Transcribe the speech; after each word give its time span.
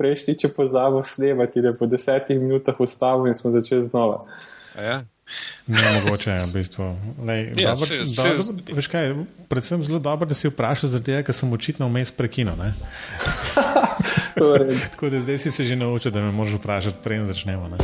prejšnji, 0.00 0.34
če 0.36 0.48
pozabo 0.50 1.02
snemati, 1.04 1.60
da 1.60 1.72
po 1.72 1.84
desetih 1.86 2.40
minutah 2.40 2.80
ustavimo 2.80 3.28
in 3.28 3.34
smo 3.34 3.50
začeli 3.50 3.82
znova. 3.82 4.22
Ja. 4.74 5.02
Ne, 5.66 5.78
mogoče 5.94 6.30
je 6.32 6.42
v 6.42 6.52
bistvu. 6.52 6.86
Lej, 7.22 7.52
Ja, 7.54 7.70
dobro, 7.70 7.86
se- 7.86 8.06
se- 8.06 8.34
dobro, 8.42 8.74
veš 8.74 8.86
kaj, 8.88 9.12
predvsem 9.46 9.84
zelo 9.84 10.00
dobro, 10.00 10.26
da 10.26 10.34
si 10.34 10.48
vprašal, 10.48 10.90
tega, 11.00 11.22
ker 11.22 11.30
sem 11.32 11.52
očitno 11.52 11.86
vmes 11.86 12.10
prekinil. 12.10 12.56
ne. 12.56 12.72
Torej, 14.34 14.74
Tako 14.90 15.10
da 15.10 15.20
zdaj 15.20 15.38
si 15.38 15.50
se 15.50 15.64
že 15.64 15.76
naučil, 15.76 16.10
da 16.10 16.20
me 16.20 16.32
moraš 16.32 16.54
vprašati, 16.54 16.96
preden 16.98 17.26
začnemo. 17.26 17.68
Ne? 17.68 17.78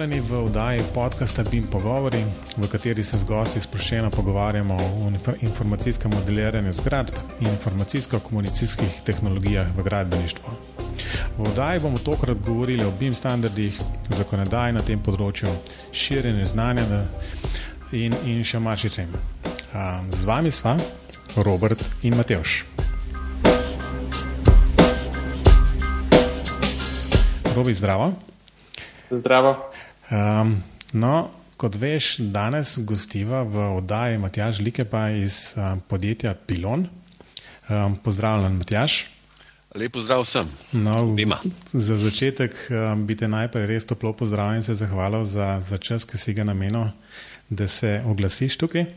Pozdravljeni 0.00 0.28
v 0.30 0.44
oddaji 0.44 0.82
podcasta 0.94 1.42
BIM 1.50 1.66
Pogovori, 1.66 2.24
v 2.56 2.68
kateri 2.72 3.02
se 3.04 3.18
z 3.18 3.24
gosti 3.28 3.60
sproščeno 3.60 4.08
pogovarjamo 4.10 4.74
o 4.74 5.10
inf- 5.10 5.34
informacijskem 5.44 6.10
modeliranju 6.14 6.72
zgradb 6.72 7.18
in 7.40 7.48
informacijsko-komunikacijskih 7.48 9.02
tehnologijah 9.04 9.68
v 9.76 9.82
gradbeništvu. 9.82 10.54
V 11.36 11.48
oddaji 11.48 11.80
bomo 11.80 11.98
tokrat 11.98 12.38
govorili 12.46 12.84
o 12.84 12.90
BIM 12.90 13.12
standardih, 13.12 13.76
zakonodaji 14.08 14.72
na 14.72 14.80
tem 14.80 15.02
področju, 15.02 15.52
širjenju 15.92 16.46
znanja 16.48 16.86
na- 16.88 17.04
in, 17.92 18.16
in 18.24 18.40
še 18.44 18.58
marsičem. 18.58 19.12
Z 20.16 20.24
vami 20.24 20.50
sva 20.50 20.78
Robert 21.36 21.84
in 22.02 22.16
Matevš. 22.16 22.64
Robi, 27.54 27.74
zdravo. 27.74 28.14
zdravo. 29.10 29.70
Um, 30.10 30.56
no, 30.92 31.30
kot 31.56 31.76
veš, 31.78 32.16
danes 32.34 32.78
gostiva 32.82 33.44
v 33.46 33.68
oddaji 33.76 34.18
Matjaž 34.18 34.58
Likepa 34.58 35.10
iz 35.14 35.54
um, 35.54 35.80
podjetja 35.86 36.34
Pilon. 36.34 36.88
Um, 37.70 37.94
pozdravljen, 38.02 38.58
Matjaž. 38.58 39.04
Lepo 39.74 40.00
zdrav 40.02 40.24
vsem. 40.24 40.48
No, 40.72 41.16
za 41.72 41.96
začetek 41.96 42.56
um, 42.70 43.04
bi 43.06 43.14
te 43.14 43.28
najprej 43.30 43.68
res 43.70 43.86
toplo 43.86 44.10
pozdravil 44.12 44.58
in 44.58 44.66
se 44.66 44.74
zahvalil 44.74 45.22
za, 45.24 45.60
za 45.62 45.78
čas, 45.78 46.02
ki 46.02 46.18
si 46.18 46.34
ga 46.34 46.42
namenil, 46.44 46.88
da 47.46 47.68
se 47.70 48.00
oglasiš 48.06 48.58
tukaj. 48.58 48.88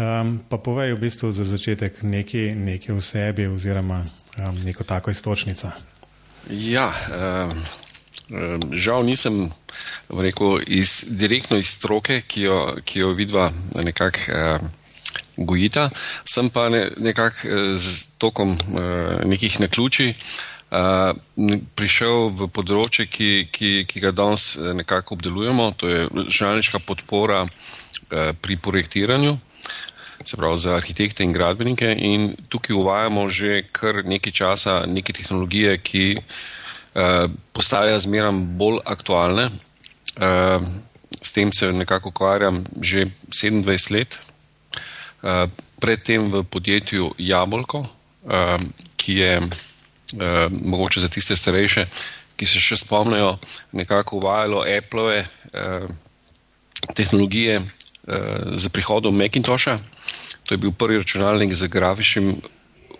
Um, 0.00 0.38
pa 0.48 0.56
povej 0.56 0.96
v 0.96 1.02
bistvu 1.04 1.28
za 1.36 1.44
začetek 1.44 2.00
nekaj, 2.00 2.54
nekaj 2.56 2.96
o 2.96 3.00
sebi 3.04 3.44
oziroma 3.44 4.00
um, 4.40 4.56
neko 4.64 4.88
tako 4.88 5.12
istočnico. 5.12 5.68
Ja, 6.48 6.88
um, 7.12 7.60
um, 8.32 8.72
žal 8.72 9.04
nisem 9.04 9.52
rekel, 10.08 10.60
iz, 10.66 11.04
direktno 11.18 11.56
iz 11.58 11.68
stroke, 11.76 12.22
ki 12.26 12.48
jo, 12.48 12.58
ki 12.84 13.04
jo 13.04 13.12
vidva 13.18 13.50
nekako 13.82 14.18
um, 14.32 14.74
gojita, 15.36 15.90
sem 16.24 16.50
pa 16.50 16.68
ne, 16.68 16.90
nekako 16.96 17.48
eh, 17.48 17.76
z 17.76 18.18
tokom 18.18 18.56
uh, 18.56 19.24
nekih 19.24 19.60
naključij 19.60 20.14
n- 20.66 21.60
prišel 21.78 22.32
v 22.34 22.48
področje, 22.50 23.06
ki, 23.06 23.48
ki, 23.52 23.70
ki 23.86 24.00
ga 24.02 24.10
danes 24.10 24.56
eh, 24.56 24.72
nekako 24.74 25.14
obdelujemo, 25.14 25.70
to 25.78 25.88
je 25.88 26.08
računalniška 26.08 26.80
podpora 26.82 27.44
uh, 27.46 28.32
pri 28.40 28.56
projektiranju. 28.56 29.38
Se 30.26 30.36
pravi, 30.36 30.58
za 30.58 30.74
arhitekte 30.74 31.22
in 31.22 31.32
gradbenike, 31.36 31.86
in 31.92 32.34
tukaj 32.48 32.74
uvajamo 32.74 33.28
že 33.30 33.68
kar 33.70 34.02
nekaj 34.02 34.32
časa 34.32 34.86
neke 34.88 35.12
tehnologije, 35.12 35.76
ki 35.78 36.04
uh, 36.18 37.28
postajajo 37.52 38.00
zmeraj 38.02 38.34
bolj 38.58 38.80
aktualne. 38.84 39.50
Uh, 40.16 40.62
s 41.22 41.32
tem 41.32 41.52
se 41.52 41.72
nekako 41.72 42.08
ukvarjam 42.08 42.64
že 42.80 43.10
27 43.28 43.92
let, 43.92 44.18
uh, 45.22 45.50
predtem 45.80 46.30
v 46.32 46.42
podjetju 46.42 47.14
Jabolko, 47.18 47.84
uh, 47.84 48.56
ki 48.96 49.12
je 49.14 49.34
uh, 49.40 50.48
mogoče 50.50 51.00
za 51.00 51.08
tiste 51.08 51.36
starejše, 51.36 51.86
ki 52.36 52.46
se 52.46 52.60
še 52.60 52.76
spomnijo, 52.80 53.36
nekako 53.72 54.16
uvajalo 54.16 54.64
Apple-ove 54.64 55.24
uh, 55.24 55.84
tehnologije 56.94 57.60
uh, 57.60 57.68
z 58.56 58.68
prihodom 58.68 59.16
Macintosha. 59.16 59.78
To 60.46 60.54
je 60.54 60.58
bil 60.58 60.72
prvi 60.72 60.98
računalnik 60.98 61.54
z 61.54 61.68
grafičnim 61.68 62.40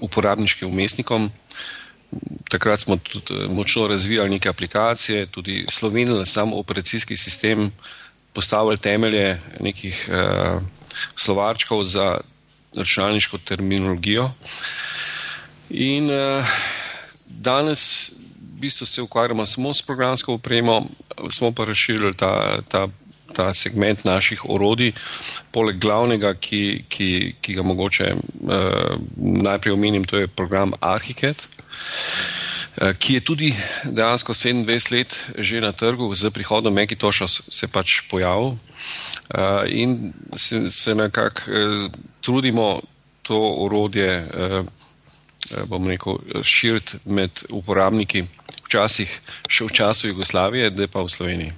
uporabniškim 0.00 0.68
umestnikom. 0.68 1.30
Takrat 2.48 2.80
smo 2.80 2.96
tudi 2.96 3.34
eh, 3.34 3.48
močno 3.48 3.86
razvijali 3.86 4.30
neke 4.30 4.48
aplikacije, 4.48 5.26
tudi 5.26 5.66
slovenili 5.68 6.26
sam 6.26 6.52
operacijski 6.52 7.16
sistem, 7.16 7.72
postavili 8.32 8.76
temelje 8.76 9.40
nekih 9.60 10.08
uh, 10.08 10.62
slovarčkov 11.16 11.84
za 11.84 12.20
računalniško 12.76 13.38
terminologijo. 13.38 14.30
In 15.70 16.10
uh, 16.10 16.44
danes 17.26 18.12
v 18.56 18.60
bistvu 18.60 18.86
se 18.86 19.02
ukvarjamo 19.02 19.46
samo 19.46 19.74
s 19.74 19.82
programsko 19.82 20.34
opremo, 20.34 20.86
smo 21.30 21.52
pa 21.52 21.64
razširili 21.64 22.14
ta, 22.14 22.62
ta, 22.68 22.88
ta 23.32 23.54
segment 23.54 24.04
naših 24.04 24.44
orodij, 24.44 24.92
poleg 25.50 25.80
glavnega, 25.80 26.34
ki, 26.34 26.84
ki, 26.88 27.34
ki 27.40 27.54
ga 27.54 27.62
mogoče 27.62 28.14
uh, 28.14 29.00
najprej 29.16 29.72
omenim, 29.72 30.04
to 30.04 30.18
je 30.18 30.28
program 30.28 30.72
Archicad. 30.80 31.48
Eh, 32.76 32.94
Ki 32.98 33.14
je 33.14 33.20
tudi 33.20 33.54
dejansko 33.84 34.34
27 34.34 34.92
let 34.92 35.10
že 35.38 35.60
na 35.60 35.72
trgu, 35.72 36.14
z 36.14 36.30
prihodom 36.30 36.74
s- 37.26 37.42
se 37.50 37.68
pač 37.68 38.00
pojavil, 38.10 38.58
Eh, 39.34 39.64
in 39.68 40.12
se, 40.36 40.70
se 40.70 40.94
nekako 40.94 41.40
eh, 41.50 41.88
trudimo 42.20 42.80
to 43.22 43.34
orodje 43.58 44.28
bom 45.66 45.88
rekel, 45.88 46.18
širiti 46.42 46.98
med 47.04 47.30
uporabniki, 47.50 48.24
včasih 48.66 49.20
še 49.48 49.64
v 49.64 49.72
času 49.72 50.08
Jugoslavije, 50.08 50.70
da 50.70 50.86
pa 50.86 51.02
v 51.02 51.08
Sloveniji. 51.08 51.52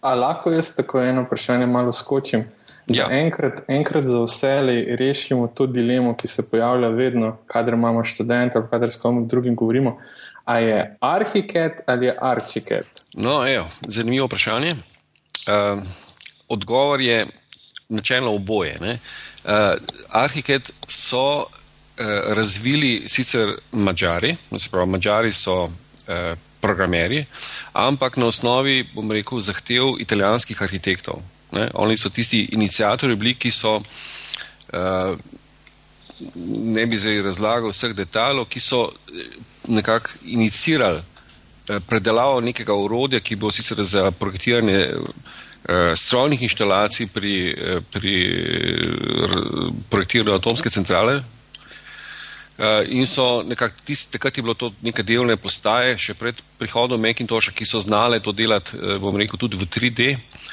A 0.00 0.14
lahko 0.14 0.50
jaz 0.50 0.76
tako 0.76 1.02
eno 1.02 1.22
vprašanje 1.22 1.66
malo 1.66 1.92
skočim? 1.92 2.44
Ja. 2.86 3.06
Enkrat, 3.10 3.62
enkrat 3.68 4.04
za 4.04 4.22
vse 4.22 4.60
rešimo 4.98 5.46
to 5.46 5.66
dilemo, 5.66 6.16
ki 6.16 6.28
se 6.28 6.42
pojavlja 6.50 6.88
vedno, 6.88 7.36
kadar 7.46 7.74
imamo 7.74 8.04
študente 8.04 8.58
ali 8.58 8.66
kadar 8.70 8.90
s 8.90 8.96
kom 8.96 9.28
drugim 9.28 9.54
govorimo. 9.54 9.98
A 10.44 10.58
je 10.58 10.96
arhiket 11.00 11.72
ali 11.86 12.06
je 12.06 12.16
arčiket? 12.20 12.86
No, 13.14 13.48
evo, 13.48 13.68
zanimivo 13.86 14.26
vprašanje. 14.26 14.72
Uh, 14.72 15.82
odgovor 16.48 17.00
je 17.00 17.26
načelno 17.88 18.34
oboje. 18.34 18.76
Uh, 18.80 18.90
Arhiket 20.10 20.70
so 20.88 21.36
uh, 21.36 21.46
razvili 22.26 23.04
sicer 23.08 23.48
Mačari, 23.72 24.36
se 24.58 24.68
pravi, 24.70 24.90
Mačari 24.90 25.32
so 25.32 25.64
uh, 25.64 25.70
programerji, 26.60 27.26
ampak 27.72 28.16
na 28.16 28.26
osnovi, 28.26 28.86
bom 28.94 29.10
rekel, 29.12 29.40
zahtev 29.40 29.98
italijanskih 29.98 30.62
arhitektov. 30.62 31.22
Ne? 31.52 31.70
Oni 31.74 31.96
so 31.96 32.10
tisti 32.10 32.48
inicijatorji 32.52 33.16
bili, 33.16 33.34
ki 33.34 33.50
so 33.50 33.76
uh, 33.76 35.18
ne 36.46 36.86
bi 36.86 36.98
zdaj 36.98 37.22
razlagal 37.22 37.72
vseh 37.72 37.94
detajlov, 37.96 38.46
ki 38.48 38.60
so 38.60 38.84
eh, 38.88 39.24
nekako 39.68 40.10
inicirali 40.24 41.00
eh, 41.68 41.80
predelavo 41.80 42.40
nekega 42.40 42.74
orodja, 42.74 43.20
ki 43.20 43.36
bo 43.36 43.50
sicer 43.52 43.84
za 43.84 44.10
projektiranje 44.10 44.78
eh, 44.78 45.92
strojnih 45.96 46.42
inštalacij 46.42 47.06
pri, 47.14 47.34
pri 47.92 48.16
projektiranju 49.90 50.38
atomske 50.38 50.70
centrale. 50.70 51.22
Uh, 52.62 52.86
in 52.86 53.06
so 53.10 53.42
nekako, 53.42 53.74
tist, 53.84 54.12
takrat 54.14 54.36
je 54.36 54.42
bilo 54.42 54.54
to 54.54 54.68
neke 54.86 55.02
delovne 55.02 55.34
postaje, 55.36 55.96
še 55.98 56.14
pred 56.14 56.38
prihodom 56.60 57.00
Macintosha, 57.02 57.50
ki 57.50 57.66
so 57.66 57.80
znale 57.82 58.20
to 58.22 58.30
delati, 58.30 58.78
uh, 58.78 59.00
bom 59.02 59.18
rekel, 59.18 59.34
tudi 59.34 59.58
v 59.58 59.66
3D. 59.66 60.06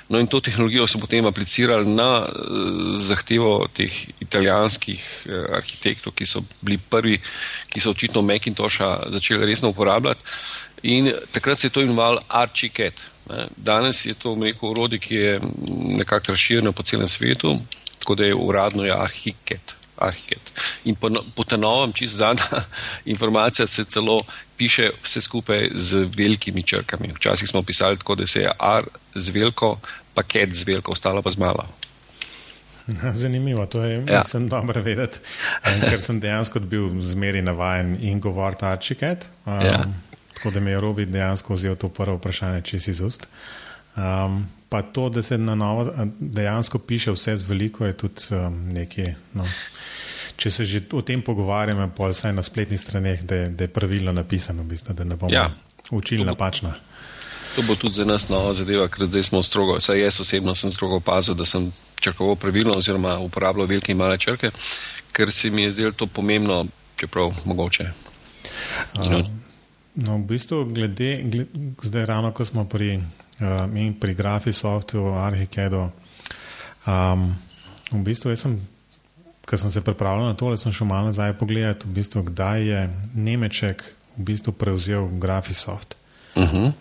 No 0.09 0.17
in 0.17 0.25
to 0.25 0.39
tehnologijo 0.41 0.87
so 0.89 0.97
potem 0.97 1.29
aplicirali 1.29 1.85
na 1.85 2.25
uh, 2.25 2.97
zahtevo 2.97 3.69
teh 3.77 3.93
italijanskih 4.25 5.05
arhitektov, 5.53 6.17
ki 6.17 6.25
so 6.25 6.41
bili 6.65 6.81
prvi, 6.81 7.19
ki 7.69 7.77
so 7.77 7.93
očitno 7.93 8.25
Macintosha 8.25 8.89
začeli 9.13 9.45
resno 9.45 9.69
uporabljati. 9.69 10.25
In 10.89 11.13
takrat 11.29 11.61
se 11.61 11.69
je 11.69 11.77
to 11.77 11.85
imenovalo 11.85 12.25
Archicad. 12.27 13.05
ne. 13.29 13.45
Danes 13.55 14.05
je 14.05 14.17
to, 14.17 14.33
bom 14.33 14.49
rekel, 14.49 14.71
orodje, 14.71 14.97
ki 14.99 15.15
je 15.15 15.41
nekako 16.01 16.33
razširjeno 16.33 16.71
po 16.71 16.83
celem 16.83 17.07
svetu, 17.07 17.59
tako 17.99 18.15
da 18.15 18.25
je 18.25 18.33
uradno 18.33 18.83
je 18.83 18.97
Archicad. 18.97 19.78
Arhiket. 19.99 20.51
In 20.85 20.95
po, 20.95 21.09
no- 21.09 21.23
po 21.35 21.43
tem 21.43 21.59
novem, 21.59 21.93
čist 21.93 22.15
zadnja 22.15 22.63
informacija, 23.05 23.67
se 23.67 23.83
celo 23.85 24.21
piše 24.57 24.89
vse 25.03 25.21
skupaj 25.21 25.69
z 25.75 26.07
velikimi 26.17 26.63
črkami. 26.63 27.11
Včasih 27.15 27.47
smo 27.49 27.61
pisali 27.63 27.97
tako, 27.97 28.15
da 28.15 28.27
se 28.27 28.41
je 28.41 28.51
R 28.59 28.83
z 29.15 29.29
veliko, 29.29 29.79
paket 30.13 30.53
z 30.53 30.63
veliko, 30.63 30.91
ostalo 30.91 31.21
pa 31.21 31.31
z 31.31 31.37
malo. 31.37 31.65
Zanimivo, 33.13 33.65
to 33.65 33.83
je 33.83 34.05
Ja. 34.07 34.23
ja. 34.33 34.39
dobro 34.39 34.81
vedeti, 34.81 35.19
em, 35.63 35.81
ker 35.81 36.01
sem 36.01 36.19
dejansko 36.19 36.59
bil 36.59 36.89
zmeri 37.01 37.41
navajen 37.41 37.97
in 38.01 38.19
govoriti 38.19 38.65
arčiket. 38.65 39.29
Um, 39.45 39.61
Ja. 39.61 39.85
Tako 40.33 40.51
da 40.51 40.59
mi 40.59 40.71
je 40.71 40.79
Robi 40.79 41.05
dejansko 41.05 41.53
vzel 41.53 41.75
to 41.75 41.89
prvo 41.89 42.15
vprašanje 42.15 42.61
čez 42.61 42.87
iz 42.87 43.01
ust. 43.01 43.27
Um, 43.95 44.47
pa 44.69 44.81
to, 44.81 45.09
da 45.09 45.21
se 45.21 45.37
na 45.37 45.55
novo 45.55 45.93
dejansko 46.19 46.79
piše 46.79 47.11
vse 47.11 47.35
z 47.35 47.49
veliko, 47.49 47.85
je 47.85 47.97
tudi 47.97 48.21
um, 48.31 48.59
nekaj. 48.73 49.13
No. 49.33 49.45
Če 50.37 50.51
se 50.51 50.65
že 50.65 50.81
o 50.93 51.01
tem 51.01 51.21
pogovarjamo, 51.21 51.89
pa 51.97 52.07
vsaj 52.07 52.33
na 52.33 52.43
spletnih 52.43 52.79
straneh, 52.79 53.23
da, 53.23 53.47
da 53.49 53.65
je 53.65 53.73
pravilno 53.73 54.11
napisano, 54.11 54.63
v 54.63 54.75
bistvu, 54.75 54.93
da 54.93 55.03
ne 55.03 55.15
bomo 55.15 55.33
ja. 55.33 55.49
učili 55.91 56.23
napačno. 56.23 56.71
To 57.55 57.65
bo 57.67 57.75
tudi 57.75 57.97
za 57.97 58.05
nas 58.05 58.29
nova 58.29 58.53
zadeva, 58.53 58.87
ker 58.87 59.09
zdaj 59.09 59.23
smo 59.23 59.43
strogo, 59.43 59.79
saj 59.81 59.99
jaz 59.99 60.19
osebno 60.21 60.55
sem 60.55 60.71
strogo 60.71 61.01
opazil, 61.01 61.35
da 61.35 61.45
sem 61.45 61.71
črkoval 61.99 62.35
pravilno 62.35 62.77
oziroma 62.77 63.17
uporabljal 63.19 63.67
velike 63.67 63.91
in 63.91 63.97
male 63.97 64.17
črke, 64.17 64.51
ker 65.11 65.31
se 65.31 65.49
mi 65.51 65.65
je 65.65 65.71
zdelo 65.71 65.91
to 65.91 66.07
pomembno, 66.07 66.65
čeprav 66.95 67.33
mogoče. 67.45 67.89
Uh, 68.95 69.25
no, 69.95 70.17
v 70.17 70.23
bistvu, 70.29 70.65
glede, 70.65 71.19
glede, 71.23 71.73
zdaj 71.83 72.05
ravno, 72.05 72.31
ko 72.31 72.45
smo 72.45 72.63
pri 72.69 73.01
uh, 73.41 73.95
pri 73.99 74.13
Graphisoftu, 74.15 75.15
Arhikedu. 75.15 75.91
Um, 76.87 77.35
v 77.91 78.01
bistvu, 78.05 78.35
sem, 78.35 78.59
ko 79.45 79.57
sem 79.57 79.71
se 79.71 79.81
pripravljal 79.81 80.31
na 80.31 80.35
to, 80.37 80.51
sem 80.57 80.73
šel 80.73 80.87
malo 80.87 81.09
nazaj 81.09 81.33
pogledati, 81.37 81.87
v 81.87 81.99
bistvu, 81.99 82.23
kdaj 82.29 82.59
je 82.61 82.81
Nemček 83.15 83.83
v 84.17 84.21
bistvu 84.23 84.53
prevzel 84.53 85.09
Graphisoft. 85.19 85.95
Uh 86.35 86.43
-huh. 86.43 86.73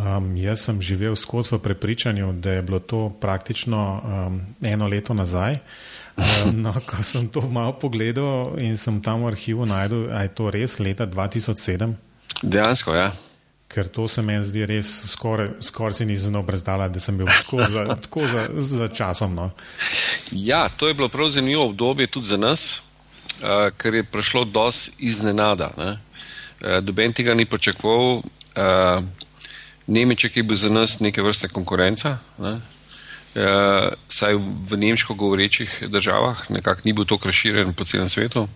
um, 0.00 0.36
jaz 0.36 0.64
sem 0.64 0.82
živel 0.82 1.16
skozi 1.16 1.54
v 1.54 1.58
prepričanju, 1.58 2.32
da 2.32 2.50
je 2.50 2.62
bilo 2.62 2.78
to 2.78 3.10
praktično 3.20 4.00
um, 4.04 4.40
eno 4.62 4.86
leto 4.86 5.14
nazaj. 5.14 5.58
Um, 6.16 6.62
no, 6.62 6.72
ko 6.88 7.02
sem 7.02 7.28
to 7.28 7.40
malo 7.40 7.72
pogledal 7.72 8.58
in 8.58 8.76
sem 8.76 9.02
tam 9.02 9.22
v 9.22 9.26
arhivu 9.26 9.66
najdel, 9.66 10.06
da 10.06 10.22
je 10.22 10.28
to 10.28 10.50
res 10.50 10.78
leta 10.78 11.06
2007. 11.06 11.94
Dejansko, 12.42 12.94
ja 12.94 13.12
ker 13.74 13.88
to 13.88 14.06
se 14.08 14.22
meni 14.22 14.44
zdi 14.46 14.62
res 14.70 14.88
skoraj, 15.10 15.48
skoraj 15.66 15.98
si 15.98 16.06
nisem 16.06 16.36
obrazdala, 16.38 16.86
da 16.88 17.00
sem 17.02 17.16
bil 17.18 17.26
tako 17.26 17.64
za, 17.66 17.84
tako 18.06 18.26
za, 18.30 18.46
za 18.54 18.88
časom. 18.88 19.34
No. 19.34 19.50
Ja, 20.30 20.68
to 20.68 20.88
je 20.88 20.94
bilo 20.94 21.08
prav 21.08 21.32
zanimivo 21.34 21.66
obdobje 21.66 22.06
tudi 22.06 22.30
za 22.30 22.38
nas, 22.38 22.82
uh, 23.42 23.68
ker 23.76 23.94
je 23.94 24.04
prišlo 24.06 24.44
dosti 24.44 24.94
iznenada. 25.10 25.72
Uh, 25.76 26.78
Doben 26.82 27.12
tega 27.12 27.34
ni 27.34 27.44
pričakoval. 27.44 28.22
Uh, 28.54 29.04
Nemček 29.86 30.36
je 30.36 30.42
bil 30.42 30.56
za 30.56 30.70
nas 30.72 31.00
neke 31.00 31.22
vrste 31.22 31.48
konkurenca. 31.48 32.16
Ne? 32.38 32.52
Uh, 33.34 33.90
saj 34.08 34.38
v 34.70 34.78
nemško 34.78 35.14
govorečih 35.14 35.82
državah 35.90 36.46
nekako 36.50 36.80
ni 36.84 36.92
bil 36.92 37.04
to 37.04 37.18
razširjen 37.24 37.74
po 37.74 37.84
celem 37.84 38.08
svetu. 38.08 38.46
Uh, 38.46 38.48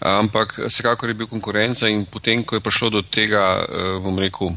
ampak 0.00 0.58
vsekakor 0.66 1.08
je 1.08 1.14
bil 1.14 1.28
konkurenca 1.28 1.88
in 1.88 2.04
potem, 2.08 2.44
ko 2.44 2.56
je 2.56 2.64
prišlo 2.64 2.90
do 2.90 3.02
tega, 3.02 3.64
eh, 3.64 3.98
bom 4.00 4.18
rekel, 4.18 4.56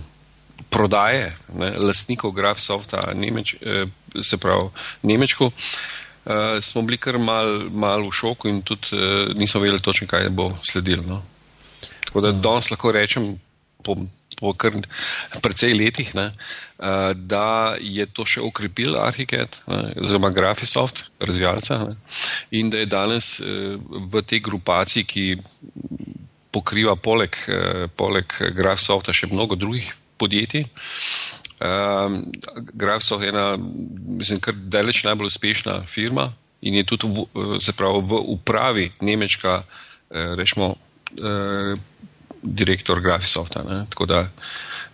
prodaje 0.70 1.36
ne, 1.54 1.74
lastnikov 1.78 2.32
Grafsofta, 2.32 3.12
Nemeč, 3.14 3.56
eh, 3.62 3.86
se 4.22 4.38
pravi 4.38 4.70
Nemečku, 5.04 5.52
eh, 5.52 6.62
smo 6.62 6.82
bili 6.82 6.98
kar 6.98 7.18
mal, 7.18 7.70
mal 7.70 8.08
v 8.08 8.12
šoku 8.12 8.48
in 8.48 8.62
tudi 8.62 8.96
nismo 9.36 9.62
vedeli 9.62 9.82
točno, 9.82 10.08
kaj 10.08 10.30
bo 10.30 10.50
sledilo. 10.64 11.04
No. 11.04 11.22
Tako 12.06 12.22
da 12.22 12.32
danes 12.32 12.72
lahko 12.72 12.92
rečem, 12.92 13.40
po, 13.84 13.96
po 14.44 14.52
kar 14.60 14.76
precej 15.40 15.72
letih, 15.78 16.12
ne, 16.18 16.28
uh, 16.36 17.14
da 17.16 17.80
je 17.80 18.04
to 18.12 18.26
še 18.28 18.44
ukrepil 18.44 18.98
Arhiket, 19.00 19.62
oziroma 19.72 20.34
Graphisoft, 20.36 21.06
razvijalca, 21.24 21.80
ne, 21.86 21.96
in 22.60 22.74
da 22.74 22.84
je 22.84 22.92
danes 22.92 23.38
uh, 23.40 23.80
v 23.80 24.24
tej 24.28 24.44
grupaciji, 24.44 25.08
ki 25.08 25.26
pokriva 26.52 26.98
poleg, 27.00 27.40
uh, 27.48 27.88
poleg 27.96 28.36
Graphisofta 28.58 29.16
še 29.16 29.32
mnogo 29.32 29.56
drugih 29.56 29.88
podjetij. 30.20 30.68
Uh, 31.64 32.20
Graphisoft 32.76 33.24
je 33.24 33.32
ena, 33.32 33.54
mislim, 34.20 34.44
kar 34.44 34.58
daleč 34.58 35.06
najbolj 35.08 35.32
uspešna 35.32 35.80
firma 35.88 36.34
in 36.64 36.76
je 36.80 36.84
tudi 36.88 37.08
v, 37.12 37.58
zapravo, 37.64 38.04
v 38.08 38.20
upravi 38.36 38.86
nemška, 39.04 39.64
rečemo, 40.40 40.70
direktor 42.44 43.02
Graphisofta. 43.02 43.64
Ne? 43.70 43.86
Tako 43.90 44.06
da 44.06 44.28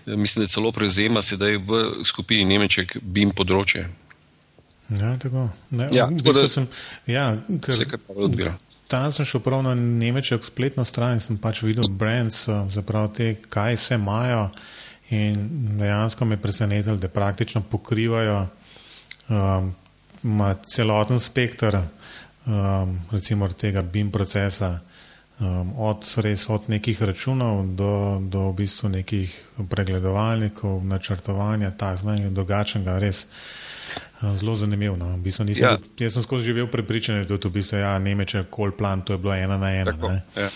mislim, 0.06 0.44
da 0.44 0.48
celo 0.48 0.72
prevzema 0.72 1.22
sedaj 1.22 1.57
v 1.57 1.84
skupini 2.06 2.46
Nemček 2.46 2.98
BIM 3.01 3.31
področje. 3.36 3.86
Ja, 4.90 5.13
tako. 5.22 5.50
Ne, 5.69 5.90
ja, 5.94 6.07
tako 6.10 6.34
da 6.34 6.48
sem, 6.50 6.66
ja, 7.06 7.30
ker, 7.62 7.75
se 7.75 7.86
kar 7.86 8.01
odbira. 8.16 8.56
Tam 8.90 9.12
sem 9.13 9.28
šel 9.30 9.44
prav 9.46 9.62
na 9.68 9.75
Nemček 9.78 10.46
spletno 10.46 10.86
stran 10.86 11.19
in 11.19 11.22
sem 11.22 11.38
pač 11.38 11.62
videl 11.62 11.92
brands, 11.94 12.48
zapravo 12.74 13.12
te, 13.13 13.36
kaj 13.50 13.78
se 13.78 14.00
imajo 14.00 14.48
in 15.13 15.38
dejansko 15.78 16.25
me 16.25 16.38
presenetili, 16.42 16.98
da 17.02 17.10
praktično 17.10 17.62
pokrivajo 17.69 18.48
um, 19.30 19.72
celoten 20.69 21.22
spektr 21.22 21.80
um, 21.80 22.98
recimo 23.12 23.48
tega 23.54 23.81
BIM 23.81 24.12
procesa 24.12 24.80
um, 25.39 25.74
od, 25.77 26.06
res, 26.24 26.50
od 26.50 26.69
nekih 26.69 27.01
računov 27.01 27.65
do, 27.75 28.19
do 28.21 28.50
v 28.50 28.53
bistvu 28.63 28.89
nekih 28.89 29.33
pregledovalnikov, 29.69 30.86
načrtovanja, 30.86 31.71
tako 31.71 32.06
znanja, 32.06 32.30
drugačnega, 32.30 33.00
res. 33.00 33.25
Zelo 34.36 34.56
zanimivo. 34.56 34.97
No. 35.00 35.15
V 35.15 35.24
bistvu 35.24 35.47
nisem, 35.47 35.65
ja. 35.65 35.77
Jaz 36.00 36.13
sem 36.13 36.24
skozi 36.24 36.51
živel 36.51 36.68
prepričan, 36.68 37.24
da 37.24 37.33
je 37.33 37.39
to 37.39 37.50
v 37.50 37.59
bistvu 37.59 37.80
ja, 37.80 37.95
Nemeče, 38.00 38.44
kol 38.51 38.71
plan, 38.75 39.01
to 39.01 39.15
je 39.15 39.18
bilo 39.18 39.33
ena 39.33 39.57
na 39.57 39.71
ena. 39.71 39.95
Ja. 40.36 40.50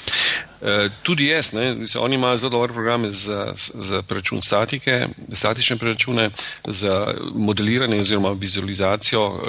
E, 0.63 0.89
tudi 1.03 1.27
jaz, 1.27 1.51
ne, 1.53 1.75
mislim, 1.75 2.03
oni 2.03 2.15
imajo 2.15 2.37
zelo 2.37 2.49
dobre 2.49 2.73
programe 2.73 3.11
za, 3.11 3.53
za 3.55 4.01
preračun 4.01 4.41
statike, 4.41 5.07
statične 5.33 5.77
preračune, 5.77 6.29
za 6.67 7.13
modeliranje 7.35 7.99
oziroma 7.99 8.31
vizualizacijo 8.31 9.25
uh, 9.27 9.41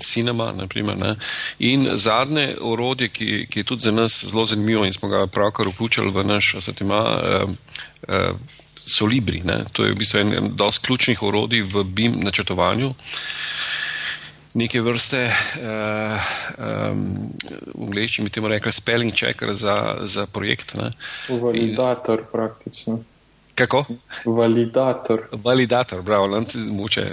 cinema. 0.00 0.52
Naprimer, 0.56 0.98
ne. 0.98 1.14
In 1.58 1.88
zadnje 1.94 2.56
orodje, 2.60 3.08
ki, 3.08 3.46
ki 3.50 3.60
je 3.60 3.64
tudi 3.64 3.82
za 3.82 3.92
nas 3.92 4.24
zelo 4.24 4.44
zanimivo 4.44 4.84
in 4.84 4.92
smo 4.92 5.08
ga 5.08 5.26
pravkar 5.26 5.68
vključili 5.68 6.10
v 6.10 6.24
naš 6.24 6.54
asortima. 6.54 7.20
Uh, 7.44 7.50
uh, 8.08 8.36
Solibri, 8.86 9.40
ne? 9.44 9.64
to 9.72 9.84
je 9.84 9.92
v 9.92 9.96
bistvu 9.96 10.18
en 10.18 10.56
od 10.58 10.78
ključnih 10.82 11.22
orodij 11.22 11.62
v 11.62 11.84
BIM 11.84 12.16
načrtovanju. 12.20 12.94
Neke 14.54 14.80
vrste, 14.84 15.22
uh, 15.28 16.32
um, 16.58 17.06
v 17.74 17.86
angleščini 17.86 18.28
bi 18.28 18.32
temu 18.34 18.50
rekli, 18.52 18.72
spelling 18.72 19.14
checker 19.14 19.54
za, 19.56 19.76
za 20.04 20.26
projekt. 20.26 20.74
Ne? 20.76 20.90
Validator, 21.28 22.20
In, 22.20 22.26
praktično. 22.32 22.98
Kako? 23.54 23.84
Validator. 24.24 25.24
Validator, 25.32 26.02
bravo, 26.02 26.26
nam 26.28 26.44
muče 26.54 27.06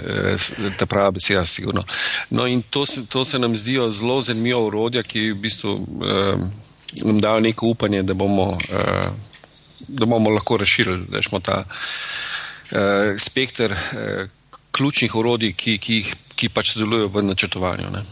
ta 0.78 0.86
prava 0.86 1.10
beseda, 1.16 1.44
sigurno. 1.44 1.84
No, 2.30 2.46
in 2.46 2.62
to 2.62 2.86
se, 2.86 3.06
to 3.06 3.24
se 3.24 3.38
nam 3.38 3.56
zdijo 3.56 3.90
zelo 3.90 4.20
zanimivo 4.20 4.66
urodja, 4.66 5.02
ki 5.02 5.30
v 5.32 5.40
bistvu 5.40 5.74
um, 5.74 6.46
nam 7.02 7.20
dajo 7.20 7.40
neko 7.40 7.66
upanje, 7.66 8.02
da 8.02 8.14
bomo. 8.14 8.52
Uh, 8.68 9.10
da 9.88 10.06
bomo 10.06 10.30
lahko 10.30 10.56
razširili 10.56 11.06
rečemo, 11.12 11.40
ta 11.40 11.64
uh, 11.64 12.78
spektr 13.18 13.72
uh, 13.72 14.28
ključnih 14.72 15.14
orodij, 15.14 15.52
ki, 15.52 15.78
ki, 15.78 16.04
ki 16.40 16.48
pač 16.48 16.72
sodelujo 16.72 17.10
v 17.12 17.22
načrtovanju. 17.28 17.92
Ne. 17.92 18.04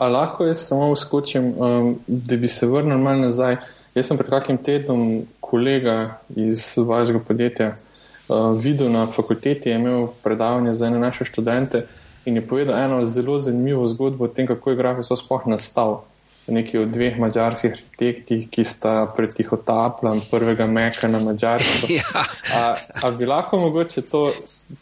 A 0.00 0.08
lahko 0.08 0.46
jaz 0.48 0.64
samo 0.64 0.88
uskočim, 0.94 1.52
um, 1.52 1.92
da 2.06 2.36
bi 2.36 2.48
se 2.48 2.66
vrnil 2.66 2.98
malo 2.98 3.28
nazaj. 3.28 3.58
Jaz 3.94 4.08
sem 4.08 4.16
pred 4.16 4.30
kakim 4.30 4.56
tednom 4.56 5.26
kolega 5.44 6.20
iz 6.36 6.72
vašega 6.78 7.20
podjetja 7.26 7.74
uh, 7.74 8.54
videl 8.56 8.88
na 8.92 9.06
fakulteti, 9.06 9.68
je 9.68 9.76
imel 9.76 10.06
predavanje 10.24 10.74
za 10.74 10.86
ene 10.86 10.98
naše 10.98 11.24
študente 11.24 11.84
in 12.24 12.36
je 12.36 12.46
povedal 12.46 12.78
eno 12.78 13.04
zelo 13.04 13.38
zanimivo 13.38 13.88
zgodbo 13.88 14.24
o 14.24 14.28
tem, 14.28 14.46
kako 14.46 14.70
je 14.70 14.76
grafik 14.76 15.04
sploh 15.04 15.46
nastal 15.46 16.04
neki 16.50 16.78
od 16.78 16.88
dveh 16.88 17.18
mađarskih 17.18 17.72
arhitektih, 17.72 18.48
ki 18.50 18.64
sta 18.64 18.94
pretihotapljali 19.16 20.20
prvega 20.30 20.66
meka 20.66 21.08
na 21.08 21.18
mađarsko. 21.18 21.86
ja. 22.00 22.24
a, 22.54 22.74
a 23.02 23.10
bi 23.10 23.26
lahko 23.26 23.58
mogoče 23.58 24.02
to, 24.02 24.32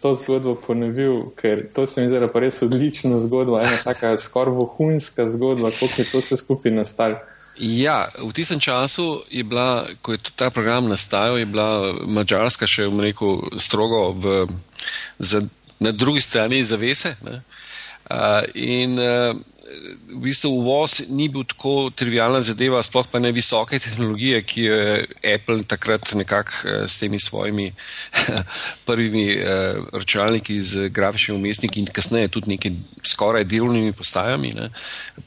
to 0.02 0.14
zgodbo 0.14 0.54
ponovil, 0.54 1.16
ker 1.36 1.66
to 1.74 1.86
se 1.86 2.02
mi 2.02 2.08
zdi 2.08 2.32
pa 2.32 2.40
res 2.40 2.62
odlična 2.62 3.20
zgodba, 3.20 3.62
ena 3.62 3.76
taka 3.84 4.18
skoraj 4.18 4.54
vohunska 4.54 5.28
zgodba, 5.28 5.70
kako 5.70 6.02
je 6.02 6.10
to 6.12 6.18
vse 6.18 6.36
skupaj 6.36 6.72
nastalo. 6.72 7.16
Ja, 7.58 8.06
v 8.22 8.30
tistem 8.32 8.60
času 8.62 9.26
je 9.30 9.42
bila, 9.42 9.90
ko 10.02 10.14
je 10.14 10.18
ta 10.36 10.50
program 10.50 10.88
nastajal, 10.88 11.38
je 11.38 11.46
bila 11.46 11.92
Mačarska 12.06 12.70
še, 12.70 12.86
bom 12.86 13.02
rekel, 13.02 13.42
strogo 13.58 14.12
v, 14.14 14.46
za, 15.18 15.42
na 15.82 15.90
drugi 15.90 16.22
strani 16.22 16.62
zavese. 16.64 17.16
Ne? 17.26 17.42
Uh, 18.08 18.46
in 18.54 18.94
uh, 18.94 19.34
v 20.08 20.20
bistvu 20.22 20.50
uvoz 20.50 21.00
ni 21.08 21.28
bil 21.28 21.44
tako 21.48 21.90
trivijalna 21.94 22.40
zadeva, 22.44 22.80
sploh 22.82 23.06
pa 23.10 23.20
ne 23.20 23.32
visoke 23.32 23.78
tehnologije, 23.78 24.42
ki 24.42 24.62
je 24.62 25.06
Apple 25.34 25.62
takrat 25.68 26.12
nekako 26.14 26.52
eh, 26.64 26.88
s 26.88 26.98
temi 26.98 27.20
svojimi 27.20 27.72
prvimi 28.88 29.26
eh, 29.32 29.76
računalniki 29.92 30.60
z 30.62 30.88
grafičnimi 30.88 31.40
umestniki 31.40 31.80
in 31.80 31.86
kasneje 31.86 32.28
tudi 32.28 32.54
neki 32.54 32.72
skoraj 33.04 33.44
delovnimi 33.44 33.92
postajami 33.92 34.52
ne, 34.56 34.70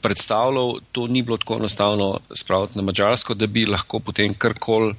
predstavljal, 0.00 0.80
to 0.92 1.06
ni 1.06 1.22
bilo 1.22 1.36
tako 1.36 1.56
enostavno 1.56 2.20
spraviti 2.34 2.78
na 2.78 2.82
mačarsko, 2.82 3.34
da 3.34 3.46
bi 3.46 3.66
lahko 3.66 4.00
potem 4.00 4.34
karkoli 4.34 4.90
uh, 4.90 4.96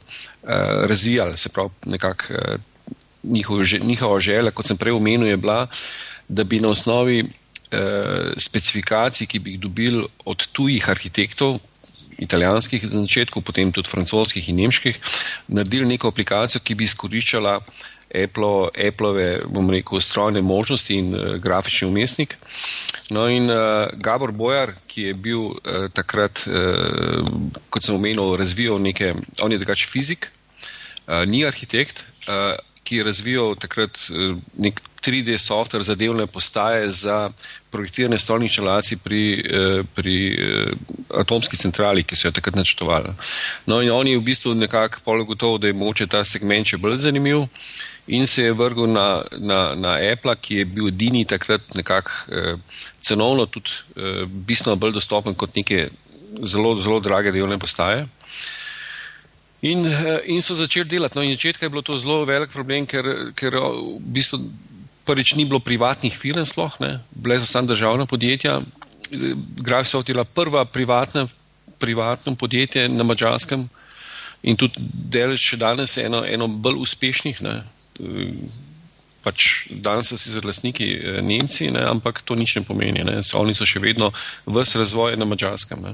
razvijali, 0.87 1.37
se 1.37 1.49
pravi 1.49 1.69
nekako 1.85 2.23
njihova 3.83 4.19
želja, 4.19 4.51
kot 4.51 4.65
sem 4.65 4.77
prej 4.77 4.93
omenil, 4.93 5.27
je 5.27 5.37
bila 5.37 5.67
da 6.27 6.43
bi 6.43 6.59
na 6.59 6.69
osnovi 6.69 7.19
eh, 7.19 7.42
specifikacij, 8.37 9.27
ki 9.27 9.39
bi 9.39 9.55
jih 9.55 9.59
dobili 9.59 10.03
od 10.25 10.47
tujih 10.51 10.89
arhitektov, 10.89 11.59
italijanskih 12.17 12.83
za 12.85 12.99
začetku, 12.99 13.41
potem 13.41 13.71
tudi 13.71 13.89
francoskih 13.89 14.49
in 14.49 14.61
nemških, 14.61 14.99
naredili 15.47 15.85
neko 15.85 16.13
aplikacijo, 16.13 16.61
ki 16.63 16.75
bi 16.75 16.87
izkoriščala 16.87 17.59
Apple, 18.13 18.69
Appleove, 18.87 19.41
bom 19.49 19.69
rekel, 19.73 20.01
strojne 20.01 20.41
možnosti 20.41 20.95
in 20.95 21.15
uh, 21.15 21.35
grafični 21.41 21.87
umestnik. 21.87 22.37
No 23.09 23.25
in 23.29 23.49
uh, 23.49 23.89
Gabor 23.93 24.31
Bojar, 24.31 24.75
ki 24.87 25.09
je 25.09 25.13
bil 25.13 25.39
uh, 25.49 25.87
takrat, 25.93 26.45
uh, 26.45 27.25
kot 27.73 27.83
sem 27.83 27.95
omenil, 27.95 28.35
razvijal 28.37 28.77
neke, 28.81 29.15
on 29.41 29.51
je 29.51 29.57
drugač 29.57 29.87
fizik, 29.89 30.29
uh, 30.29 31.23
ni 31.25 31.41
arhitekt, 31.45 32.05
uh, 32.27 32.53
ki 32.83 32.99
je 32.99 33.03
razvijal 33.03 33.55
takrat 33.55 33.97
uh, 34.09 34.37
nek 34.57 34.81
3D 35.03 35.37
software 35.37 35.83
za 35.83 35.95
delne 35.95 36.27
postaje 36.27 36.91
za 36.91 37.29
projektirane 37.71 38.17
stolne 38.17 38.45
inštalacije 38.45 38.97
pri, 39.03 39.23
uh, 39.43 39.85
pri 39.95 40.17
uh, 40.31 41.19
atomski 41.19 41.57
centrali, 41.57 42.03
ki 42.03 42.15
so 42.15 42.27
jo 42.27 42.31
takrat 42.31 42.55
načrtovali. 42.55 43.15
No 43.65 43.81
in 43.81 43.91
on 43.91 44.07
je 44.07 44.17
v 44.17 44.23
bistvu 44.23 44.53
nekako 44.55 44.99
pologotovo, 45.05 45.57
da 45.57 45.67
je 45.67 45.73
moče 45.73 46.07
ta 46.07 46.25
segment 46.25 46.67
še 46.67 46.77
bolj 46.77 46.97
zanimiv 47.07 47.47
in 48.07 48.27
se 48.27 48.43
je 48.43 48.53
vrgel 48.53 48.87
na, 48.91 49.23
na, 49.31 49.75
na 49.75 49.97
Apple, 50.11 50.35
ki 50.35 50.55
je 50.55 50.65
bil 50.65 50.87
edini 50.87 51.25
takrat 51.25 51.61
nekako 51.75 52.11
eh, 52.31 52.55
cenovno 53.01 53.45
tudi 53.45 53.71
eh, 53.95 54.25
bistveno 54.27 54.75
bolj 54.75 54.97
dostopen 54.99 55.35
kot 55.35 55.55
neke 55.55 55.89
zelo, 56.41 56.75
zelo 56.75 56.99
drage 56.99 57.31
delovne 57.31 57.57
postaje. 57.59 58.07
In, 59.63 59.85
eh, 59.87 60.21
in 60.25 60.41
so 60.41 60.55
začeli 60.55 60.89
delati. 60.89 61.15
No, 61.17 61.23
in 61.23 61.31
začetka 61.31 61.65
je 61.65 61.71
bilo 61.71 61.81
to 61.81 61.97
zelo 61.97 62.25
velik 62.27 62.51
problem, 62.51 62.85
ker, 62.85 63.31
ker 63.31 63.55
v 63.55 63.99
bistvu 64.11 64.41
prvič 65.07 65.35
ni 65.35 65.45
bilo 65.47 65.59
privatnih 65.63 66.15
firm, 66.15 66.43
sploh 66.43 66.75
ne, 66.83 66.99
bile 67.11 67.39
so 67.39 67.47
samo 67.47 67.71
državna 67.71 68.05
podjetja. 68.05 68.61
Grafsoft 69.63 70.09
je 70.09 70.13
bila 70.13 70.25
prva 70.25 70.65
privatna, 70.65 71.27
privatno 71.79 72.35
podjetje 72.35 72.89
na 72.89 73.03
mačarskem 73.03 73.69
in 74.43 74.59
tudi 74.59 74.83
delež 74.83 75.39
še 75.39 75.57
danes 75.57 75.95
je 75.97 76.05
eno, 76.07 76.23
eno 76.27 76.47
bolj 76.47 76.81
uspešnih. 76.83 77.39
Ne, 77.43 77.55
pač 79.23 79.67
danes 79.71 80.11
so 80.11 80.19
sicer 80.19 80.43
lastniki 80.43 80.89
eh, 80.91 81.21
Nemci, 81.23 81.69
ne, 81.71 81.85
ampak 81.87 82.19
to 82.27 82.35
nič 82.35 82.57
ne 82.59 82.65
pomeni. 82.67 83.03
Ne. 83.07 83.21
Oni 83.39 83.55
so 83.55 83.67
še 83.67 83.79
vedno 83.79 84.11
vse 84.43 84.81
razvoj 84.83 85.15
na 85.15 85.27
mačarskem. 85.29 85.87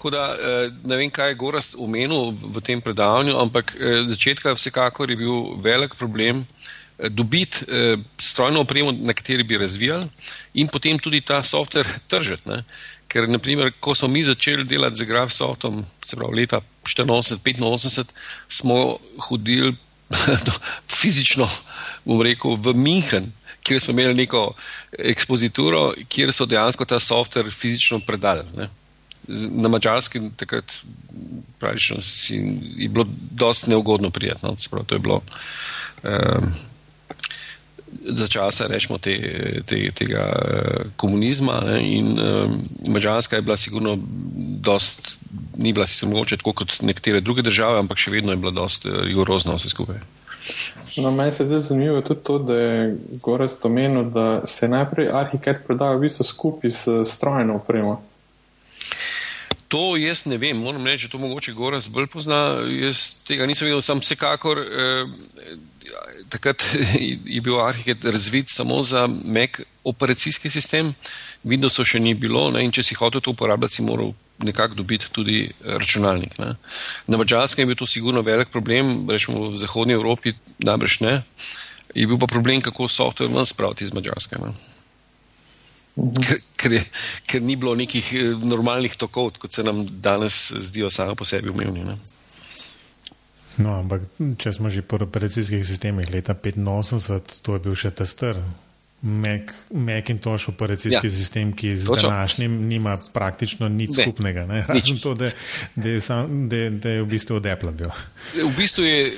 Tako 0.00 0.10
da 0.14 0.24
eh, 0.32 0.70
ne 0.88 0.96
vem, 0.96 1.10
kaj 1.12 1.34
je 1.34 1.36
Gorast 1.36 1.74
omenil 1.76 2.32
v 2.32 2.62
tem 2.64 2.80
predavanju, 2.80 3.36
ampak 3.36 3.74
eh, 3.76 4.06
začetka 4.08 4.54
vsekakor 4.56 5.10
je 5.12 5.16
bil 5.20 5.60
velik 5.60 5.94
problem 6.00 6.46
dobiti 7.00 7.64
strojno 8.20 8.60
opremo, 8.60 8.92
na 8.92 9.14
kateri 9.16 9.40
bi 9.42 9.56
razvijali 9.56 10.04
in 10.60 10.68
potem 10.68 10.98
tudi 11.00 11.22
ta 11.24 11.38
softver 11.42 11.88
tržiti. 12.12 12.44
Ne. 12.44 12.58
Ker, 13.08 13.24
naprimer, 13.28 13.72
ko 13.80 13.94
smo 13.94 14.08
mi 14.08 14.22
začeli 14.22 14.64
delati 14.64 14.96
z 15.00 15.08
GraphSoftom, 15.08 15.80
se 16.04 16.16
pravi 16.16 16.36
leta 16.42 16.60
1984-1985, 16.84 18.12
smo 18.48 18.98
hodili 19.18 19.76
fizično, 21.00 21.48
bom 22.04 22.22
rekel, 22.22 22.54
v 22.54 22.74
München, 22.76 23.32
kjer 23.66 23.80
so 23.82 23.92
imeli 23.92 24.14
neko 24.22 24.54
ekspozituro, 24.98 25.92
kjer 26.08 26.32
so 26.32 26.46
dejansko 26.46 26.84
ta 26.84 27.00
softver 27.00 27.50
fizično 27.50 28.00
predali. 28.06 28.44
Ne. 28.56 28.68
Na 29.50 29.68
mačarskem 29.68 30.30
takrat 30.36 30.72
pravično 31.58 32.00
si, 32.00 32.36
je 32.76 32.88
bilo 32.88 33.06
dosti 33.30 33.70
neugodno 33.70 34.10
prijetno, 34.10 34.54
sprav, 34.56 34.84
to 34.84 34.94
je 34.94 34.98
bilo 34.98 35.20
um, 36.02 36.52
za 38.16 38.26
časa 38.26 38.66
rečemo 38.66 38.98
te, 38.98 39.16
te, 39.66 39.90
tega 39.94 40.24
uh, 40.32 40.90
komunizma 40.96 41.60
ne, 41.66 41.80
in 41.96 42.18
um, 42.18 42.58
mačarska 42.88 43.36
je 43.36 43.42
bila 43.42 43.56
sigurno 43.56 43.98
dosti 44.60 45.20
ni 45.60 45.72
bila 45.72 45.86
sicer 45.86 46.08
mogoče 46.08 46.36
tako 46.36 46.52
kot 46.52 46.72
nekatere 46.82 47.20
druge 47.20 47.42
države, 47.42 47.78
ampak 47.78 47.98
še 47.98 48.10
vedno 48.10 48.32
je 48.32 48.36
bila 48.36 48.50
dosti 48.50 48.88
eh, 48.88 49.02
rigorozna 49.04 49.54
vse 49.54 49.68
skupaj. 49.68 50.00
No, 50.96 51.10
meni 51.10 51.32
se 51.32 51.44
zdi 51.44 51.60
zanimivo 51.60 52.00
tudi 52.00 52.20
to, 52.24 52.38
da 52.38 52.54
je 52.54 52.96
Gorast 53.22 53.64
omenil, 53.64 54.08
da 54.10 54.46
se 54.46 54.68
najprej 54.68 55.10
arhitekt 55.12 55.66
prodaja 55.66 55.96
v 55.96 56.06
bistvu 56.06 56.24
skupaj 56.24 56.70
s 56.70 56.88
strojno 57.04 57.60
opremo. 57.60 58.00
To 59.70 59.94
jaz 59.96 60.24
ne 60.26 60.34
vem, 60.38 60.58
moram 60.58 60.86
reči, 60.86 61.06
da 61.06 61.12
to 61.12 61.18
mogoče 61.22 61.52
Gorast 61.54 61.92
bolj 61.94 62.08
pozna. 62.10 62.58
Jaz 62.74 63.22
tega 63.26 63.46
nisem 63.46 63.68
videl, 63.68 63.82
sem 63.86 64.00
vsekakor. 64.02 64.58
Eh, 64.58 65.12
takrat 66.30 66.64
je 67.34 67.40
bil 67.40 67.60
arhitekt 67.62 68.04
razvit 68.04 68.50
samo 68.50 68.82
za 68.82 69.06
Mac 69.06 69.60
operacijski 69.84 70.50
sistem, 70.50 70.94
Windowsov 71.46 71.86
še 71.88 72.00
ni 72.02 72.12
bilo 72.14 72.50
ne, 72.52 72.64
in 72.66 72.74
če 72.74 72.82
si 72.84 72.98
hotel 72.98 73.22
to 73.24 73.32
uporabljati, 73.32 73.78
si 73.78 73.86
moral 73.86 74.10
nekako 74.42 74.80
dobiti 74.82 75.08
tudi 75.14 75.38
eh, 75.46 75.78
računalnik. 75.78 76.34
Ne. 76.42 76.56
Na 77.06 77.20
mačarskem 77.20 77.62
je 77.62 77.70
bil 77.70 77.78
to 77.78 77.86
sigurno 77.86 78.24
velik 78.26 78.50
problem, 78.50 79.06
rečemo 79.10 79.52
v 79.54 79.62
Zahodnji 79.62 79.94
Evropi 79.94 80.34
najbrž 80.66 80.98
ne. 81.06 81.20
Je 81.94 82.10
bil 82.10 82.18
pa 82.18 82.26
problem, 82.30 82.58
kako 82.62 82.90
software 82.90 83.30
ven 83.30 83.46
spraviti 83.46 83.86
iz 83.86 83.94
mačarske. 83.94 84.38
Mhm. 85.96 86.22
Ker, 86.22 86.40
ker, 86.56 86.72
je, 86.72 86.84
ker 87.26 87.42
ni 87.42 87.56
bilo 87.56 87.74
nekih 87.74 88.14
eh, 88.14 88.32
normalnih 88.46 88.96
tokov, 88.96 89.34
kot 89.42 89.52
se 89.52 89.64
nam 89.66 89.82
danes 90.02 90.52
zdijo 90.52 90.90
sami 90.90 91.16
po 91.18 91.24
sebi 91.24 91.50
umevni. 91.50 91.84
Ne. 91.84 91.98
No, 93.60 93.76
ampak 93.80 94.06
če 94.40 94.52
smo 94.56 94.70
že 94.72 94.82
po 94.86 95.00
operacijskih 95.02 95.64
sistemih 95.66 96.08
leta 96.12 96.34
85, 96.34 97.40
to 97.44 97.56
je 97.56 97.62
bil 97.64 97.76
še 97.76 97.90
tester, 97.90 98.38
Mac, 99.02 99.40
Macintosh 99.70 100.48
operacijski 100.48 101.06
ja. 101.06 101.10
sistem, 101.10 101.52
ki 101.56 101.76
z 101.76 101.86
Točno. 101.86 102.08
današnjim 102.08 102.66
nima 102.68 102.96
praktično 103.14 103.68
nič 103.68 103.90
ne. 103.96 104.04
skupnega. 104.04 104.46
Ne? 104.46 104.64
Razen 104.68 104.94
nič. 104.94 105.02
to, 105.04 105.14
da, 105.14 105.30
da, 105.74 105.88
je 105.88 106.00
sam, 106.00 106.48
da, 106.48 106.70
da 106.70 106.88
je 106.88 107.02
v 107.02 107.06
bistvu 107.06 107.36
od 107.36 107.46
Apple 107.46 107.72
bil. 107.72 107.88
V 108.34 108.52
bistvu 108.56 108.84
je 108.84 109.06
eh, 109.06 109.12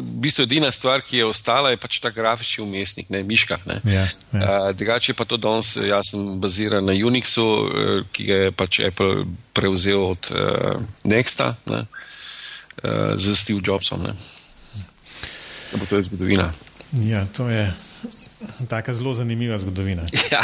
v 0.00 0.20
bistvu 0.20 0.44
edina 0.44 0.70
stvar, 0.70 1.00
ki 1.00 1.16
je 1.16 1.24
ostala, 1.24 1.70
je 1.70 1.80
pač 1.80 2.00
ta 2.04 2.10
grafični 2.10 2.64
umestnik, 2.64 3.08
ne 3.08 3.22
miška. 3.22 3.58
Ne? 3.64 3.80
Ja, 3.84 4.08
ja. 4.32 4.72
Drugače 4.72 5.16
pa 5.16 5.24
to 5.24 5.40
danes, 5.40 5.76
jaz 5.76 6.12
sem 6.12 6.36
baziran 6.40 6.84
na 6.84 6.92
Unixu, 6.92 7.48
eh, 7.48 8.04
ki 8.12 8.28
ga 8.28 8.42
je 8.44 8.52
pač 8.52 8.80
Apple 8.84 9.24
prevzel 9.56 10.04
od 10.12 10.28
uh, 10.30 10.76
Nexta 11.02 11.56
ne? 11.66 11.86
uh, 12.84 13.16
z 13.16 13.34
Steve 13.34 13.64
Jobsom. 13.64 14.04
Ne? 14.04 14.14
To 15.88 15.96
je 15.96 16.02
zgodovina. 16.02 16.52
Ja, 16.52 16.67
to 17.36 17.48
je 17.48 17.72
tako 18.68 18.94
zelo 18.94 19.14
zanimiva 19.14 19.58
zgodovina. 19.58 20.02
Ja. 20.32 20.42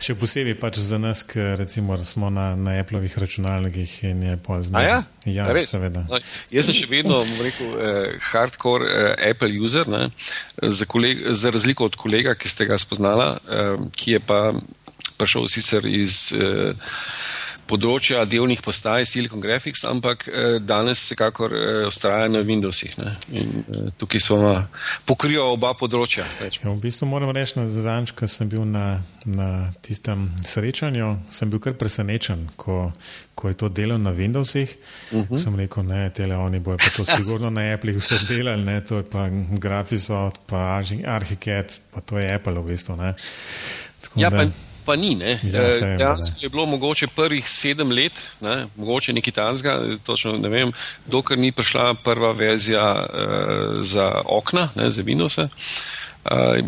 Še 0.00 0.14
posebej 0.20 0.56
pač 0.60 0.78
za 0.84 0.98
nas, 1.00 1.22
ki 1.24 1.56
smo 2.04 2.30
na, 2.30 2.52
na 2.56 2.74
Appleovih 2.80 3.18
računalnikih 3.18 3.92
in 4.04 4.22
je 4.22 4.36
pozno. 4.36 4.80
Ja, 4.80 5.02
ja 5.24 5.46
seveda. 5.64 6.04
No, 6.10 6.20
jaz 6.52 6.68
sem 6.68 6.76
še 6.76 6.88
vedno 6.90 7.22
rekel, 7.40 7.76
eh, 7.80 8.16
hardcore 8.32 8.88
eh, 8.88 9.30
Apple 9.30 9.52
user, 9.56 9.88
ne, 9.88 10.10
za, 10.60 10.84
koleg, 10.84 11.24
za 11.32 11.52
razliko 11.54 11.88
od 11.88 11.96
kolega, 11.96 12.34
ki 12.36 12.52
ste 12.52 12.68
ga 12.68 12.76
spoznala, 12.80 13.38
eh, 13.48 13.76
ki 13.96 14.18
je 14.18 14.20
pa 14.20 14.40
prišel 15.16 15.48
sicer 15.48 15.88
iz. 15.88 16.32
Eh, 16.36 16.74
področja 17.68 18.24
delnih 18.28 18.60
postaj 18.64 19.06
Silicon 19.08 19.42
Graphics, 19.42 19.84
ampak 19.88 20.26
eh, 20.28 20.56
danes 20.62 21.00
vsekakor 21.02 21.54
eh, 21.56 21.80
ostaja 21.88 22.28
na 22.30 22.42
Windowsih. 22.46 22.96
In, 23.32 23.64
eh, 23.64 23.90
tukaj 24.00 24.22
smo 24.22 24.52
pokrili 25.08 25.40
oba 25.40 25.74
področja. 25.78 26.26
Ja, 26.42 26.50
v 26.68 26.76
bistvu 26.82 27.08
moram 27.10 27.32
reči, 27.34 27.56
da 27.60 27.84
zadnjič, 27.86 28.14
ko 28.18 28.28
sem 28.30 28.50
bil 28.52 28.66
na, 28.68 29.00
na 29.24 29.48
tistem 29.84 30.26
srečanju, 30.44 31.14
sem 31.34 31.52
bil 31.52 31.62
kar 31.64 31.78
presenečen, 31.80 32.46
ko, 32.60 32.90
ko 33.38 33.52
je 33.52 33.58
to 33.64 33.72
delal 33.72 34.02
na 34.02 34.12
Windowsih. 34.16 34.76
Uh 35.10 35.22
mhm. 35.22 35.26
-huh. 35.34 35.42
Sem 35.44 35.56
rekel, 35.56 35.88
ne, 35.88 36.10
tele 36.10 36.36
oni 36.36 36.60
bojo 36.60 36.78
pa 36.78 36.90
to 36.96 37.04
sigurno 37.16 37.50
na 37.50 37.72
Apple 37.74 37.92
vse 37.92 38.18
delali, 38.28 38.64
ne, 38.64 38.80
to 38.80 38.96
je 38.96 39.08
pa 39.08 39.28
Graphisoft, 39.58 40.40
pa 40.46 40.80
Archicad, 41.06 41.78
pa 41.90 42.00
to 42.00 42.18
je 42.18 42.34
Apple 42.34 42.60
v 42.60 42.66
bistvu. 42.66 42.96
Ja, 44.16 44.30
da, 44.30 44.36
pa 44.36 44.73
ni. 44.96 45.16
Ja, 45.20 45.68
eh, 45.68 45.96
dejansko 45.98 46.36
je 46.40 46.48
bilo 46.48 46.66
mogoče 46.66 47.06
prvih 47.06 47.48
sedem 47.48 47.92
let, 47.92 48.20
ne, 48.42 48.66
mogoče 48.76 49.12
nekaj 49.12 49.32
tanzga, 49.32 49.80
točno 50.06 50.32
ne 50.32 50.48
vem, 50.48 50.72
dokler 51.06 51.38
ni 51.38 51.52
prišla 51.52 51.94
prva 51.94 52.32
verzija 52.32 53.00
uh, 53.00 53.82
za 53.82 54.22
okna, 54.24 54.68
ne, 54.74 54.90
za 54.90 55.02
Windows. 55.02 55.38
Uh, 55.38 55.48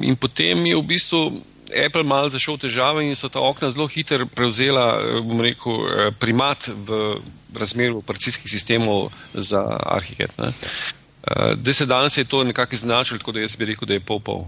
in 0.02 0.16
potem 0.16 0.66
je 0.66 0.76
v 0.76 0.82
bistvu 0.82 1.42
Apple 1.87 2.02
mal 2.02 2.28
zašel 2.30 2.54
v 2.54 2.66
težave 2.66 3.04
in 3.04 3.14
so 3.14 3.28
ta 3.28 3.40
okna 3.40 3.70
zelo 3.70 3.88
hitro 3.90 4.26
prevzela, 4.26 5.00
bom 5.23 5.40
rekel, 5.42 6.12
primat 6.18 6.68
v 6.68 7.18
razmeru 7.58 7.99
operacijskih 7.99 8.50
sistemov 8.50 9.11
za 9.35 9.64
arhitekt. 9.82 10.38
Da 11.35 11.73
se 11.73 11.87
danes 11.87 12.16
je 12.16 12.25
to 12.25 12.45
nekako 12.45 12.75
iznačilo, 12.75 13.18
tako 13.18 13.33
da 13.33 13.40
jaz 13.40 13.56
bi 13.56 13.64
rekel, 13.64 13.88
da 13.88 13.95
je 13.95 14.00
pol 14.00 14.21
pol. 14.21 14.45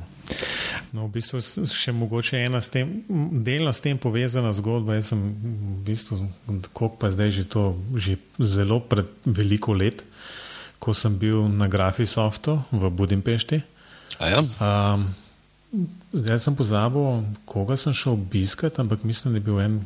No, 0.92 1.08
v 1.08 1.18
bistvu 1.18 1.40
še 1.72 1.92
mogoče 1.92 2.38
ena 2.46 2.60
s 2.62 2.70
tem, 2.70 3.02
delno 3.44 3.72
s 3.74 3.82
tem 3.82 3.98
povezana 3.98 4.52
zgodba. 4.54 4.94
Jaz 4.94 5.10
sem 5.10 5.20
v 5.20 5.78
bistvu, 5.88 6.20
kako 6.70 6.92
pa 7.00 7.10
zdaj 7.10 7.32
že 7.34 7.44
to, 7.50 7.64
že 7.98 8.18
zelo 8.38 8.78
pred 8.80 9.08
veliko 9.26 9.74
let, 9.74 10.04
ko 10.78 10.94
sem 10.94 11.18
bil 11.18 11.48
na 11.50 11.66
Grafisoftu 11.66 12.60
v 12.70 12.90
Budimpešti. 12.94 13.58
Ja? 14.22 14.44
Um, 14.62 15.10
zdaj 16.14 16.44
sem 16.46 16.54
pozabil, 16.56 17.26
koga 17.42 17.76
sem 17.76 17.92
šel 17.92 18.14
obiskati, 18.14 18.78
ampak 18.80 19.02
mislim, 19.02 19.34
da 19.34 19.42
je 19.42 19.46
bil 19.50 19.58
en 19.60 19.80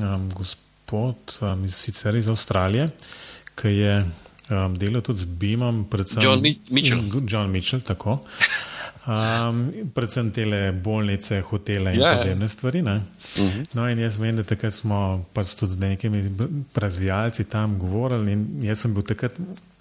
um, 0.00 0.30
gospod 0.32 1.38
um, 1.44 1.68
sicer 1.68 2.16
iz 2.16 2.30
Avstralije, 2.32 2.88
ki 3.58 3.74
je 3.76 3.92
um, 4.50 4.74
delal 4.78 5.02
tudi 5.02 5.18
z 5.18 5.24
BIM-om, 5.24 5.84
predvsem 5.90 6.22
John 6.22 6.42
Mitchell. 6.70 7.02
John 7.26 7.50
Mitchell, 7.50 7.82
tako. 7.82 8.18
Um, 9.08 9.70
predvsem 9.94 10.28
te 10.30 10.44
bolnice, 10.84 11.40
hotele 11.40 11.94
in 11.94 12.00
Ja, 12.00 12.10
ja. 12.12 12.18
podobne 12.18 12.48
stvari. 12.48 12.82
ne. 12.82 13.00
No, 13.74 13.86
in 13.88 13.98
jaz 13.98 14.18
vem, 14.20 14.36
da 14.36 14.42
takrat 14.44 14.72
smo 14.74 15.24
pač 15.32 15.54
tudi 15.56 15.72
z 15.72 15.78
nekimi 15.80 16.20
razvijalci 16.74 17.44
tam 17.44 17.78
govorili. 17.78 18.32
In 18.32 18.46
jaz 18.62 18.84
sem 18.84 18.94
bil 18.94 19.02
takrat, 19.02 19.32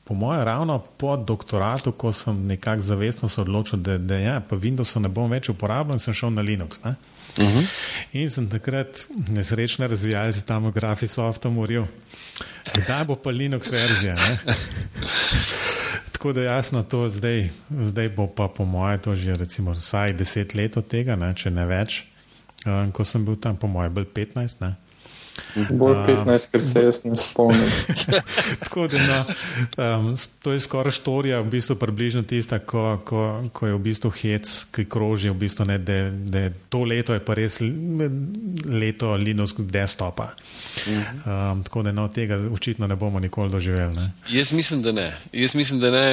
po 0.03 0.13
mojem, 0.13 0.43
ravno 0.43 0.79
po 0.97 1.17
doktoratu, 1.17 1.91
ko 1.97 2.11
sem 2.15 2.45
nekako 2.47 2.81
zavestno 2.81 3.29
se 3.29 3.41
odločil, 3.41 3.79
da, 3.79 3.97
da 3.97 4.15
ja, 4.15 4.39
pa 4.39 4.55
Windowsa 4.55 4.99
ne 5.03 5.09
bom 5.09 5.27
več 5.31 5.49
uporabljal 5.49 5.95
in 5.95 5.99
sem 5.99 6.13
šel 6.13 6.31
na 6.31 6.41
Linux. 6.41 6.79
Ne. 6.85 6.95
Uh 7.37 7.45
-huh. 7.45 7.65
In 8.11 8.29
sem 8.29 8.49
takrat 8.49 9.07
nesrečne 9.29 9.87
razvijalce 9.87 10.45
tam 10.45 10.65
v 10.65 10.71
Graphisoftu 10.71 11.51
moril, 11.51 11.85
kdaj 12.73 13.05
bo 13.05 13.15
pa 13.15 13.29
Linux 13.29 13.71
verzija. 13.71 14.15
Tako 16.11 16.33
da 16.33 16.41
jasno, 16.41 16.83
to 16.83 17.09
zdaj, 17.09 17.49
zdaj 17.69 18.09
bo 18.09 18.27
pa 18.27 18.47
po 18.47 18.65
mojem 18.65 18.99
to 18.99 19.15
že 19.15 19.35
recimo 19.35 19.71
vsaj 19.71 20.13
deset 20.13 20.55
let 20.55 20.77
od 20.77 20.87
tega, 20.87 21.15
ne, 21.15 21.33
če 21.35 21.49
ne 21.49 21.65
več. 21.65 22.05
Um, 22.65 22.91
ko 22.91 23.03
sem 23.03 23.25
bil 23.25 23.35
tam, 23.35 23.57
po 23.57 23.67
mojem, 23.67 23.93
bolj 23.93 24.05
15. 24.15 24.61
Ne. 24.61 24.75
Bolj 25.69 25.95
15, 26.07 26.51
ker 26.51 26.63
se 26.63 26.83
jaz 26.83 27.01
ne 27.05 27.15
spomnim. 27.17 27.71
Tako 28.63 28.87
da 28.87 29.03
no, 29.07 29.19
um, 29.77 30.15
to 30.41 30.53
je 30.53 30.59
skoraj 30.59 30.91
štorija, 30.91 31.41
v 31.41 31.49
bistvu 31.57 31.75
približno 31.75 32.23
tista, 32.23 32.59
ko, 32.59 33.01
ko, 33.05 33.49
ko 33.53 33.67
je 33.67 33.73
v 33.73 33.81
bistvu 33.89 34.11
hec, 34.21 34.53
ki 34.75 34.85
kroži, 34.89 35.29
v 35.29 35.39
bistvu 35.45 35.67
ne, 35.69 35.77
da, 35.77 35.99
da 36.11 36.47
to 36.69 36.83
leto 36.83 37.13
je 37.13 37.23
pa 37.23 37.37
res 37.37 37.59
leto 38.65 39.13
Linux 39.15 39.57
desktopa. 39.57 40.31
Um, 40.87 41.63
tako 41.63 41.83
da 41.83 41.91
no, 41.91 42.07
tega 42.13 42.39
očitno 42.51 42.87
ne 42.87 42.95
bomo 42.95 43.19
nikoli 43.19 43.51
doživeli. 43.51 43.95
Ne. 43.95 44.11
Jaz 44.29 44.53
mislim, 44.53 44.81
da 44.81 44.91
ne. 44.91 45.11
Jaz 45.33 45.55
mislim, 45.55 45.79
da 45.79 45.91
ne. 45.91 46.07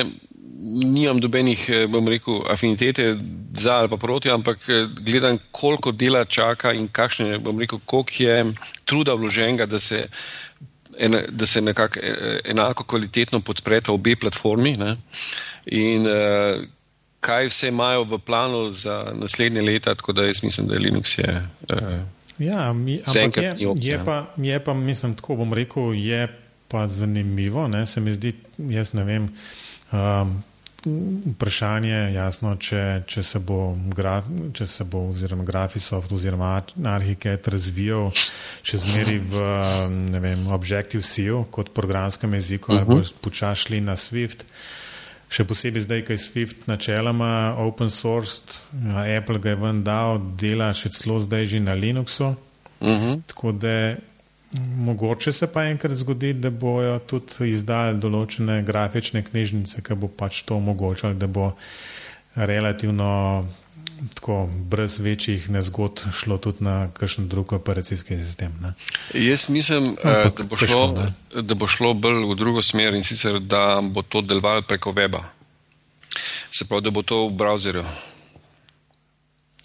Nimam 0.62 1.20
dobenih, 1.20 1.66
eh, 1.68 1.87
bom 1.87 2.08
rekel, 2.08 2.42
afinitete 2.50 3.16
za 3.56 3.75
ali 3.75 3.88
pa 3.88 3.96
proti, 3.96 4.30
ampak 4.30 4.68
eh, 4.68 4.87
gledam, 5.00 5.38
koliko 5.50 5.92
dela 5.92 6.25
čaka 6.25 6.73
in 6.73 6.88
kakšne, 6.88 7.38
bom 7.38 7.58
rekel, 7.61 7.78
koliko 7.84 8.23
je 8.23 8.52
truda 8.84 9.14
vloženega, 9.14 9.66
da 9.66 9.78
se, 9.78 10.06
ena, 10.99 11.23
da 11.28 11.46
se 11.46 11.61
nekako 11.61 12.00
eh, 12.02 12.40
enako 12.44 12.84
kvalitetno 12.84 13.40
podpreta 13.40 13.92
obe 13.92 14.16
platformi 14.16 14.76
ne? 14.76 14.96
in 15.66 16.06
uh, 16.06 16.61
kaj 17.20 17.46
vse 17.49 17.68
imajo 17.68 18.02
v 18.04 18.18
planu 18.18 18.70
za 18.70 19.12
naslednje 19.14 19.62
leta, 19.62 19.94
tako 19.94 20.12
da 20.12 20.26
jaz 20.26 20.42
mislim, 20.42 20.66
da 20.66 20.75
je 20.75 20.80
Linux 20.80 21.18
je. 21.18 21.49
Uh, 21.73 21.78
Ja, 22.38 22.73
mi, 22.73 23.00
ampak 23.06 23.37
je, 23.37 23.54
je, 23.76 24.04
pa, 24.04 24.34
je 24.37 24.64
pa, 24.64 24.75
mislim, 24.75 25.14
tako 25.14 25.37
bom 25.37 25.52
rekel, 25.54 25.94
je 25.94 26.28
pa 26.68 26.87
zanimivo. 26.87 27.68
Ne, 27.68 27.87
se 27.87 28.00
mi 28.00 28.14
zdi, 28.14 28.32
jaz 28.58 28.92
ne 28.92 29.04
vem. 29.04 29.28
Um, 29.94 30.42
Vprašanje 31.26 31.90
je 31.90 32.14
jasno, 32.14 32.50
če, 32.60 32.80
če, 33.08 33.22
se 33.24 33.40
bo 33.40 33.72
gra, 33.96 34.18
če 34.52 34.66
se 34.68 34.84
bo 34.84 35.06
oziroma 35.14 35.44
Graphisoft 35.48 36.12
oziroma 36.12 36.50
Archicad 36.92 37.48
razvijal 37.48 38.10
še 38.12 38.80
zmeri 38.82 39.16
v 39.22 39.46
vem, 40.20 40.44
Objective-C 40.52 41.24
kot 41.54 41.72
programskem 41.72 42.36
jeziku 42.36 42.72
uh 42.72 42.78
-huh. 42.78 42.84
ali 42.84 43.00
bo 43.00 43.20
počašli 43.24 43.80
na 43.80 43.96
Swift. 43.96 44.44
Še 45.28 45.44
posebej 45.44 45.82
zdaj, 45.82 46.04
ko 46.04 46.12
je 46.12 46.18
Swift 46.18 46.68
načeloma 46.68 47.56
open 47.58 47.90
source, 47.90 48.42
Apple 49.16 49.38
ga 49.38 49.50
je 49.50 49.56
ven 49.56 49.82
dal, 49.84 50.20
dela 50.36 50.72
še 50.72 50.92
celo 50.92 51.20
zdaj 51.20 51.46
že 51.46 51.60
na 51.60 51.72
Linuxu. 51.72 52.34
uh 52.80 52.88
-huh. 52.88 53.22
Tako 53.26 53.52
da 53.52 53.96
mogoče 54.61 55.32
se 55.32 55.46
pa 55.52 55.64
enkrat 55.64 55.96
zgodi, 55.96 56.33
da 56.33 56.50
bojo 56.50 56.98
tudi 56.98 57.50
izdali 57.50 57.98
določene 57.98 58.62
grafične 58.62 59.24
knjižnice, 59.26 59.83
ki 59.83 59.98
bo 59.98 60.09
pač 60.09 60.42
to 60.46 60.57
omogočali, 60.57 61.18
da 61.18 61.26
bo 61.26 61.52
relativno 62.35 63.46
tako 64.14 64.48
brez 64.70 64.98
večjih 64.98 65.50
nezgod 65.50 66.05
šlo 66.12 66.38
tudi 66.38 66.64
na 66.64 66.88
kakšen 66.92 67.28
drug 67.28 67.52
operacijski 67.52 68.16
sistem. 68.16 68.52
Ne? 68.62 68.72
Jaz 69.14 69.48
mislim, 69.48 69.96
eh, 70.05 70.31
da 70.37 70.44
bo, 70.44 70.57
težko, 70.57 70.66
šlo, 70.66 71.42
da 71.42 71.55
bo 71.55 71.66
šlo 71.66 71.94
bolj 71.94 72.24
v 72.31 72.38
drugo 72.38 72.62
smer 72.62 72.94
in 72.94 73.05
sicer, 73.05 73.40
da 73.40 73.81
bo 73.83 74.02
to 74.02 74.20
delovalo 74.20 74.62
preko 74.62 74.92
weba. 74.92 75.22
Se 76.50 76.64
pravi, 76.68 76.83
da 76.83 76.90
bo 76.90 77.02
to 77.02 77.26
v 77.26 77.37
browserju. 77.38 77.85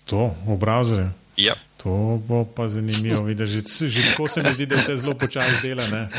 To 0.06 0.34
v 0.46 0.58
browserju. 0.58 1.10
Ja. 1.38 1.56
To 1.84 2.20
bo 2.28 2.44
pa 2.44 2.68
zanimivo 2.68 3.24
videti. 3.24 3.52
Že, 3.52 3.90
že 3.90 4.02
tako 4.12 4.28
se 4.28 4.44
mi 4.44 4.54
zdi, 4.54 4.66
da 4.66 4.82
se 4.82 4.98
zelo 4.98 5.14
počasi 5.14 5.62
dela. 5.62 5.84
Ne? 5.92 6.10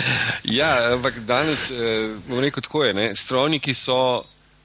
Ja, 0.44 0.92
ampak 0.94 1.20
danes, 1.29 1.70
eh, 1.70 2.16
bom 2.29 2.40
rekel 2.40 2.62
tako 2.62 2.85
je, 2.85 2.94
ne? 2.94 3.07
strojniki 3.14 3.75
so 3.75 4.25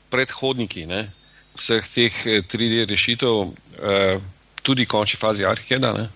predhodniki 0.10 0.86
ne? 0.88 1.12
vseh 1.55 1.84
teh 1.84 2.13
eh, 2.25 2.41
3D 2.47 2.88
rešitev, 2.88 3.51
eh, 3.79 4.19
tudi 4.63 4.86
v 4.86 4.89
končni 4.89 5.19
fazi 5.19 5.45
Arhikeda. 5.45 6.10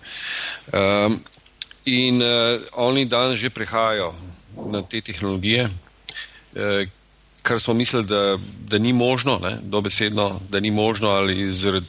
Um, 0.72 1.20
in 1.84 2.22
eh, 2.22 2.60
oni 2.72 3.06
danes 3.06 3.38
že 3.38 3.50
prehajajo 3.50 4.14
na 4.72 4.82
te 4.82 5.00
tehnologije, 5.00 5.70
eh, 6.56 6.86
kar 7.42 7.60
smo 7.60 7.74
mislili, 7.74 8.04
da, 8.04 8.38
da 8.68 8.78
ni 8.78 8.92
možno, 8.92 9.38
ne? 9.42 9.58
dobesedno, 9.62 10.40
da 10.48 10.60
ni 10.60 10.70
možno 10.70 11.08
ali 11.08 11.52
zaradi 11.52 11.86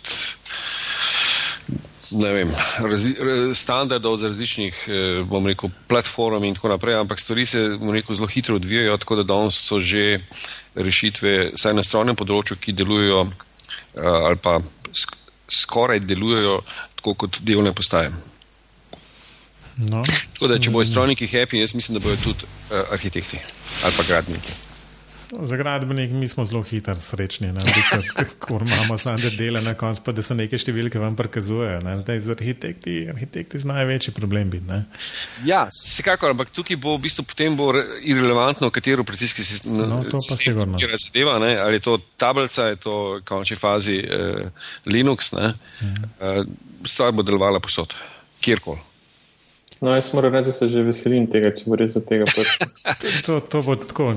vem, 2.12 2.52
razli, 2.84 3.16
ra- 3.20 3.54
standardov 3.56 4.18
z 4.18 4.24
različnih, 4.32 4.84
eh, 4.88 5.24
bom 5.24 5.48
rekel, 5.48 5.72
platform 5.88 6.44
in 6.44 6.56
tako 6.56 6.74
naprej, 6.74 7.00
ampak 7.00 7.20
stvari 7.20 7.46
se, 7.46 7.70
bom 7.80 7.94
rekel, 7.96 8.16
zelo 8.16 8.28
hitro 8.28 8.56
odvijajo, 8.56 8.98
tako 8.98 9.16
da 9.16 9.24
danes 9.24 9.56
so 9.56 9.80
že 9.80 10.20
rešitve, 10.76 11.52
saj 11.56 11.74
na 11.74 11.84
strojnem 11.84 12.16
področju, 12.16 12.60
ki 12.60 12.76
delujejo 12.76 13.26
eh, 13.28 14.02
ali 14.02 14.36
pa 14.36 14.60
sk 14.92 15.22
skoraj 15.52 16.00
delujejo 16.00 16.62
tako 16.96 17.14
kot 17.14 17.42
delne 17.44 17.74
postaje. 17.76 18.12
No. 19.78 20.04
Tako 20.34 20.48
da, 20.52 20.60
če 20.60 20.72
bojo 20.72 20.86
strojniki 20.86 21.28
happy, 21.32 21.62
jaz 21.62 21.74
mislim, 21.76 21.98
da 21.98 22.04
bojo 22.04 22.20
tudi 22.24 22.46
uh, 22.46 22.94
arhitekti 22.94 23.40
ali 23.84 23.94
pa 23.98 24.04
gradniki. 24.08 24.54
Za 25.34 25.56
gradbenik 25.56 26.12
mi 26.12 26.28
smo 26.28 26.46
zelo 26.46 26.62
hitri, 26.62 26.96
srečni. 26.98 27.54
Ko 28.40 28.60
imamo 28.66 28.98
samo 28.98 29.18
dele 29.32 29.62
na 29.62 29.74
koncu, 29.74 30.02
pa 30.04 30.12
da 30.12 30.22
se 30.22 30.36
neke 30.36 30.58
številke 30.58 31.00
vam 31.00 31.16
prikazujejo. 31.16 31.80
ne. 31.80 31.94
Zdaj 32.00 32.20
z 32.20 32.30
arhitekti, 32.30 33.08
arhitekti 33.10 33.60
z 33.60 33.66
največji 33.66 34.12
problem 34.12 34.50
biti. 34.50 34.66
ne. 34.66 34.82
Ja, 35.46 35.68
vsekakor, 35.68 36.30
ampak 36.30 36.50
tukaj 36.50 36.76
bo 36.76 36.98
v 36.98 37.02
bistvu 37.02 37.24
potem 37.24 37.56
bo 37.56 37.72
re- 37.72 37.86
irrelevantno, 38.04 38.70
katero 38.70 39.02
operacijski 39.02 39.44
sistem, 39.44 39.80
No, 39.80 40.04
sigurno. 40.20 40.76
katera 40.76 41.00
zadeva, 41.00 41.40
ne, 41.40 41.56
ali 41.58 41.76
je 41.76 41.80
to 41.82 41.98
tablica, 42.18 42.66
je 42.66 42.76
to 42.78 42.94
v 43.14 43.24
končni 43.24 43.56
fazi 43.56 44.00
eh, 44.00 44.52
Linux, 44.86 45.32
ne, 45.32 45.54
eh, 46.20 46.44
stvar 46.84 47.12
bo 47.12 47.24
delovala 47.24 47.60
posod, 47.60 47.94
kjerkoli. 48.40 48.91
No, 49.82 49.96
jaz 49.98 50.12
moram 50.14 50.34
reči, 50.34 50.46
da 50.46 50.52
se 50.54 50.68
že 50.70 50.84
veselim 50.86 51.26
tega, 51.26 51.50
če 51.58 51.66
bo 51.66 51.76
res 51.80 51.96
do 51.98 52.04
tega 52.06 52.28
prišlo. 52.30 52.68
To, 53.26 53.40
to 53.42 53.62
bo 53.66 53.76
tako, 53.76 54.14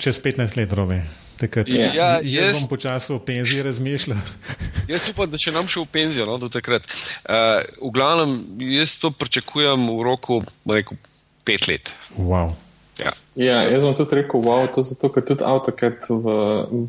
čez 0.00 0.20
15 0.24 0.56
let 0.56 0.72
robe. 0.72 1.02
Takrat, 1.36 1.68
Ja, 1.68 1.90
jaz, 1.92 2.24
jaz- 2.24 2.60
bom 2.60 2.68
počasi 2.70 3.12
o 3.12 3.18
penziji 3.18 3.62
razmišljal. 3.66 4.20
Jaz 4.92 5.08
upam, 5.10 5.26
da 5.32 5.40
še 5.40 5.50
nam 5.50 5.66
še 5.68 5.80
v 5.82 5.88
penzijo 5.90 6.26
no, 6.28 6.36
do 6.38 6.46
takrat. 6.52 6.84
Uh, 7.24 7.64
v 7.80 7.90
glavnem, 7.96 8.34
jaz 8.76 8.94
to 9.02 9.10
pričakujem 9.10 9.88
v 9.88 10.04
roku, 10.06 10.38
rekel, 10.68 11.00
pet 11.48 11.66
let. 11.68 11.90
Wow. 12.16 12.54
Ja. 13.00 13.10
Ja, 13.34 13.56
jaz 13.66 13.82
bom 13.82 13.96
tudi 13.98 14.20
rekel, 14.20 14.44
wow, 14.44 14.68
to 14.70 14.84
zato, 14.86 15.10
ker 15.10 15.24
tudi 15.26 15.42
AutoCAD 15.42 16.06
v 16.12 16.36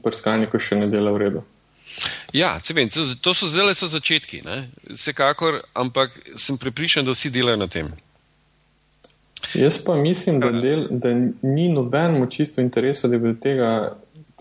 brskalniku 0.06 0.62
še 0.62 0.78
ne 0.78 0.86
dela 0.92 1.16
v 1.16 1.24
redu. 1.24 1.42
Ja, 2.34 2.60
vem, 2.73 2.89
to, 2.89 3.03
to 3.21 3.34
so 3.34 3.47
zdaj 3.47 3.75
so 3.75 3.88
začetki, 3.88 4.41
ne? 4.45 4.69
vsekakor, 4.89 5.62
ampak 5.73 6.12
sem 6.36 6.58
prepričan, 6.58 7.05
da 7.05 7.15
vsi 7.15 7.31
delajo 7.31 7.58
na 7.58 7.67
tem. 7.67 7.93
Jaz 9.53 9.77
pa 9.86 9.95
mislim, 9.95 10.39
da, 10.39 10.51
del, 10.51 10.88
da 10.89 11.13
ni 11.41 11.69
nobenemu 11.69 12.27
čisto 12.31 12.62
interesu, 12.62 13.08
da 13.08 13.17
bi 13.17 13.34
do 13.34 13.39
tega 13.41 13.69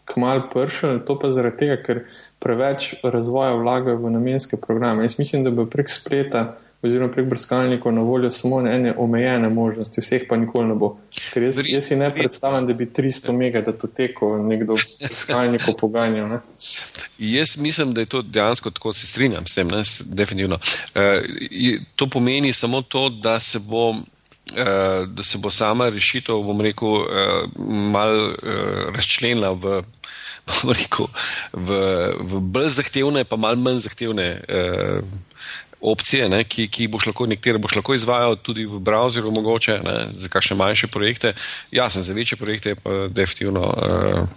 kmal 0.04 0.48
prišel, 0.52 1.00
to 1.06 1.18
pa 1.18 1.30
zaradi 1.30 1.64
tega, 1.64 1.76
ker 1.82 2.02
preveč 2.42 2.94
razvoja 3.02 3.54
vlagajo 3.56 4.02
v 4.02 4.10
namenske 4.16 4.56
programe. 4.60 5.04
Jaz 5.04 5.18
mislim, 5.18 5.44
da 5.44 5.50
bo 5.50 5.66
prek 5.70 5.88
spleta 5.88 6.44
oziroma 6.84 7.12
prek 7.12 7.26
brskalnikov 7.26 7.92
na 7.92 8.00
voljo 8.00 8.30
samo 8.30 8.60
ene 8.60 8.94
omejene 8.98 9.48
možnosti, 9.48 10.00
vseh 10.00 10.26
pa 10.28 10.36
nikoli 10.36 10.68
ne 10.68 10.74
bo. 10.74 10.96
Ker 11.32 11.42
jaz, 11.42 11.60
jaz 11.66 11.88
si 11.88 11.96
ne 11.96 12.10
predstavljam, 12.14 12.66
da 12.66 12.76
bi 12.76 12.86
300 12.86 13.32
megadatekov 13.36 14.36
nekdo 14.48 14.76
brskalnikov 15.00 15.78
poganjal. 15.80 16.28
Ne? 16.28 16.40
Jaz 17.18 17.56
mislim, 17.58 17.94
da 17.94 18.00
je 18.00 18.06
to 18.06 18.22
dejansko 18.22 18.70
tako, 18.70 18.92
se 18.92 19.06
strinjam 19.06 19.46
s 19.46 19.54
tem, 19.54 19.68
ne, 19.68 19.82
definitivno. 20.04 20.58
Uh, 20.94 21.00
to 21.96 22.06
pomeni 22.10 22.52
samo 22.52 22.82
to, 22.82 23.08
da 23.08 23.40
se 23.40 23.58
bo. 23.58 23.90
Uh, 23.90 25.08
da 25.08 25.22
se 25.24 25.38
bo 25.38 25.50
sama 25.50 25.88
rešitev, 25.88 26.36
bom 26.44 26.60
rekel, 26.60 26.88
uh, 26.88 27.06
mal 27.92 28.34
razčlenila 28.92 29.52
v 29.52 29.80
rekel, 30.78 31.08
v, 31.52 31.78
v 32.20 32.40
bolj 32.40 32.68
zahtevne, 32.76 33.24
pa 33.24 33.40
malo 33.40 33.56
manj 33.56 33.86
zahtevne. 33.88 34.28
Uh, 35.84 35.90
Opcije, 35.92 36.28
ne, 36.28 36.44
ki, 36.48 36.64
ki 36.72 36.86
boš 36.88 37.10
lahko, 37.10 37.26
nekatere 37.28 37.60
boš 37.60 37.74
lahko 37.76 37.94
izvajal 37.94 38.38
tudi 38.40 38.64
v 38.64 38.78
browserju, 38.80 39.30
mogoče 39.30 39.74
ne, 39.84 39.96
za 40.16 40.30
kakšne 40.32 40.56
manjše 40.56 40.88
projekte. 40.88 41.34
Jasno, 41.70 42.00
za 42.02 42.12
večje 42.16 42.38
projekte 42.40 42.74
pa 42.74 43.08
definitivno 43.12 43.60
uh, 43.60 44.28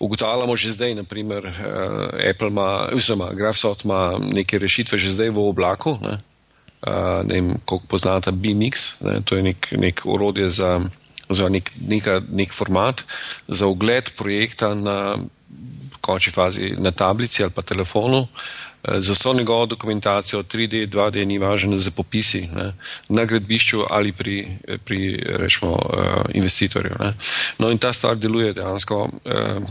ugotavljamo 0.00 0.56
že 0.56 0.72
zdaj, 0.72 0.94
naprimer, 0.94 1.44
uh, 1.44 2.30
Apple 2.30 2.48
ima, 2.48 2.88
oziroma 2.96 3.28
Grafsoft 3.32 3.84
ima 3.84 4.16
neke 4.32 4.58
rešitve 4.58 4.98
že 4.98 5.12
zdaj 5.12 5.30
v 5.30 5.48
oblaku. 5.48 5.98
Ne, 6.00 6.18
uh, 6.86 7.20
ne 7.28 7.34
vem, 7.34 7.54
koliko 7.64 7.86
poznate 7.86 8.32
BMX, 8.32 9.00
ne, 9.00 9.20
to 9.20 9.36
je 9.36 9.42
nek, 9.42 9.68
nek 9.76 10.00
orodje 10.04 10.48
za 10.50 10.80
oziroma 11.28 11.60
nek, 11.60 11.72
neka, 11.76 12.22
nek 12.32 12.56
format 12.56 13.04
za 13.48 13.68
ogled 13.68 14.16
projekta 14.16 14.74
na 14.74 15.16
končni 16.00 16.32
fazi 16.32 16.72
na 16.78 16.90
tablici 16.90 17.42
ali 17.42 17.52
pa 17.52 17.62
telefonu. 17.62 18.24
Eh, 18.24 18.65
za 18.98 19.12
vso 19.12 19.32
njegovo 19.32 19.66
dokumentacijo, 19.66 20.42
3D, 20.42 20.86
2D, 20.88 21.24
ni 21.24 21.38
važno, 21.38 21.76
za 21.78 21.90
popisi 21.90 22.48
ne, 22.54 22.72
na 23.08 23.24
gradbišču 23.24 23.82
ali 23.90 24.12
pri, 24.12 24.58
pri 24.84 25.22
rečemo, 25.38 25.72
uh, 25.72 26.30
investitorju. 26.34 26.94
Ne. 27.00 27.14
No, 27.58 27.70
in 27.70 27.78
ta 27.78 27.92
stvar 27.92 28.16
deluje 28.16 28.52
dejansko 28.52 29.02
uh, 29.04 29.62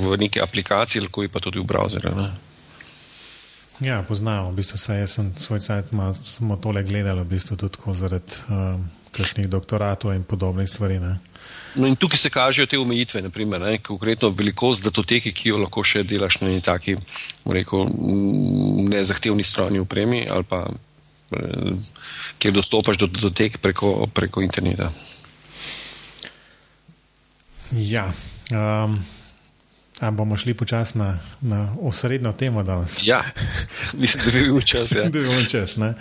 v 0.00 0.16
neki 0.18 0.40
aplikaciji, 0.40 1.02
lahko 1.02 1.24
pa 1.32 1.40
tudi 1.40 1.60
v 1.60 1.64
browserju. 1.64 2.28
Ja, 3.80 4.02
poznamo, 4.08 4.50
v 4.50 4.60
bistvu 4.60 4.76
jaz 4.94 5.16
sem 5.16 5.32
svoj 5.36 5.60
cajt 5.60 5.86
samo 6.24 6.56
tole 6.56 6.82
gledal, 6.82 7.24
v 7.24 7.24
bistvu 7.24 7.56
tudi 7.56 7.78
zaradi. 7.92 8.44
Uh, 8.48 8.99
kakšnih 9.16 9.48
doktoratov 9.50 10.14
in 10.14 10.24
podobnih 10.24 10.68
stvari. 10.68 11.00
No 11.74 11.86
in 11.86 11.96
tukaj 11.96 12.18
se 12.18 12.30
kažejo 12.30 12.66
te 12.66 12.78
omejitve, 12.78 13.22
naprimer, 13.22 13.60
ne, 13.60 13.78
konkretno 13.78 14.28
velikost 14.28 14.84
datoteke, 14.84 15.32
ki 15.32 15.52
jo 15.52 15.60
lahko 15.62 15.84
še 15.86 16.02
delaš 16.02 16.40
na 16.40 16.50
neki 16.50 16.64
taki, 16.66 16.96
rekel, 17.46 17.86
nezahtevni 18.90 19.46
strojni 19.46 19.82
upremi 19.82 20.26
ali 20.30 20.44
pa 20.44 20.64
eh, 20.70 21.72
kjer 22.38 22.54
dostopaš 22.54 22.98
do 23.02 23.06
datotek 23.06 23.58
preko, 23.62 24.08
preko 24.14 24.42
interneta. 24.42 24.92
Ja. 27.70 28.10
Um, 28.50 28.98
A 30.00 30.10
bomo 30.10 30.36
šli 30.36 30.54
počasi 30.54 30.98
na, 30.98 31.18
na 31.40 31.74
osrednjo 31.82 32.32
temo 32.32 32.62
danes? 32.62 32.98
Ja, 33.02 33.22
mislim, 33.92 34.24
da 34.24 34.30
bi 34.32 34.44
bil 34.44 34.60
čas. 34.60 34.92
Ja. 34.92 35.02
da 35.04 35.08
bi 35.10 35.20
bil 35.20 35.44
čas. 35.50 35.76
Ja, 35.76 35.94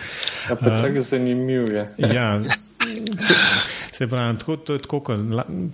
pa 0.60 0.82
čak 0.82 1.02
zanimiv 1.02 1.72
je. 1.72 1.90
ja, 1.98 2.42
Se 3.92 4.08
pravi, 4.08 4.38
tako, 4.38 4.56
to 4.58 4.74
je 4.74 4.80
tako, 4.80 5.00
kot 5.00 5.20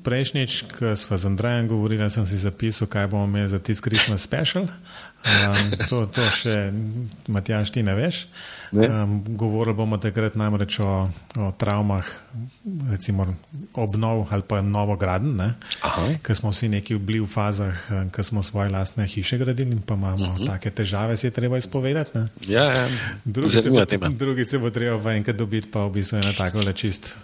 prejšnjič, 0.04 0.64
ko 0.80 0.96
smo 0.96 1.18
z 1.18 1.26
Andrejem 1.26 1.68
govorili, 1.68 2.10
sem 2.10 2.26
si 2.26 2.38
zapisal, 2.38 2.88
kaj 2.88 3.08
bomo 3.08 3.26
imeli 3.26 3.50
za 3.50 3.60
tisti 3.60 3.90
Christmas 3.90 4.22
special. 4.22 4.68
Um, 5.26 5.72
to, 5.90 6.04
to 6.06 6.22
še, 6.38 6.70
Matjaš, 7.34 7.72
ti 7.74 7.82
ne 7.82 7.96
veš. 7.98 8.26
Um, 8.76 9.24
govorili 9.40 9.74
bomo 9.78 9.98
takrat 10.02 10.36
namreč 10.38 10.78
o, 10.84 11.08
o 11.42 11.48
travmah, 11.58 12.06
recimo 12.92 13.26
obnov 13.74 14.28
ali 14.36 14.46
pa 14.46 14.60
novograden, 14.62 15.56
ker 16.22 16.38
smo 16.38 16.52
vsi 16.54 16.70
neki 16.76 17.00
bili 17.02 17.24
v 17.24 17.30
fazah, 17.32 17.74
ko 18.14 18.26
smo 18.26 18.44
svoje 18.46 18.70
lastne 18.70 19.08
hiše 19.10 19.40
gradili 19.42 19.78
in 19.78 19.82
pa 19.82 19.98
imamo 19.98 20.14
uh 20.14 20.30
mhm. 20.30 20.44
-huh. 20.44 20.48
take 20.48 20.70
težave, 20.70 21.18
si 21.18 21.28
je 21.28 21.32
treba 21.32 21.58
izpovedati. 21.58 22.20
Ja, 22.48 22.64
ja. 22.64 22.88
Drugi 23.26 24.46
se 24.46 24.58
bo 24.58 24.70
treba 24.70 24.96
v 24.96 25.18
enkrat 25.18 25.36
dobiti, 25.36 25.72
pa 25.72 25.86
v 25.86 25.90
bistvu 25.90 26.18
je 26.18 26.24
na 26.24 26.34
tako 26.34 26.60
le 26.60 26.74
čist. 26.74 27.18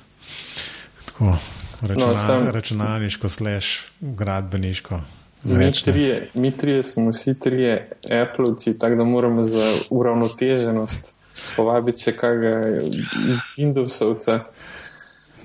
Tako, 1.05 1.37
računa, 1.81 2.05
no, 2.05 2.15
sem, 2.15 2.47
računalniško, 2.47 3.29
slash, 3.29 3.67
gradbeniško. 3.99 5.01
Mi 5.43 5.71
trije, 5.71 6.27
mi 6.33 6.51
trije 6.51 6.83
smo 6.83 7.09
vsi 7.09 7.39
trije 7.39 7.89
Appleovci, 8.21 8.79
tako 8.79 8.95
da 8.95 9.03
moramo 9.03 9.43
za 9.43 9.71
uravnoteženost 9.89 11.21
povabiti 11.55 12.03
še 12.03 12.11
kakega 12.11 12.81
Windowsovca. 13.57 14.39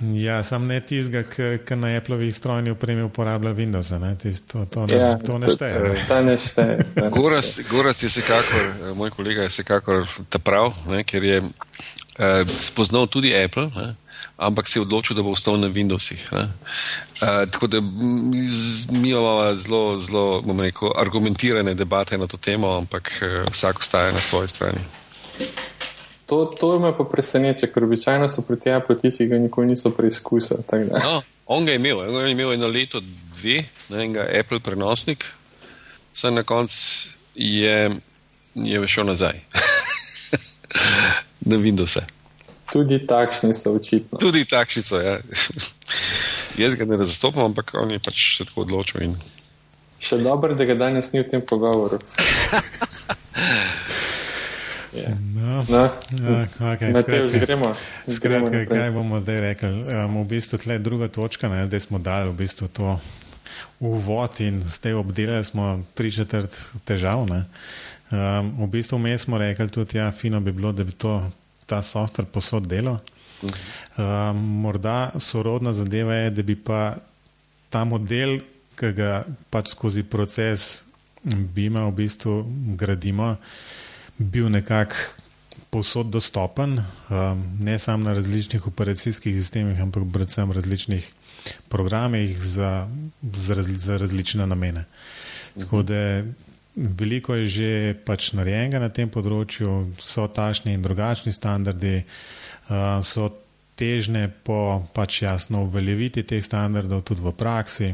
Ja, 0.01 0.43
sam 0.43 0.67
ne 0.67 0.81
tizga, 0.81 1.23
ki 1.65 1.77
na 1.77 1.95
Appleovih 1.97 2.35
strojnih 2.35 2.73
opremi 2.73 3.03
uporablja 3.03 3.55
Windows. 3.55 3.93
Tist, 4.23 4.45
to, 4.53 4.67
to, 4.67 4.87
ne, 4.87 4.99
ja, 4.99 5.19
to 5.19 5.39
ne 5.39 5.49
šteje. 5.49 5.79
Ne? 5.81 5.95
Ta 6.09 6.21
ne 6.23 6.37
šteje. 6.39 6.85
Gorac, 7.15 7.53
Gorac 7.71 8.03
je 8.03 8.11
sekakor, 8.11 8.93
moj 8.95 9.11
kolega 9.11 9.49
je 9.49 9.51
sekakor 9.51 10.05
ta 10.29 10.39
prav, 10.39 10.75
ne, 10.87 11.01
ker 11.05 11.25
je 11.25 11.39
eh, 11.41 12.45
spoznal 12.61 13.09
tudi 13.09 13.33
Apple. 13.33 13.71
Ne, 13.73 13.95
ampak 14.37 14.69
se 14.69 14.79
je 14.79 14.83
odločil, 14.83 15.17
da 15.17 15.23
bo 15.23 15.31
ostal 15.31 15.61
na 15.61 15.69
Windowsih. 15.69 16.21
Uh, 16.33 16.49
tako 17.51 17.67
da 17.67 17.81
mi 17.81 19.11
imamo 19.11 19.55
zelo, 19.55 19.99
zelo 19.99 20.45
rekel, 20.61 20.91
argumentirane 20.97 21.75
debate 21.75 22.19
na 22.19 22.27
to 22.27 22.37
temo, 22.37 22.77
ampak 22.77 23.13
uh, 23.23 23.53
vsak 23.53 23.79
ostaja 23.79 24.13
na 24.13 24.21
svoji 24.21 24.49
strani. 24.49 24.81
To, 26.27 26.45
to 26.61 26.79
me 26.79 26.91
pa 26.97 27.05
preseneča, 27.05 27.69
ker 27.71 27.85
običajno 27.85 28.29
so 28.29 28.43
proti 28.43 28.73
Apple 28.75 28.99
tisti, 28.99 29.25
ki 29.25 29.31
ga 29.31 29.39
nikoli 29.39 29.67
niso 29.67 29.91
preizkusili. 29.95 30.65
No, 31.03 31.23
on 31.47 31.65
ga 31.65 31.73
je 31.73 31.77
imel, 31.77 32.01
on 32.01 32.27
je 32.27 32.33
imel 32.33 32.53
eno 32.53 32.67
leto, 32.69 33.01
dve, 33.39 33.63
ne, 33.89 34.05
enega 34.05 34.27
Apple 34.41 34.61
prenosnik, 34.61 35.25
sem 36.13 36.35
na 36.35 36.43
koncu 36.43 37.09
je, 37.35 37.91
je 38.55 38.89
šel 38.89 39.07
nazaj 39.07 39.41
na 41.51 41.57
Windows. 41.57 41.99
Tudi 42.73 42.99
takšni 43.07 43.55
so 43.55 43.77
očitno. 43.79 44.19
Tudi 44.19 44.45
takšni 44.45 44.83
so, 44.83 45.01
ja. 45.01 45.19
Jaz 46.63 46.75
ga 46.75 46.85
ne 46.89 46.99
zastopam, 47.05 47.53
ampak 47.53 47.75
on 47.79 47.91
je 47.91 48.01
pač 48.03 48.39
se 48.39 48.45
tako 48.49 48.65
odločil. 48.67 49.11
In... 49.11 49.17
Še 50.03 50.19
dobro, 50.25 50.57
da 50.57 50.65
ga 50.69 50.77
danes 50.79 51.13
ni 51.13 51.23
v 51.23 51.31
tem 51.31 51.45
pogovoru. 51.45 52.01
Yeah. 54.97 55.15
No, 55.37 55.65
no, 55.69 55.77
ja, 55.77 56.49
okay, 56.73 56.89
skratka, 56.89 57.39
gremo, 57.39 57.69
skratka, 58.09 58.49
gremo 58.49 58.71
kaj 58.71 58.91
bomo 58.91 59.21
zdaj 59.21 59.41
rekli? 59.41 59.69
Um, 60.01 60.23
v 60.25 60.27
bistvu 60.31 60.59
je 60.73 60.79
druga 60.81 61.09
točka, 61.13 61.49
ne, 61.53 61.67
da 61.69 61.81
smo 61.81 62.01
dali 62.01 62.31
v 62.31 62.37
bistvu 62.41 62.69
to 62.73 62.97
uvod 63.81 64.41
in 64.41 64.63
zdaj 64.65 64.97
obdelali 64.97 65.45
smo 65.45 65.85
tri 65.95 66.11
četrt 66.11 66.57
težav. 66.89 67.29
Um, 67.29 67.45
v 68.65 68.69
bistvu 68.73 68.97
smo 69.19 69.39
rekli 69.39 69.69
tudi, 69.69 69.99
da 69.99 70.09
ja, 70.09 70.13
fino 70.13 70.41
bi 70.41 70.53
bilo, 70.53 70.73
da 70.73 70.85
bi 70.85 70.93
to 70.93 71.21
ta 71.67 71.83
softver 71.83 72.27
posod 72.27 72.67
delo. 72.67 72.99
Um, 73.97 74.37
morda 74.65 75.11
sorodna 75.19 75.73
zadeva 75.73 76.15
je, 76.15 76.31
da 76.31 76.43
bi 76.43 76.57
pa 76.57 76.97
ta 77.71 77.85
model, 77.85 78.39
ki 78.77 78.93
ga 78.97 79.25
pač 79.51 79.73
skozi 79.75 80.05
proces 80.05 80.85
BIM-a 81.25 81.87
v 81.89 81.95
bistvu 81.97 82.35
gradimo, 82.79 83.37
bil 84.17 84.49
nekako 84.53 84.97
posod 85.71 86.13
dostopen, 86.13 86.79
um, 86.79 87.43
ne 87.61 87.79
samo 87.79 88.05
na 88.09 88.15
različnih 88.15 88.67
operacijskih 88.67 89.37
sistemih, 89.37 89.81
ampak 89.83 90.07
predvsem 90.13 90.53
različnih 90.53 91.13
programih 91.69 92.39
za, 92.39 92.89
za, 93.23 93.63
za 93.63 93.97
različne 93.97 94.47
namene. 94.47 94.85
Tako 95.59 95.83
da 95.83 96.23
Veliko 96.77 97.35
je 97.35 97.47
že 97.49 97.69
pač 98.05 98.35
narejenega 98.37 98.77
na 98.77 98.91
tem 98.93 99.09
področju, 99.09 99.97
so 99.97 100.27
tašni 100.29 100.75
in 100.77 100.83
drugačni 100.85 101.33
standardi, 101.33 102.05
uh, 102.69 103.01
so 103.01 103.31
težne 103.81 104.29
po 104.45 104.85
pač 104.93 105.23
jasno 105.25 105.65
uveljaviti 105.65 106.25
teh 106.29 106.45
standardov 106.45 107.01
tudi 107.09 107.25
v 107.25 107.33
praksi. 107.33 107.89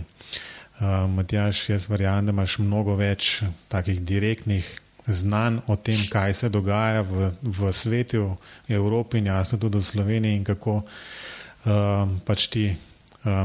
Uh, 0.83 1.07
Matjaš, 1.07 1.69
jaz 1.71 1.87
verjamem, 1.87 2.27
da 2.27 2.35
imaš 2.35 2.59
mnogo 2.59 2.97
več 2.99 3.45
takih 3.71 4.03
direktnih 4.03 4.67
znanj 5.07 5.61
o 5.71 5.79
tem, 5.79 6.03
kaj 6.11 6.35
se 6.35 6.51
dogaja 6.51 7.07
v, 7.07 7.31
v 7.43 7.71
svetu, 7.71 8.35
v 8.67 8.75
Evropi 8.75 9.23
in 9.23 9.31
jasno 9.31 9.59
tudi 9.63 9.79
v 9.79 9.87
Sloveniji 9.87 10.41
in 10.41 10.47
kako 10.47 10.83
uh, 10.83 12.19
pač 12.27 12.49
ti, 12.51 12.67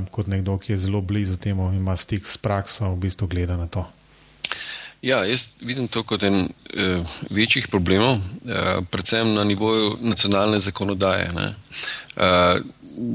kot 0.10 0.26
nekdo, 0.26 0.58
ki 0.58 0.74
je 0.74 0.82
zelo 0.90 1.02
blizu 1.06 1.38
temu, 1.38 1.70
ima 1.78 1.94
stik 1.94 2.26
s 2.26 2.42
prakso, 2.42 2.90
v 2.96 3.06
bistvu 3.06 3.30
gleda 3.30 3.54
na 3.54 3.70
to. 3.70 3.86
Ja, 5.02 5.22
jaz 5.26 5.50
vidim 5.62 5.88
to 5.88 6.02
kot 6.04 6.24
en 6.26 6.48
uh, 6.48 7.18
večjih 7.30 7.68
problemov, 7.70 8.18
uh, 8.18 8.80
predvsem 8.90 9.34
na 9.34 9.44
nivoju 9.44 9.98
nacionalne 10.02 10.60
zakonodaje. 10.60 11.30
Uh, 11.30 12.62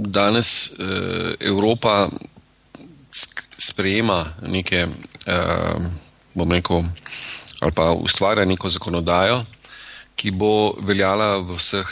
danes 0.07 0.71
uh, 0.71 1.35
Evropa 1.41 2.09
sprejema 3.59 4.25
neke, 4.47 4.87
uh, 4.87 5.83
bom 6.35 6.53
rekel, 6.53 6.85
ali 7.61 7.73
pa 7.75 7.91
ustvarja 7.93 8.45
neko 8.45 8.71
zakonodajo, 8.71 9.45
ki 10.17 10.31
bo 10.31 10.75
veljala 10.79 11.41
vseh, 11.43 11.89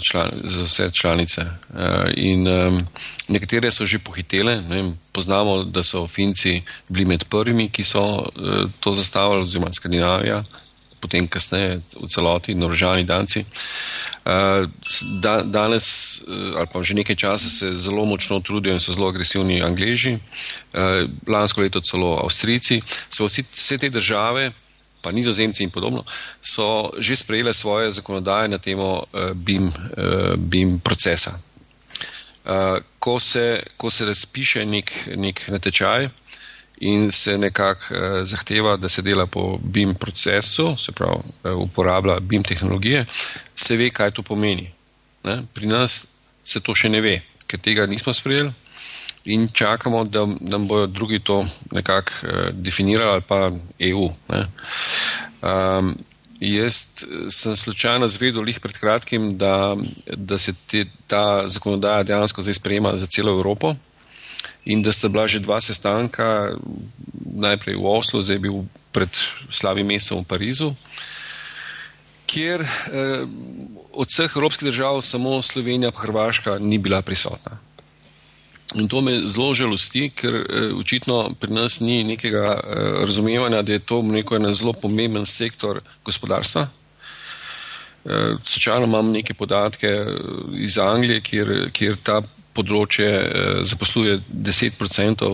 član, 0.00 0.30
za 0.44 0.64
vse 0.64 0.90
članice. 0.92 1.44
In 2.16 2.48
nekatere 3.28 3.70
so 3.70 3.84
že 3.84 3.98
pohitele. 3.98 4.62
Vem, 4.68 4.94
poznamo, 5.12 5.64
da 5.64 5.82
so 5.84 6.06
Finci 6.08 6.62
bili 6.88 7.04
med 7.04 7.24
prvimi, 7.28 7.68
ki 7.68 7.84
so 7.84 8.24
to 8.80 8.94
zastavili, 8.94 9.42
oziroma 9.42 9.72
Skandinavija, 9.72 10.44
potem 11.00 11.28
kasneje 11.28 11.82
v 12.00 12.08
celoti 12.08 12.54
norožani 12.56 13.04
danci. 13.04 13.44
Da, 15.20 15.42
danes, 15.44 16.22
ali 16.56 16.66
pa 16.72 16.80
že 16.82 16.96
nekaj 16.96 17.16
časa, 17.16 17.48
se 17.48 17.76
zelo 17.76 18.06
močno 18.08 18.40
trudijo 18.40 18.72
in 18.72 18.80
so 18.80 18.96
zelo 18.96 19.12
agresivni 19.12 19.60
Angleži, 19.60 20.16
lansko 21.28 21.60
leto 21.60 21.84
celo 21.84 22.16
Avstrijci. 22.24 22.80
Vsi, 23.12 23.44
vse 23.52 23.78
te 23.78 23.90
države, 23.90 24.52
pa 25.04 25.12
nizozemci 25.12 25.62
in 25.62 25.70
podobno, 25.70 26.04
so 26.40 26.88
že 26.98 27.20
sprejele 27.20 27.52
svoje 27.52 27.92
zakonodaje 27.92 28.48
na 28.48 28.58
temo 28.58 29.04
BIM, 29.34 29.68
BIM 30.36 30.80
procesa. 30.80 31.36
Ko 32.98 33.20
se, 33.20 33.62
ko 33.76 33.90
se 33.90 34.08
razpiše 34.08 34.64
nek, 34.66 34.92
nek 35.16 35.44
natečaj, 35.52 36.08
in 36.78 37.12
se 37.12 37.38
nekako 37.38 37.94
eh, 37.94 38.24
zahteva, 38.24 38.76
da 38.76 38.88
se 38.88 39.02
dela 39.02 39.26
po 39.26 39.58
BIM 39.62 39.94
procesu, 39.94 40.76
se 40.78 40.92
pravi, 40.92 41.18
eh, 41.44 41.50
uporablja 41.50 42.20
BIM 42.20 42.42
tehnologije, 42.42 43.06
se 43.56 43.76
ve, 43.76 43.90
kaj 43.90 44.10
to 44.10 44.22
pomeni. 44.22 44.72
Ne? 45.24 45.42
Pri 45.54 45.66
nas 45.66 46.06
se 46.44 46.60
to 46.60 46.74
še 46.74 46.88
ne 46.88 47.00
ve, 47.00 47.20
ker 47.46 47.60
tega 47.60 47.86
nismo 47.86 48.12
sprejeli 48.12 48.52
in 49.24 49.48
čakamo, 49.52 50.04
da 50.04 50.26
nam 50.40 50.68
bodo 50.68 50.86
drugi 50.86 51.18
to 51.18 51.46
nekako 51.72 52.12
eh, 52.22 52.50
definirali 52.52 53.10
ali 53.10 53.22
pa 53.28 53.50
EU. 53.78 54.08
Um, 55.42 55.96
jaz 56.40 56.74
sem 57.28 57.56
slučajno 57.56 58.08
zvedel 58.08 58.42
lih 58.42 58.60
pred 58.60 58.78
kratkim, 58.78 59.38
da, 59.38 59.76
da 60.16 60.38
se 60.38 60.54
te, 60.66 60.84
ta 61.06 61.48
zakonodaja 61.48 62.02
dejansko 62.02 62.42
zdaj 62.42 62.54
sprejema 62.54 62.98
za 62.98 63.06
celo 63.06 63.32
Evropo 63.32 63.74
in 64.64 64.82
da 64.82 64.92
sta 64.92 65.08
bila 65.08 65.26
že 65.28 65.40
dva 65.40 65.60
sestanka, 65.60 66.56
najprej 67.36 67.76
v 67.76 67.86
Oslu, 67.86 68.22
zdaj 68.22 68.38
bil 68.38 68.64
pred 68.92 69.10
slavim 69.50 69.86
mesecem 69.86 70.24
v 70.24 70.28
Parizu, 70.28 70.72
kjer 72.26 72.64
eh, 72.64 73.26
od 73.92 74.08
vseh 74.08 74.32
evropskih 74.36 74.68
držav 74.68 75.02
samo 75.02 75.42
Slovenija 75.42 75.92
in 75.92 75.96
Hrvaška 75.96 76.58
ni 76.58 76.78
bila 76.78 77.02
prisotna. 77.02 77.63
In 78.74 78.88
to 78.88 79.00
me 79.00 79.12
zelo 79.30 79.52
žalosti, 79.54 80.08
ker 80.10 80.34
eh, 80.34 80.70
očitno 80.74 81.34
pri 81.40 81.52
nas 81.54 81.80
ni 81.80 82.02
nekega 82.04 82.46
eh, 82.54 82.88
razumevanja, 83.06 83.62
da 83.62 83.72
je 83.72 83.78
to 83.78 84.02
neko 84.02 84.36
en 84.36 84.54
zelo 84.54 84.72
pomemben 84.72 85.26
sektor 85.26 85.80
gospodarstva. 86.04 86.66
Eh, 88.04 88.34
Sočasno 88.44 88.84
imam 88.84 89.12
neke 89.12 89.34
podatke 89.34 89.86
eh, 89.86 90.06
iz 90.58 90.78
Anglije, 90.78 91.20
kjer, 91.20 91.52
kjer 91.72 91.96
ta 92.02 92.20
področje 92.54 93.08
eh, 93.10 93.60
zaposluje 93.66 94.20
10% 94.28 95.30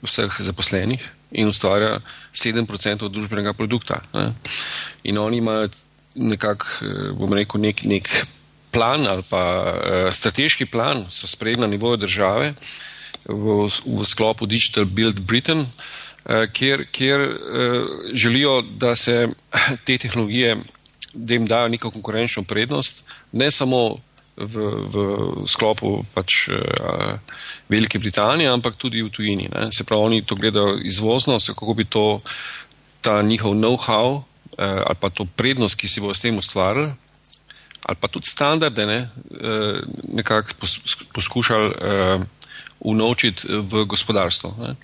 vseh 0.00 0.36
zaposlenih 0.40 1.06
in 1.30 1.50
ustvarja 1.50 2.00
7% 2.34 3.08
družbenega 3.08 3.54
produkta. 3.54 4.00
Ne. 4.14 4.32
In 5.06 5.18
oni 5.18 5.38
imajo 5.38 5.70
nekako, 6.14 6.66
eh, 6.82 7.10
bom 7.18 7.34
rekel, 7.34 7.62
nek, 7.62 7.84
nek 7.86 8.10
plan 8.70 9.06
ali 9.06 9.22
pa 9.28 9.42
uh, 9.64 10.12
strateški 10.12 10.66
plan, 10.66 11.06
so 11.10 11.26
sprejeli 11.26 11.60
na 11.60 11.66
nivoju 11.66 11.96
države 11.96 12.54
v, 13.24 13.68
v 13.86 14.04
sklopu 14.04 14.46
Digital 14.46 14.84
Build 14.84 15.20
Britain, 15.20 15.66
uh, 15.66 16.46
kjer, 16.52 16.86
kjer 16.92 17.20
uh, 17.20 17.88
želijo, 18.14 18.62
da 18.62 18.96
se 18.96 19.28
te 19.84 19.98
tehnologije, 19.98 20.56
da 21.14 21.34
jim 21.34 21.46
dajo 21.46 21.68
neko 21.68 21.90
konkurenčno 21.90 22.42
prednost, 22.42 23.04
ne 23.32 23.50
samo 23.50 23.96
v, 24.36 24.56
v 24.88 24.96
sklopu 25.46 26.04
pač, 26.14 26.48
uh, 26.48 27.18
Velike 27.68 27.98
Britanije, 27.98 28.48
ampak 28.48 28.76
tudi 28.76 29.02
v 29.02 29.10
tujini. 29.10 29.48
Ne. 29.54 29.72
Se 29.72 29.84
pravi, 29.84 30.02
oni 30.04 30.26
to 30.26 30.34
gledajo 30.34 30.78
izvozno, 30.84 31.38
kako 31.38 31.74
bi 31.74 31.84
to, 31.84 32.20
ta 33.00 33.22
njihov 33.22 33.54
know-how 33.54 34.22
ali 34.60 34.96
pa 35.00 35.08
to 35.08 35.24
prednost, 35.24 35.78
ki 35.78 35.88
si 35.88 36.00
bo 36.04 36.12
s 36.14 36.20
tem 36.20 36.36
ustvarili, 36.36 36.90
ali 37.82 37.96
pa 38.00 38.08
tudi 38.08 38.28
standarde, 38.28 38.86
ne, 38.86 39.00
uh, 39.30 39.80
nekako 40.12 40.68
poskušali 41.12 41.68
uh, 41.68 42.22
unovčiti 42.80 43.46
v 43.48 43.84
gospodarstvo. 43.84 44.54
Ne. 44.58 44.74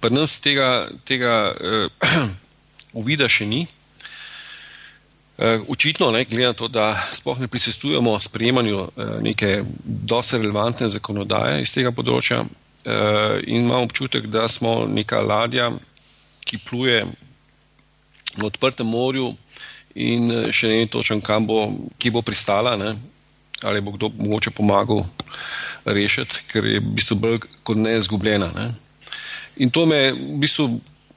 Pri 0.00 0.14
nas 0.14 0.40
tega, 0.40 0.88
tega 1.06 1.54
uvida 3.00 3.28
še 3.28 3.46
ni. 3.46 3.66
Eh, 5.38 5.60
očitno, 5.68 6.10
ne, 6.10 6.24
glede 6.24 6.46
na 6.46 6.52
to, 6.52 6.68
da 6.68 6.94
sploh 7.12 7.40
ne 7.40 7.48
prisestujemo 7.48 8.20
sprejemanju 8.20 8.78
eh, 8.78 9.04
neke 9.20 9.64
dosti 9.84 10.38
relevantne 10.38 10.88
zakonodaje 10.88 11.62
iz 11.62 11.72
tega 11.74 11.90
področja 11.90 12.44
eh, 12.44 13.40
in 13.42 13.64
imamo 13.64 13.82
občutek, 13.82 14.28
da 14.30 14.46
smo 14.48 14.84
neka 14.86 15.18
ladja, 15.26 15.72
ki 16.46 16.60
pluje 16.62 17.00
na 18.36 18.46
odprtem 18.46 18.86
morju 18.86 19.32
in 19.94 20.30
še 20.50 20.68
ne 20.68 20.78
vem 20.80 20.88
točno, 20.90 21.20
kam 21.22 21.46
bo, 21.46 21.68
kje 21.98 22.10
bo 22.14 22.22
pristala, 22.22 22.74
ne, 22.76 22.96
ali 23.62 23.80
bo 23.80 23.94
kdo 23.94 24.10
mogoče 24.18 24.50
pomagal 24.50 25.04
rešiti, 25.84 26.42
ker 26.50 26.66
je 26.66 26.80
v 26.80 26.94
bistvu 26.96 27.16
bolj 27.20 27.38
kot 27.62 27.78
ne 27.78 27.96
izgubljena. 27.98 28.50
Ne. 28.54 28.66
In 29.62 29.70
to 29.70 29.86
me 29.86 30.10
v 30.12 30.38
bistvu 30.42 30.68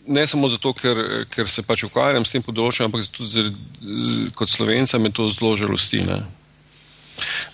ne 0.08 0.28
samo 0.28 0.48
zato, 0.48 0.74
ker, 0.74 1.26
ker 1.34 1.50
se 1.50 1.64
pač 1.68 1.84
ukvarjam 1.88 2.26
s 2.26 2.32
tem 2.36 2.44
področjem, 2.44 2.88
ampak 2.88 3.08
tudi 3.12 3.50
kot 4.38 4.52
slovenca 4.52 5.00
me 5.02 5.12
to 5.12 5.28
zelo 5.34 5.56
žalosti. 5.60 6.04
Ne. 6.08 6.22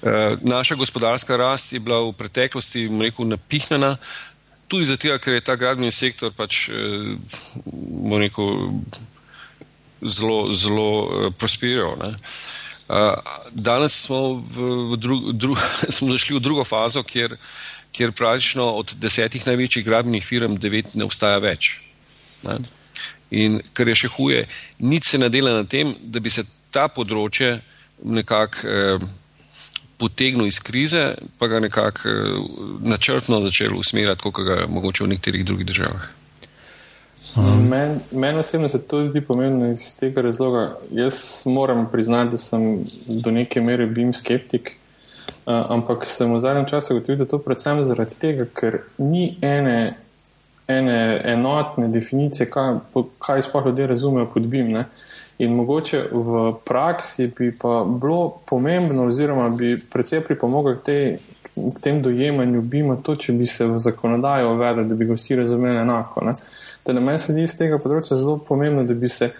Uh, 0.03 0.36
naša 0.43 0.75
gospodarska 0.75 1.38
rast 1.39 1.71
je 1.73 1.79
bila 1.79 2.01
v 2.03 2.13
preteklosti 2.19 2.86
rekel, 2.99 3.25
napihnjena, 3.31 3.95
tudi 4.67 4.89
zato, 4.89 5.15
ker 5.23 5.39
je 5.39 5.45
ta 5.45 5.55
gradbeni 5.55 5.91
sektor 5.91 6.33
pač, 6.36 6.67
uh, 6.69 7.15
rekel, 8.19 8.83
zelo, 10.05 10.53
zelo 10.53 10.87
uh, 11.03 11.33
prosperiral. 11.37 11.97
Uh, 11.99 13.17
danes 13.51 13.95
smo, 14.05 14.43
v, 14.43 14.97
dru, 14.97 15.19
dru, 15.31 15.55
smo 15.95 16.11
zašli 16.11 16.37
v 16.37 16.43
drugo 16.43 16.63
fazo, 16.63 17.03
kjer, 17.03 17.37
kjer 17.91 18.11
praktično 18.11 18.69
od 18.81 18.95
desetih 18.99 19.47
največjih 19.47 19.85
gradbenih 19.85 20.25
firm 20.25 20.57
devet 20.57 20.95
ne 20.95 21.05
obstaja 21.05 21.37
več. 21.43 21.77
Ne? 22.43 22.59
In 23.33 23.61
kar 23.73 23.89
je 23.89 24.03
še 24.03 24.11
huje, 24.13 24.45
nič 24.83 25.09
se 25.09 25.17
ne 25.17 25.29
dela 25.33 25.55
na 25.55 25.65
tem, 25.65 25.95
da 26.01 26.21
bi 26.21 26.29
se 26.29 26.45
ta 26.73 26.85
področje 26.91 27.55
nekako 28.03 28.67
eh, 28.67 29.05
potegnil 30.01 30.49
iz 30.49 30.59
krize, 30.59 31.13
pa 31.39 31.47
ga 31.49 31.61
nekako 31.63 32.09
eh, 32.09 32.35
načrtno 32.89 33.41
začel 33.47 33.77
usmerjati, 33.79 34.21
kot 34.21 34.43
ga 34.45 34.65
mogoče 34.69 35.05
v 35.05 35.13
nekaterih 35.15 35.45
drugih 35.45 35.69
državah. 35.69 36.09
Meni 37.35 37.99
men 38.11 38.37
osebno 38.37 38.69
se 38.69 38.81
to 38.81 39.03
zdi 39.03 39.21
pomembno 39.21 39.71
iz 39.71 39.99
tega 39.99 40.21
razloga. 40.21 40.77
Jaz 40.91 41.43
moram 41.45 41.87
priznati, 41.91 42.31
da 42.31 42.37
sem 42.37 42.75
do 43.07 43.31
neke 43.31 43.61
mere 43.61 43.85
bil 43.85 44.13
skeptik, 44.13 44.75
uh, 45.27 45.65
ampak 45.69 46.05
sem 46.05 46.33
v 46.33 46.39
zadnjem 46.39 46.65
času 46.69 46.93
ugotovil, 46.93 47.25
da 47.25 47.29
to 47.29 47.39
predvsem 47.41 47.83
zaradi 47.83 48.19
tega, 48.19 48.45
ker 48.45 48.81
ni 48.97 49.37
ene 49.41 49.91
ene 50.67 51.21
enotne 51.25 51.87
definicije, 51.87 52.49
kaj, 52.49 52.75
kaj 53.19 53.41
sploh 53.41 53.65
ljudje 53.65 53.87
razumejo 53.87 54.29
pod 54.33 54.47
BIM. 54.47 54.71
Ne? 54.71 54.85
In 55.37 55.55
mogoče 55.55 56.03
v 56.11 56.53
praksi 56.65 57.31
bi 57.37 57.51
pa 57.57 57.85
bilo 58.01 58.37
pomembno, 58.45 59.07
oziroma 59.07 59.49
bi 59.49 59.75
predvsej 59.91 60.21
pripomoglo 60.21 60.75
k, 60.75 60.93
k 61.53 61.81
tem 61.83 62.01
dojemanju 62.01 62.61
BIM-a, 62.61 62.95
to, 62.95 63.15
če 63.15 63.33
bi 63.33 63.45
se 63.45 63.67
v 63.67 63.79
zakonodajo 63.79 64.53
uvedli, 64.53 64.87
da 64.87 64.95
bi 64.95 65.05
ga 65.05 65.17
vsi 65.17 65.35
razumeli 65.35 65.77
enako. 65.77 66.21
Na 66.85 66.99
meni 66.99 67.19
se 67.19 67.33
zdi 67.33 67.45
iz 67.47 67.55
tega 67.55 67.79
področja 67.79 68.17
zelo 68.19 68.37
pomembno, 68.47 68.83
da 68.83 68.93
bi 68.93 69.07
se 69.07 69.31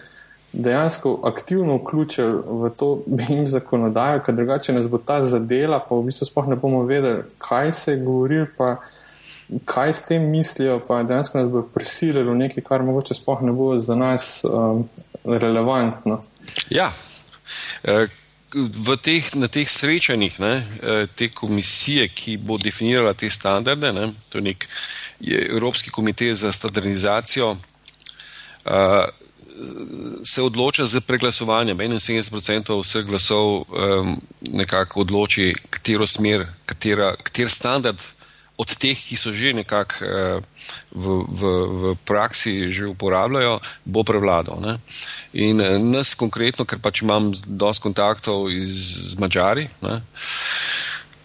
dejansko 0.54 1.18
aktivno 1.28 1.76
vključili 1.80 2.40
v 2.62 2.70
to 2.78 2.90
BIM 3.18 3.46
zakonodajo, 3.50 4.22
ker 4.24 4.36
drugače 4.36 4.72
nas 4.72 4.88
bo 4.88 4.98
ta 4.98 5.20
zadela, 5.22 5.82
pa 5.84 5.96
v 5.96 6.08
bistvu 6.08 6.30
sploh 6.30 6.52
ne 6.52 6.60
bomo 6.60 6.84
vedeli, 6.88 7.24
kaj 7.42 7.72
se 7.72 7.96
je 7.96 8.04
govorilo 8.04 8.76
kaj 9.64 9.92
s 9.92 10.06
tem 10.06 10.22
mislijo, 10.30 10.80
pa 10.88 11.02
dejansko 11.02 11.38
nas 11.38 11.50
bo 11.52 11.62
prisililo 11.74 12.32
v 12.32 12.38
nekaj, 12.46 12.64
kar 12.64 12.84
mogoče 12.84 13.14
sploh 13.14 13.42
ne 13.42 13.52
bo 13.52 13.74
za 13.78 13.96
nas 13.96 14.44
um, 14.48 14.86
relevantno. 15.24 16.20
Ja. 16.70 16.92
V 17.84 18.08
teh, 19.02 19.34
na 19.34 19.48
teh 19.48 19.68
srečanjih, 19.70 20.38
ne, 20.40 20.54
e, 20.82 21.06
te 21.16 21.28
komisije, 21.28 22.08
ki 22.08 22.36
bo 22.36 22.58
definirala 22.58 23.14
te 23.14 23.30
standarde, 23.30 23.92
ne, 23.92 24.12
to 24.28 24.38
je 24.38 24.42
nek 24.42 24.68
je 25.20 25.46
Evropski 25.50 25.90
komitej 25.90 26.34
za 26.34 26.52
standardizacijo, 26.52 27.50
uh, 27.50 27.60
se 30.24 30.42
odloča 30.42 30.86
z 30.86 31.00
preglasovanjem. 31.00 31.78
71% 31.78 32.80
vseh 32.80 33.06
glasov 33.06 33.62
um, 33.62 34.20
nekako 34.50 35.00
odloči, 35.00 35.54
katero 35.70 36.06
smer, 36.06 36.46
katera, 36.66 37.14
kater 37.16 37.48
standard 37.48 38.02
od 38.56 38.70
teh, 38.78 38.94
ki 38.94 39.16
so 39.18 39.34
že 39.34 39.50
nekako 39.50 39.94
eh, 39.98 40.38
v, 40.94 41.04
v, 41.26 41.42
v 41.66 41.82
praksi 42.06 42.70
že 42.70 42.86
uporabljajo, 42.86 43.58
bo 43.82 44.06
prevladal. 44.06 44.62
Ne? 44.62 44.78
In 45.34 45.58
eh, 45.58 45.78
nas 45.82 46.14
konkretno, 46.14 46.62
ker 46.62 46.78
pač 46.78 47.02
imam 47.02 47.34
dosti 47.34 47.82
kontaktov 47.82 48.46
iz, 48.54 49.10
z 49.10 49.18
Mačari. 49.18 49.66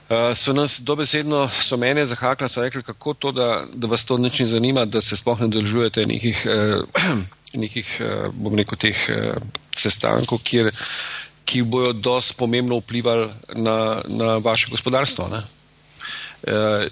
Uh, 0.09 0.33
so 0.33 0.57
nas 0.57 0.81
dobesedno, 0.81 1.45
so 1.53 1.77
mene 1.77 2.01
zahakli, 2.01 2.49
so 2.49 2.65
rekli, 2.65 2.81
kako 2.81 3.13
to, 3.13 3.29
da, 3.29 3.69
da 3.69 3.85
vas 3.85 4.01
to 4.01 4.17
nič 4.17 4.39
ne 4.41 4.47
zanima, 4.49 4.85
da 4.89 5.03
se 5.05 5.13
sploh 5.13 5.37
ne 5.45 5.53
držujete 5.53 6.01
nekih, 6.09 6.39
uh, 6.49 6.81
nekih 7.61 7.85
uh, 8.01 8.33
bom 8.33 8.57
rekel, 8.57 8.73
teh 8.73 8.97
uh, 9.13 9.37
sestankov, 9.69 10.41
kjer, 10.41 10.73
ki 11.45 11.61
bojo 11.61 11.93
dosti 11.93 12.33
pomembno 12.41 12.81
vplivali 12.81 13.29
na, 13.61 14.01
na 14.09 14.41
vaše 14.41 14.73
gospodarstvo. 14.73 15.29
Uh, 15.29 16.89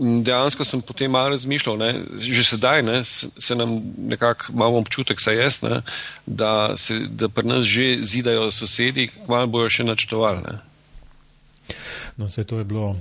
dejansko 0.00 0.64
sem 0.64 0.80
potem 0.80 1.10
malo 1.10 1.28
razmišljal, 1.28 1.76
ne, 1.76 1.90
že 2.16 2.44
sedaj 2.44 2.82
ne, 2.82 3.04
se 3.04 3.54
nam 3.54 3.80
nekako 3.98 4.52
imamo 4.52 4.78
občutek, 4.80 5.20
saj 5.20 5.36
jaz, 5.36 5.60
ne, 5.62 5.82
da, 6.26 6.72
se, 6.76 6.98
da 7.08 7.28
pri 7.28 7.46
nas 7.46 7.64
že 7.64 7.98
zidajo 8.02 8.50
sosedi, 8.50 9.10
malo 9.28 9.46
bojo 9.46 9.68
še 9.68 9.84
načrtovali. 9.84 10.56
No, 12.16 12.26
vse 12.26 12.44
to 12.44 12.58
je 12.58 12.64
bilo. 12.64 12.96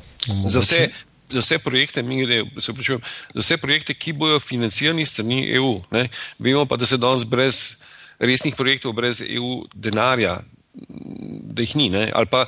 Za 0.48 0.60
vse, 0.60 0.90
za 1.32 1.40
vse 1.40 1.60
projekte, 1.60 2.04
gre, 2.04 2.44
pričujem, 2.76 3.02
za 3.34 3.40
vse 3.40 3.58
projekte, 3.58 3.94
ki 3.94 4.14
bojo 4.14 4.40
financirani 4.40 5.06
strani 5.06 5.46
EU. 5.56 5.80
Ne, 5.92 6.10
vemo 6.40 6.66
pa, 6.66 6.78
da 6.78 6.86
se 6.86 6.98
danes 6.98 7.24
brez 7.24 7.80
resnih 8.20 8.56
projektov, 8.56 8.94
brez 8.94 9.22
EU 9.22 9.64
denarja, 9.74 10.42
da 11.56 11.64
jih 11.64 11.76
ni. 11.76 11.90
Ne, 11.90 12.12
ali 12.16 12.28
pa 12.28 12.46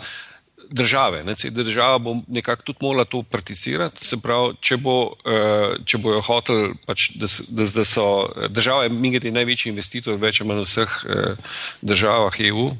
države. 0.71 1.23
Ne, 1.23 1.35
država 1.49 1.97
bo 1.97 2.15
nekako 2.27 2.63
tudi 2.63 2.79
morala 2.81 3.05
to 3.05 3.23
participirati. 3.23 4.05
Se 4.05 4.17
pravi, 4.21 4.55
če, 4.61 4.77
bo, 4.77 4.95
uh, 5.05 5.75
če 5.85 5.97
bojo 5.97 6.21
hoteli, 6.21 6.71
pač, 6.87 7.09
da, 7.19 7.27
da, 7.49 7.67
da 7.75 7.85
so 7.85 8.05
države, 8.49 8.89
mi 8.89 9.11
gre 9.11 9.31
največji 9.31 9.71
investitor, 9.71 10.19
več 10.19 10.41
ali 10.41 10.49
manj 10.49 10.63
v 10.63 10.69
vseh 10.69 10.95
uh, 11.03 11.51
državah 11.81 12.39
EU. 12.51 12.71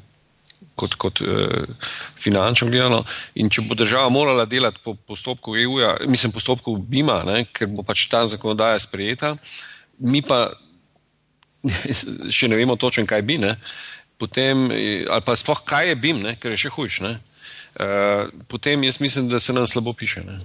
Kot, 0.78 0.94
kot 0.96 1.20
eh, 1.20 1.88
finančno 2.16 2.68
gledano. 2.70 3.02
In 3.36 3.50
če 3.52 3.60
bo 3.66 3.74
država 3.76 4.08
morala 4.08 4.46
delati 4.48 4.80
po 4.82 4.94
postopku 4.94 5.52
EU-ja, 5.58 5.90
mislim, 6.08 6.32
postopku 6.32 6.72
BIM-a, 6.78 7.18
ker 7.52 7.68
bo 7.68 7.84
pač 7.84 8.06
ta 8.08 8.22
zakonodaja 8.30 8.78
sprejeta, 8.80 9.34
mi 9.98 10.22
pa 10.24 10.46
še 12.38 12.48
ne 12.48 12.56
vemo 12.56 12.78
točno, 12.80 13.04
kaj 13.10 13.22
bi, 13.26 13.36
ne, 13.42 13.52
potem, 14.18 14.64
ali 14.72 15.26
pa 15.26 15.36
sploh 15.36 15.60
kaj 15.66 15.92
je 15.92 15.98
BIM, 16.06 16.24
ne, 16.24 16.34
ker 16.40 16.56
je 16.56 16.62
še 16.64 16.72
hujš. 16.72 17.02
Eh, 17.80 18.28
potem 18.48 18.84
jaz 18.84 19.00
mislim, 19.00 19.28
da 19.28 19.40
se 19.40 19.52
nam 19.52 19.66
slabo 19.66 19.92
piše. 19.92 20.22
Ne? 20.24 20.40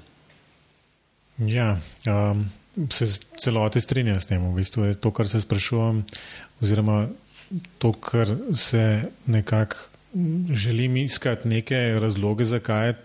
Ja, 1.53 1.79
um, 2.07 2.49
se 2.89 3.07
celoti 3.37 3.81
strinjam 3.81 4.19
s 4.19 4.25
tem. 4.25 4.41
V 4.51 4.55
bistvu 4.55 4.83
je 4.83 4.95
to, 4.95 5.11
kar 5.11 5.27
se 5.27 5.41
sprašujem, 5.41 6.05
oziroma 6.61 7.07
to, 7.77 7.91
kar 7.93 8.27
se 8.53 9.03
nekako 9.25 9.75
želim 10.49 10.97
iskati 10.97 11.47
neke 11.47 11.99
razloge, 11.99 12.43
zakaj 12.43 12.87
je 12.87 12.95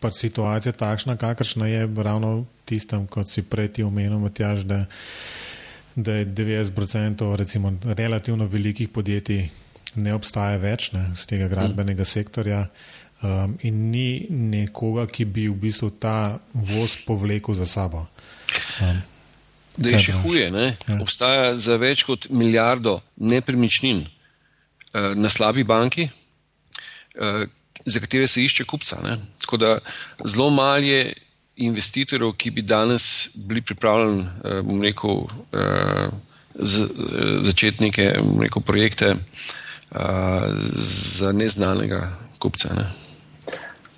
pač 0.00 0.14
situacija 0.14 0.72
takšna, 0.72 1.16
kakršna 1.16 1.66
je 1.66 1.88
ravno 1.96 2.44
tistem, 2.64 3.06
kot 3.06 3.28
si 3.28 3.42
prej 3.42 3.68
ti 3.68 3.82
omenil, 3.82 4.18
Matjaž, 4.18 4.64
da, 4.66 4.84
da 5.96 6.12
je 6.12 6.26
90% 6.26 7.36
recimo 7.36 7.74
relativno 7.84 8.46
velikih 8.46 8.88
podjetij 8.88 9.48
ne 9.94 10.14
obstaja 10.14 10.56
več 10.60 10.90
ne, 10.94 11.10
z 11.14 11.26
tega 11.28 11.48
gradbenega 11.52 12.04
sektorja. 12.08 12.64
Um, 13.22 13.54
in 13.62 13.90
ni 13.90 14.26
nekoga, 14.30 15.04
ki 15.06 15.22
bi 15.30 15.44
v 15.46 15.54
bistvu 15.54 15.92
ta 15.94 16.42
voz 16.50 16.96
povlekel 17.06 17.54
za 17.54 17.66
sabo. 17.70 18.00
Um, 18.82 18.98
da 19.78 19.92
je 19.94 20.00
še 20.08 20.14
huje, 20.24 20.48
ja. 20.50 20.96
obstaja 20.98 21.52
za 21.54 21.76
več 21.78 22.02
kot 22.02 22.26
milijardo 22.34 22.96
nepremičnin 23.22 24.02
uh, 24.02 25.12
na 25.14 25.30
slabi 25.30 25.62
banki, 25.62 26.08
uh, 27.14 27.46
za 27.86 28.02
katere 28.02 28.26
se 28.26 28.42
išče 28.42 28.66
kupca. 28.66 28.98
Ne? 29.06 29.14
Tako 29.46 29.60
da 29.62 29.70
zelo 30.26 30.50
malo 30.50 30.82
je 30.82 31.14
investitorjev, 31.62 32.34
ki 32.34 32.50
bi 32.58 32.66
danes 32.66 33.30
bili 33.46 33.62
pripravljeni, 33.62 34.26
uh, 34.26 34.58
bom 34.66 34.82
rekel, 34.82 35.22
uh, 35.30 36.10
z, 36.58 36.90
uh, 36.90 37.38
začeti 37.46 37.86
neke 37.86 38.08
rekel, 38.18 38.66
projekte 38.66 39.14
uh, 39.14 40.50
za 40.74 41.30
neznanega 41.30 42.02
kupca. 42.42 42.74
Ne? 42.74 42.88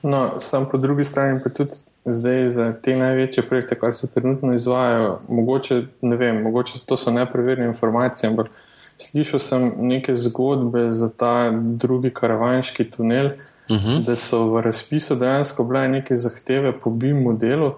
No, 0.04 0.40
sam 0.40 0.66
po 0.70 0.78
drugi 0.78 1.04
strani 1.04 1.40
pa 1.44 1.50
tudi 1.50 1.72
zdaj 2.04 2.48
za 2.48 2.72
te 2.82 2.96
največje 2.96 3.46
projekte, 3.48 3.78
kar 3.80 3.94
se 3.94 4.06
trenutno 4.06 4.54
izvajajo, 4.54 5.18
mogoče, 5.28 5.82
ne 6.02 6.16
vem, 6.16 6.42
mogoče 6.42 6.82
to 6.86 6.96
so 6.96 7.10
nepreverjene 7.10 7.70
informacije, 7.70 8.30
ampak 8.30 8.50
slišal 8.96 9.40
sem 9.40 9.72
neke 9.76 10.16
zgodbe 10.16 10.90
za 10.90 11.08
ta 11.08 11.52
drugi 11.56 12.10
karavanški 12.10 12.90
tunel, 12.90 13.26
uh 13.26 13.76
mhm. 13.76 13.86
-huh. 13.86 14.04
da 14.04 14.16
so 14.16 14.44
v 14.46 14.60
razpisu 14.60 15.16
dejansko 15.16 15.64
bile 15.64 15.88
neke 15.88 16.16
zahteve 16.16 16.72
po 16.80 16.90
BIM 16.90 17.22
modelu, 17.22 17.72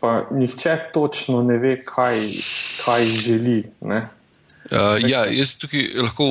pa 0.00 0.24
nihče 0.30 0.78
točno 0.92 1.42
ne 1.42 1.58
ve, 1.58 1.84
kaj, 1.84 2.30
kaj 2.84 3.04
želi. 3.04 3.64
Ne? 3.80 4.02
Uh, 4.72 4.96
ja, 5.04 5.26
jaz 5.28 5.52
tukaj 5.60 5.90
lahko 6.00 6.26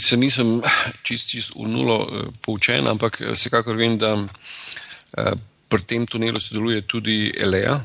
se 0.00 0.16
nisem 0.16 0.60
čist, 1.04 1.28
čist 1.28 1.52
v 1.52 1.68
nulo 1.68 1.96
uh, 2.00 2.28
poučen, 2.40 2.86
ampak 2.88 3.18
eh, 3.20 3.32
vsekakor 3.36 3.76
vem, 3.76 3.98
da 4.00 4.14
uh, 4.16 5.34
pri 5.68 5.84
tem 5.84 6.06
tunelu 6.08 6.40
sodeluje 6.40 6.86
tudi 6.88 7.16
Elea, 7.36 7.82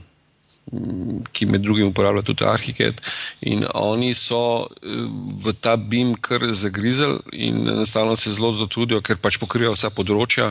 ki 1.32 1.48
med 1.48 1.64
drugim 1.64 1.92
uporablja 1.92 2.26
tudi 2.28 2.44
Arhiket 2.44 2.98
in 3.48 3.62
oni 3.72 4.10
so 4.20 4.68
v 4.84 5.54
ta 5.64 5.78
BIM 5.80 6.12
kar 6.20 6.44
zagrizali 6.52 7.22
in 7.32 7.70
enostavno 7.72 8.18
se 8.20 8.34
zelo 8.36 8.52
zatrudijo, 8.52 9.00
ker 9.00 9.16
pač 9.16 9.40
pokrivajo 9.40 9.78
vsa 9.78 9.94
področja, 9.96 10.50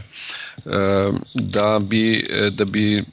da 0.64 1.66
bi, 1.85 2.05
da 2.49 2.64
bi 2.64 3.05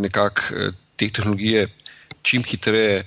nekako 0.00 0.72
te 0.96 1.10
tehnologije 1.12 1.68
čim 2.24 2.48
hitreje 2.48 3.04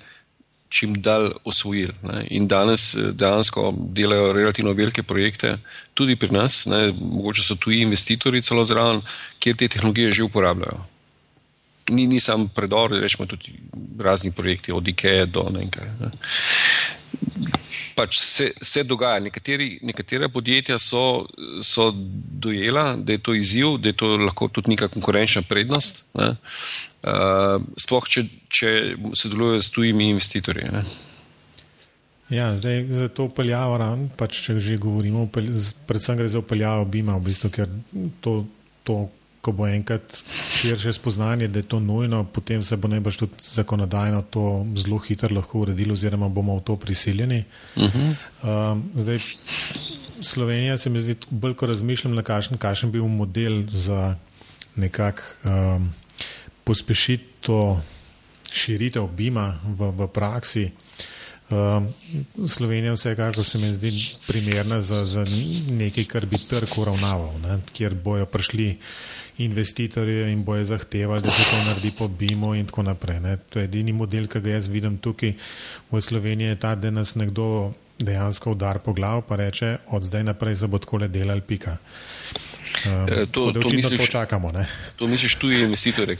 čim 0.70 0.96
dalj 1.02 1.30
osvojili. 1.44 1.94
Ne. 2.04 2.26
In 2.30 2.48
danes 2.48 2.96
eh, 2.96 3.12
dejansko 3.12 3.74
delajo 3.78 4.34
relativno 4.34 4.74
velike 4.74 5.04
projekte, 5.04 5.58
tudi 5.94 6.16
pri 6.16 6.32
nas, 6.32 6.66
ne. 6.66 6.94
mogoče 7.00 7.44
so 7.44 7.56
tuji 7.56 7.82
investitorji 7.82 8.42
celo 8.42 8.66
zraven, 8.66 9.02
kjer 9.40 9.56
te 9.56 9.68
tehnologije 9.68 10.12
že 10.12 10.24
uporabljajo. 10.24 10.86
Ni, 11.90 12.08
ni 12.08 12.20
samo 12.20 12.48
predor, 12.56 12.92
rečemo 13.02 13.28
tudi 13.30 13.54
razni 14.00 14.32
projekti, 14.32 14.72
od 14.72 14.88
IKEA 14.88 15.26
do 15.26 15.50
nekaj. 15.54 15.88
Ne. 16.00 16.12
Pač 17.96 18.20
se, 18.20 18.50
se 18.62 18.84
dogaja. 18.84 19.22
Nekateri, 19.24 19.80
nekatera 19.88 20.30
podjetja 20.30 20.80
so, 20.80 21.26
so 21.64 21.92
dojela, 21.96 22.96
da 22.96 23.16
je 23.16 23.22
to 23.24 23.34
izziv, 23.34 23.78
da 23.80 23.94
je 23.94 23.98
to 24.02 24.18
lahko 24.20 24.50
tudi 24.52 24.74
neka 24.74 24.90
konkurenčna 24.92 25.46
prednost. 25.48 26.04
Ne. 26.20 26.36
Uh, 27.06 27.62
sploh, 27.80 28.08
če, 28.10 28.26
če 28.50 28.70
sodelujejo 29.14 29.62
s 29.62 29.72
tujimi 29.72 30.10
investitorji. 30.12 30.72
Ne? 30.74 30.84
Ja, 32.30 32.56
zdaj 32.58 32.86
za 32.90 33.08
to 33.14 33.28
upeljavo, 33.30 33.78
pač, 34.18 34.40
če 34.48 34.58
že 34.60 34.80
govorimo, 34.82 35.28
predvsem 35.30 36.18
gre 36.18 36.28
za 36.28 36.42
upeljavo 36.42 36.88
BIM-a, 36.90 37.20
v 37.20 37.30
bistvu, 37.30 37.52
ker 37.54 37.70
to, 38.26 38.40
to, 38.84 39.06
ko 39.46 39.54
bo 39.54 39.68
enkrat 39.70 40.24
širše 40.50 40.94
spoznanje, 40.98 41.48
da 41.48 41.62
je 41.62 41.70
to 41.70 41.80
nujno, 41.80 42.24
potem 42.24 42.64
se 42.66 42.78
bo 42.78 42.90
najbrž 42.90 43.18
tudi 43.18 43.34
zakonodajno 43.40 44.22
to 44.34 44.66
zelo 44.76 44.98
hitro 44.98 45.30
lahko 45.36 45.60
uredilo, 45.66 45.94
oziroma 45.94 46.30
bomo 46.30 46.58
v 46.58 46.64
to 46.66 46.76
prisiljeni. 46.76 47.44
Uh 47.76 47.84
-huh. 47.84 48.16
um, 48.72 48.84
zdaj, 48.96 49.20
Slovenija 50.22 50.78
se 50.78 50.90
mi 50.90 51.02
zdi 51.02 51.16
bolj, 51.30 51.54
ko 51.54 51.66
razmišljam, 51.66 52.16
na 52.16 52.24
kakšen, 52.24 52.92
bi 52.92 52.98
bil 52.98 53.08
model 53.08 53.64
za 53.72 54.16
nekak. 54.76 55.40
Um, 55.44 55.94
pospešiti 56.66 57.46
to 57.46 57.78
širitev 58.52 59.08
BIM-a 59.08 59.62
v, 59.78 59.92
v 59.94 60.08
praksi. 60.10 60.72
Uh, 61.46 61.86
Slovenija 62.50 62.96
vsekakor 62.98 63.46
se 63.46 63.62
mi 63.62 63.70
zdi 63.70 63.92
primerna 64.28 64.82
za, 64.82 65.04
za 65.06 65.26
nekaj, 65.70 66.08
kar 66.10 66.26
bi 66.26 66.42
trg 66.42 66.74
uravnaval, 66.78 67.38
ne? 67.46 67.60
kjer 67.74 67.94
bojo 67.94 68.26
prišli 68.26 68.72
investitorji 69.38 70.32
in 70.32 70.44
bojo 70.44 70.66
zahtevali, 70.66 71.22
da 71.22 71.30
se 71.30 71.44
to 71.52 71.64
naredi 71.68 71.92
po 72.00 72.08
BIM-u 72.08 72.56
in 72.56 72.66
tako 72.66 72.84
naprej. 72.84 73.20
Ne? 73.20 73.38
To 73.50 73.60
je 73.60 73.66
edini 73.66 73.94
model, 73.94 74.28
ki 74.28 74.40
ga 74.40 74.50
jaz 74.50 74.68
vidim 74.68 74.98
tukaj 74.98 75.34
v 75.92 76.02
Sloveniji, 76.02 76.48
je 76.48 76.60
ta, 76.60 76.76
da 76.76 76.92
nas 76.92 77.16
nekdo 77.16 77.74
dejansko 78.00 78.52
udar 78.52 78.80
po 78.80 78.94
glavu 78.94 79.22
pa 79.22 79.36
reče, 79.36 79.78
od 79.88 80.04
zdaj 80.04 80.24
naprej 80.24 80.56
se 80.56 80.68
bo 80.68 80.78
tako 80.78 80.98
le 80.98 81.08
delal 81.08 81.42
pika. 81.42 81.78
Um, 82.86 83.08
to, 83.32 83.52
to, 83.52 83.70
misliš, 83.70 84.00
to 84.00 84.08
čakamo. 84.08 84.52
Ne? 84.52 84.68
To 84.96 85.08
misliš 85.08 85.36
tuji 85.36 85.62
investitorji? 85.64 86.18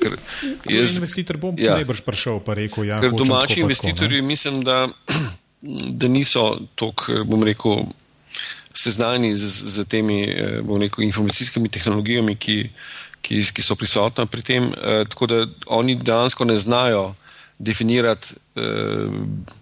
Jaz, 0.70 0.96
investitor 0.96 1.38
bo 1.38 1.54
ja. 1.58 1.74
najbrž 1.74 2.02
prišel 2.02 2.40
in 2.48 2.54
rekel: 2.54 2.86
ja, 2.86 3.00
Domači 3.00 3.60
investitorji 3.60 4.22
mislim, 4.22 4.64
da, 4.64 4.88
da 6.00 6.08
niso 6.08 6.60
tako, 6.76 7.24
bom 7.26 7.44
rekel, 7.44 7.86
seznani 8.74 9.36
z, 9.38 9.46
z 9.48 9.86
temi 9.86 10.24
eh, 10.24 10.62
rekel, 10.80 11.04
informacijskimi 11.04 11.70
tehnologijami, 11.70 12.36
ki, 12.36 12.70
ki, 13.26 13.42
ki 13.42 13.66
so 13.66 13.78
prisotne 13.80 14.28
pri 14.30 14.46
tem. 14.46 14.70
Eh, 14.72 15.04
tako 15.10 15.30
da 15.32 15.44
oni 15.66 15.98
dejansko 15.98 16.46
ne 16.46 16.58
znajo 16.62 17.14
definirati. 17.58 18.38
Eh, 18.56 19.54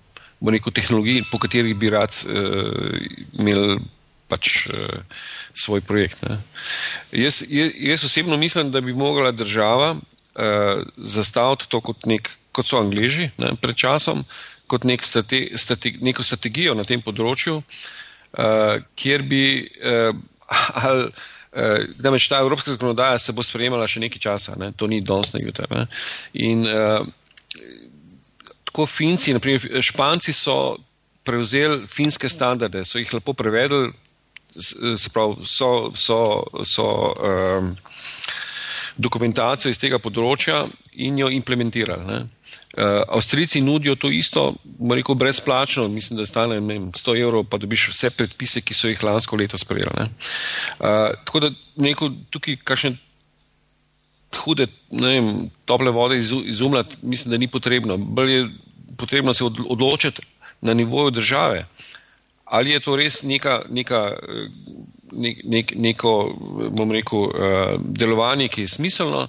rekel, 0.51 0.74
tehnologij, 0.76 1.22
po 1.32 1.39
katerih 1.39 1.76
bi 1.80 1.88
rad 1.89 2.11
uh, 2.28 2.97
imeli 3.39 3.78
pač, 4.28 4.66
uh, 4.68 4.99
svoj 5.55 5.80
projekt. 5.88 6.24
Jaz, 7.16 7.43
jaz 7.47 8.03
osebno 8.03 8.38
mislim, 8.38 8.72
da 8.72 8.82
bi 8.82 8.93
mogla 8.93 9.32
država 9.32 9.93
uh, 9.95 10.84
zastaviti 10.97 11.70
to 11.70 11.80
kot, 11.82 12.05
nek, 12.05 12.30
kot 12.51 12.68
so 12.68 12.82
Angliži 12.82 13.30
ne, 13.38 13.53
pred 13.61 13.80
časom, 13.80 14.26
kot 14.68 14.84
nek 14.84 15.05
strate, 15.07 15.45
strate, 15.55 15.93
neko 16.01 16.24
strategijo 16.24 16.76
na 16.76 16.84
tem 16.84 16.99
področju, 16.99 17.61
uh, 17.61 18.76
kjer 18.99 19.24
bi. 19.24 19.45
Uh, 19.80 20.11
ali, 20.84 21.07
uh, 21.56 22.20
ta 22.30 22.39
evropska 22.39 22.72
zakonodaja 22.72 23.20
se 23.20 23.34
bo 23.34 23.43
sprejemala 23.43 23.88
še 23.88 23.99
nekaj 24.04 24.20
časa, 24.20 24.56
ne? 24.60 24.72
to 24.72 24.88
ni 24.88 25.01
danes 25.01 25.34
na 25.34 25.39
jutro. 25.43 25.86
In 26.34 26.66
uh, 26.68 27.08
tako 28.64 28.86
Finci, 28.86 29.34
naprimer 29.34 29.82
Španci 29.82 30.34
so 30.34 30.78
prevzeli 31.24 31.88
finske 31.88 32.30
standarde, 32.30 32.86
so 32.86 32.99
jih 32.99 33.14
lepo 33.14 33.34
prevedli, 33.34 33.91
se 34.97 35.10
pravi, 35.14 35.45
so, 35.45 35.91
so, 35.95 36.43
so 36.66 36.86
um, 37.14 37.76
dokumentacijo 38.97 39.72
iz 39.72 39.80
tega 39.82 39.99
področja 40.01 40.66
in 40.93 41.18
jo 41.18 41.30
implementirali. 41.34 42.06
Ne? 42.06 42.20
Uh, 42.78 42.84
Avstrijci 43.07 43.61
nudijo 43.61 43.95
to 43.95 44.09
isto, 44.09 44.55
rekel, 44.91 45.15
brezplačno, 45.15 45.88
mislim, 45.88 46.17
da 46.17 46.26
stane 46.26 46.59
vem, 46.59 46.91
100 46.91 47.21
evrov, 47.21 47.43
pa 47.45 47.57
dobiš 47.57 47.89
vse 47.89 48.09
predpise, 48.09 48.61
ki 48.61 48.74
so 48.74 48.89
jih 48.89 49.03
lansko 49.03 49.38
leto 49.38 49.57
sprejeli. 49.57 49.93
Uh, 49.93 50.07
tako 51.26 51.39
da 51.39 51.51
neko, 51.76 52.09
tukaj 52.34 52.57
kakšne 52.63 52.95
hude, 54.41 54.67
ne 54.89 55.07
vem, 55.07 55.30
tople 55.65 55.91
vode 55.91 56.17
izumljati, 56.17 56.97
mislim, 57.01 57.32
da 57.32 57.38
ni 57.38 57.47
potrebno. 57.47 57.97
Bolj 57.97 58.34
je 58.34 58.49
potrebno 58.97 59.34
se 59.34 59.43
odločiti 59.45 60.21
na 60.61 60.74
nivoju 60.74 61.11
države, 61.11 61.67
ali 62.45 62.71
je 62.71 62.80
to 62.80 62.95
res 62.95 63.21
neka, 63.24 63.61
neka, 63.69 64.17
nek, 65.11 65.38
nek, 65.43 65.74
neko, 65.76 66.36
bom 66.71 66.91
rekel, 66.91 67.19
uh, 67.19 67.32
delovanje, 67.80 68.47
ki 68.47 68.61
je 68.61 68.67
smiselno, 68.67 69.28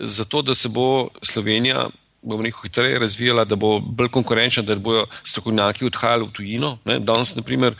zato 0.00 0.42
da 0.42 0.54
se 0.54 0.68
bo 0.68 1.08
Slovenija, 1.22 1.88
bom 2.24 2.40
rekel, 2.40 2.64
hitreje 2.64 2.98
razvijala, 2.98 3.44
da 3.44 3.56
bo 3.56 3.78
bolj 3.80 4.08
konkurenčna, 4.14 4.62
da 4.64 4.76
bodo 4.80 5.06
strokovnjaki 5.24 5.84
odhajali 5.84 6.26
v 6.26 6.32
tujino. 6.32 6.78
Ne? 6.84 6.98
Danes, 7.04 7.34
naprimer, 7.36 7.76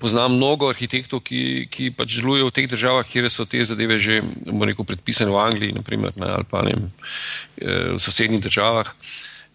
poznam 0.00 0.34
mnogo 0.36 0.68
arhitektov, 0.68 1.22
ki, 1.24 1.68
ki 1.72 1.90
pač 1.96 2.18
delujejo 2.18 2.50
v 2.50 2.56
teh 2.58 2.66
državah, 2.68 3.06
kjer 3.08 3.30
so 3.32 3.46
te 3.48 3.62
zadeve 3.64 3.98
že, 4.02 4.20
rekel, 4.44 4.84
predpisane 4.84 5.32
v 5.32 5.40
Angliji, 5.40 5.76
naprimer, 5.78 6.12
ne? 6.20 6.32
ali 6.36 6.50
pa 6.50 6.64
ne, 6.66 6.76
eh, 6.76 7.94
v 7.96 8.02
sosednjih 8.02 8.42
državah. 8.44 8.92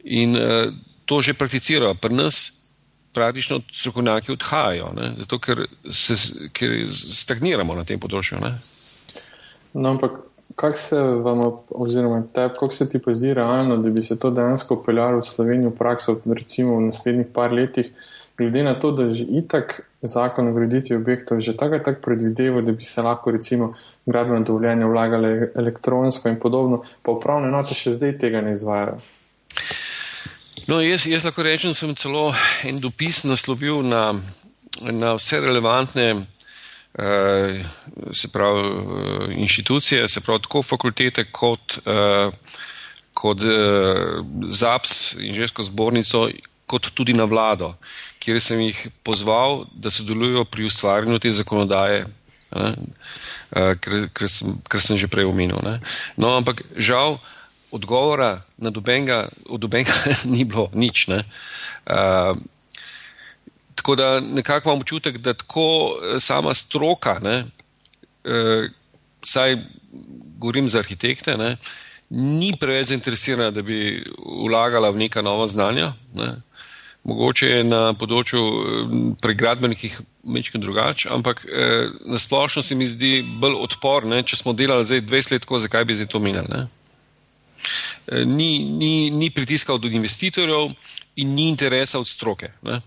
In 0.01 0.33
uh, 0.33 0.73
to 1.05 1.21
že 1.21 1.37
prakticirajo. 1.37 1.93
Pri 1.93 2.15
nas 2.17 2.61
praktično 3.13 3.59
strokovnjaki 3.73 4.31
odhajajo, 4.31 4.89
ne? 4.97 5.13
zato 5.17 5.39
ker, 5.39 5.67
se, 5.89 6.15
ker 6.55 6.87
stagniramo 6.89 7.75
na 7.75 7.85
tem 7.85 7.99
področju. 7.99 8.39
Ne? 8.41 8.55
No, 9.73 9.93
ampak 9.93 10.17
kako 10.55 10.77
se 10.77 11.01
vam, 11.01 11.55
oziroma 11.69 12.21
tebi, 12.33 12.53
kako 12.53 12.71
se 12.71 12.89
ti 12.89 12.99
pa 12.99 13.13
zdi 13.13 13.33
realno, 13.33 13.77
da 13.77 13.89
bi 13.89 14.03
se 14.03 14.19
to 14.19 14.29
dejansko 14.29 14.75
upeljalo 14.75 15.19
v 15.19 15.25
Slovenijo 15.25 15.69
v 15.69 15.77
prakso, 15.77 16.15
recimo 16.25 16.77
v 16.77 16.87
naslednjih 16.89 17.27
par 17.33 17.53
letih, 17.53 17.91
glede 18.37 18.63
na 18.63 18.73
to, 18.73 18.91
da 18.91 19.13
že 19.13 19.23
itak 19.23 19.81
zakon 20.01 20.49
o 20.49 20.53
graditvi 20.53 20.95
objektov 20.95 21.41
že 21.41 21.57
tako 21.57 21.79
tak 21.79 22.01
predvideva, 22.01 22.61
da 22.61 22.71
bi 22.71 22.83
se 22.83 23.01
lahko 23.01 23.31
recimo 23.31 23.73
gradbeno 24.05 24.43
dovoljenje 24.43 24.85
vlagale 24.85 25.29
elektronsko 25.55 26.29
in 26.29 26.39
podobno, 26.39 26.83
pa 27.01 27.11
upravne 27.11 27.51
note 27.51 27.75
še 27.75 27.93
zdaj 27.93 28.17
tega 28.17 28.41
ne 28.41 28.53
izvajajo. 28.53 28.99
No, 30.67 30.81
jaz, 30.81 31.05
jaz 31.07 31.25
lahko 31.25 31.43
rečem, 31.43 31.71
da 31.71 31.75
sem 31.75 31.95
celo 31.95 32.31
en 32.63 32.79
dopis 32.79 33.23
naslovil 33.23 33.81
na, 33.83 34.13
na 34.81 35.15
vse 35.17 35.41
relevantne 35.41 36.25
se 38.13 38.27
pravi, 38.27 38.61
eh, 38.61 39.33
inštitucije, 39.41 40.07
se 40.07 40.21
pravi 40.21 40.41
tako 40.41 40.63
fakultete 40.63 41.25
kot, 41.31 41.79
eh, 41.85 42.31
kot 43.13 43.41
eh, 43.41 44.23
ZAPS, 44.49 45.13
inženjsko 45.19 45.63
zbornico, 45.63 46.29
kot 46.65 46.91
tudi 46.93 47.13
na 47.13 47.23
vlado, 47.23 47.75
kjer 48.19 48.41
sem 48.41 48.59
jih 48.59 48.87
pozval, 49.03 49.65
da 49.73 49.91
sodelujo 49.91 50.45
pri 50.45 50.65
ustvarjanju 50.65 51.19
te 51.19 51.31
zakonodaje. 51.31 52.05
Eh, 52.51 53.75
ker, 53.79 54.09
ker, 54.11 54.27
sem, 54.27 54.55
ker 54.67 54.81
sem 54.83 54.97
že 54.99 55.07
prej 55.07 55.25
omenil. 55.27 55.59
No, 56.19 56.35
ampak 56.35 56.63
žal, 56.75 57.19
odgovora 57.71 58.43
na 58.59 58.69
dobenga, 58.69 59.29
od 59.47 59.59
dobenga 59.63 59.95
ni 60.27 60.43
bilo 60.43 60.67
nič. 60.75 61.07
Ne? 61.07 61.23
Uh, 61.87 62.35
tako 63.75 63.95
da 63.95 64.19
nekako 64.19 64.69
imam 64.69 64.79
občutek, 64.79 65.17
da 65.17 65.33
tako 65.33 65.97
eh, 66.03 66.19
sama 66.19 66.53
stroka, 66.53 67.19
ne, 67.19 67.43
uh, 68.23 68.69
saj 69.23 69.57
govorim 70.37 70.67
za 70.67 70.79
arhitekte, 70.79 71.37
ne, 71.37 71.57
ni 72.09 72.53
preveč 72.59 72.87
zainteresirana, 72.87 73.51
da 73.51 73.61
bi 73.61 74.03
vlagala 74.49 74.89
v 74.89 75.05
neka 75.05 75.21
nova 75.21 75.47
znanja. 75.47 75.93
Ne. 76.13 76.33
Mogoče 77.03 77.47
je 77.47 77.61
na 77.65 77.93
področju 77.97 78.41
pregradbenih 79.23 80.01
mečkih 80.23 80.61
drugače, 80.61 81.09
ampak 81.09 81.45
eh, 81.47 81.87
nasplošno 82.05 82.61
se 82.61 82.75
mi 82.75 82.85
zdi 82.85 83.21
bolj 83.41 83.57
odporne, 83.63 84.21
če 84.23 84.37
smo 84.37 84.53
delali 84.53 84.85
zdaj 84.85 85.01
20 85.07 85.33
let, 85.33 85.45
tako, 85.47 85.61
zakaj 85.63 85.87
bi 85.89 85.97
zdaj 85.97 86.11
to 86.13 86.21
menjali. 86.21 86.61
Eh, 86.61 88.25
ni, 88.25 88.59
ni, 88.69 89.09
ni 89.09 89.31
pritiska 89.33 89.73
od 89.73 89.85
investitorjev 89.89 90.75
in 91.15 91.33
ni 91.33 91.49
interesa 91.49 91.99
od 91.99 92.07
stroke. 92.07 92.51
Ne? 92.61 92.81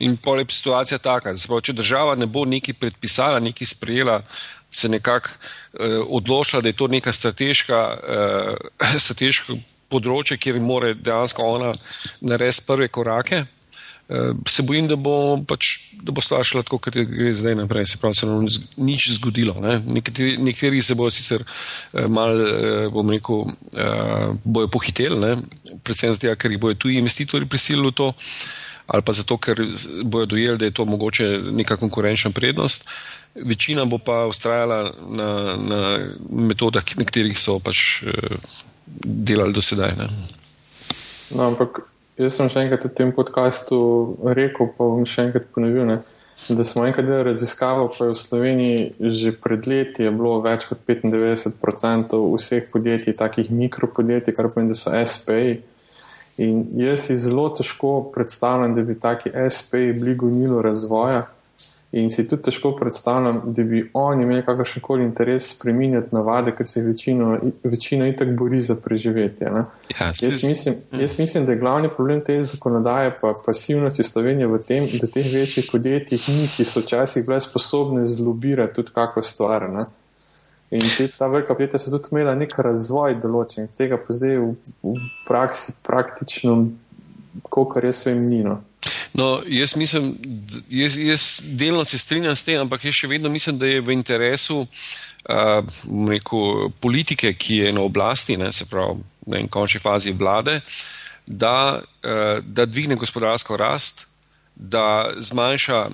In 0.00 0.16
pol 0.16 0.40
je 0.40 0.46
situacija 0.50 0.98
taka, 0.98 1.34
pravi, 1.46 1.62
če 1.68 1.72
država 1.72 2.16
ne 2.16 2.26
bo 2.26 2.44
nekaj 2.44 2.74
predpisala, 2.80 3.40
nekaj 3.40 3.66
sprejela, 3.66 4.20
se 4.70 4.88
nekako 4.88 5.30
eh, 5.30 5.98
odločila, 6.08 6.62
da 6.62 6.68
je 6.68 6.76
to 6.76 6.88
neka 6.88 7.12
strateška, 7.12 7.82
eh, 7.96 8.98
strateška 9.06 9.56
področje, 9.88 10.38
kjer 10.42 10.60
mora 10.60 10.94
dejansko 10.94 11.52
ona 11.56 11.74
narediti 12.20 12.66
prve 12.66 12.88
korake. 12.88 13.44
Eh, 14.08 14.32
se 14.46 14.62
bojim, 14.62 14.86
da 14.86 14.94
bo, 14.94 15.34
pač, 15.42 15.72
da 15.98 16.12
bo 16.14 16.22
stvar 16.22 16.44
šla 16.46 16.62
tako, 16.62 16.78
kot 16.78 16.94
gre 16.94 17.32
zdaj 17.34 17.56
naprej. 17.58 17.88
Se 17.90 17.98
pravi, 17.98 18.14
se 18.14 18.28
nam 18.28 18.44
nič 18.76 19.08
zgodilo. 19.16 19.56
Ne? 19.62 19.80
Nekateri, 19.82 20.36
nekateri 20.38 20.82
se 20.82 20.94
bodo 20.94 21.10
sicer 21.10 21.42
eh, 21.42 22.06
mal, 22.06 22.38
eh, 22.38 22.86
bom 22.94 23.10
rekel, 23.10 23.48
bojo 24.44 24.70
pohiteli, 24.70 25.18
ne? 25.18 25.32
predvsem 25.82 26.14
zato, 26.14 26.30
ker 26.38 26.54
jih 26.54 26.62
bojo 26.62 26.78
tuji 26.86 27.00
investitorji 27.02 27.50
prisilili 27.50 27.90
v 27.90 27.96
to, 27.98 28.12
ali 28.86 29.02
pa 29.02 29.12
zato, 29.12 29.38
ker 29.38 29.60
bojo 30.04 30.26
dojeli, 30.26 30.58
da 30.58 30.64
je 30.64 30.74
to 30.74 30.84
mogoče 30.84 31.26
neka 31.52 31.76
konkurenčna 31.76 32.30
prednost. 32.30 32.88
Večina 33.34 33.84
bo 33.84 33.98
pa 33.98 34.24
ustrajala 34.26 34.92
na, 35.08 35.56
na 35.56 35.80
metodah, 36.30 36.84
na 36.96 37.04
katerih 37.04 37.38
so 37.38 37.58
pač 37.58 38.02
delali 39.02 39.52
do 39.52 39.62
sedaj. 39.62 39.92
No, 41.34 41.50
ampak 41.50 41.82
Jaz 42.16 42.38
sem 42.38 42.48
še 42.48 42.62
enkrat 42.64 42.84
v 42.88 42.94
tem 42.96 43.10
podkastu 43.12 43.78
rekel, 44.24 44.70
pa 44.72 44.88
bom 44.88 45.04
še 45.04 45.26
enkrat 45.26 45.50
ponovil, 45.52 45.84
ne, 45.84 45.98
da 46.48 46.64
smo 46.64 46.86
enkrat 46.88 47.04
delali 47.04 47.28
raziskavo, 47.28 47.90
pa 47.92 48.06
je 48.06 48.14
v 48.14 48.20
Sloveniji 48.20 49.10
že 49.20 49.32
pred 49.36 49.68
leti 49.68 50.08
bilo 50.08 50.38
več 50.40 50.64
kot 50.64 50.80
95% 50.88 52.16
vseh 52.16 52.70
podjetij, 52.72 53.18
takih 53.20 53.52
mikropodjetij, 53.52 54.32
kar 54.32 54.48
pomeni, 54.48 54.72
da 54.72 54.78
so 54.80 54.94
SPI. 54.96 55.60
In 56.36 56.66
jaz 56.76 57.06
si 57.06 57.16
zelo 57.18 57.48
težko 57.48 58.10
predstavljam, 58.14 58.74
da 58.74 58.82
bi 58.82 58.98
taki 59.00 59.30
SPI 59.50 59.92
bili 59.92 60.14
gonilo 60.14 60.62
razvoja. 60.62 61.26
In 61.96 62.10
si 62.10 62.26
tudi 62.28 62.42
težko 62.42 62.72
predstavljam, 62.76 63.38
da 63.56 63.64
bi 63.64 63.80
oni 63.94 64.24
imeli 64.24 64.42
kakršen 64.44 64.82
koli 64.82 65.04
interes 65.04 65.46
spremenjati 65.54 66.12
navade, 66.12 66.52
ker 66.52 66.68
se 66.68 66.82
večino, 66.82 67.38
večino 67.64 68.06
itak 68.06 68.34
bori 68.36 68.60
za 68.60 68.74
preživetje. 68.84 69.48
Ja, 70.00 70.12
jaz, 70.22 70.44
mislim, 70.44 70.74
ja. 70.92 71.00
jaz 71.00 71.18
mislim, 71.18 71.46
da 71.46 71.52
je 71.52 71.58
glavni 71.58 71.88
problem 71.96 72.20
te 72.24 72.36
zakonodaje 72.44 73.14
pa 73.20 73.32
pasivnosti 73.46 74.02
Slovenije 74.02 74.48
v 74.48 74.58
tem, 74.66 74.88
da 75.00 75.06
teh 75.06 75.30
večjih 75.32 75.68
podjetjih 75.72 76.28
ni, 76.28 76.48
ki 76.56 76.64
so 76.64 76.82
včasih 76.84 77.24
bile 77.26 77.40
sposobne 77.40 78.04
zlobirati 78.04 78.74
tudi 78.74 78.92
kako 78.94 79.22
stvar. 79.22 79.70
Ne? 79.70 79.86
In 80.70 80.82
te, 80.96 81.06
ta 81.14 81.28
velika 81.30 81.54
podjetja 81.54 81.78
so 81.78 81.92
tudi 81.94 82.10
imela 82.10 82.34
nek 82.34 82.56
razvoj 82.58 83.20
določen, 83.22 83.68
tega 83.78 84.00
pa 84.02 84.14
zdaj 84.16 84.40
v, 84.40 84.48
v 84.82 84.94
praksi 85.28 85.76
praktično, 85.86 86.56
kolikor 87.52 87.86
jaz 87.86 88.02
vem, 88.08 88.24
ni. 88.26 88.40
No. 88.42 88.58
No, 89.16 89.28
jaz 89.46 89.76
mislim, 89.78 90.10
jaz, 90.68 90.96
jaz 90.98 91.26
delno 91.58 91.84
se 91.84 91.98
strinjam 91.98 92.36
s 92.36 92.44
tem, 92.44 92.60
ampak 92.60 92.84
jaz 92.84 92.98
še 92.98 93.10
vedno 93.10 93.30
mislim, 93.32 93.58
da 93.58 93.70
je 93.70 93.84
v 93.84 93.94
interesu 93.94 94.64
uh, 94.64 95.78
rekel, 96.10 96.68
politike, 96.82 97.32
ki 97.38 97.62
je 97.62 97.72
na 97.76 97.86
oblasti, 97.86 98.36
ne, 98.36 98.50
se 98.52 98.66
pravi, 98.70 99.00
v 99.26 99.46
končni 99.50 99.80
fazi 99.82 100.14
vlade, 100.18 100.60
da, 101.26 101.78
uh, 101.78 102.38
da 102.42 102.66
dvigne 102.66 102.98
gospodarsko 102.98 103.58
rast, 103.58 104.06
da 104.54 105.12
zmanjša 105.18 105.86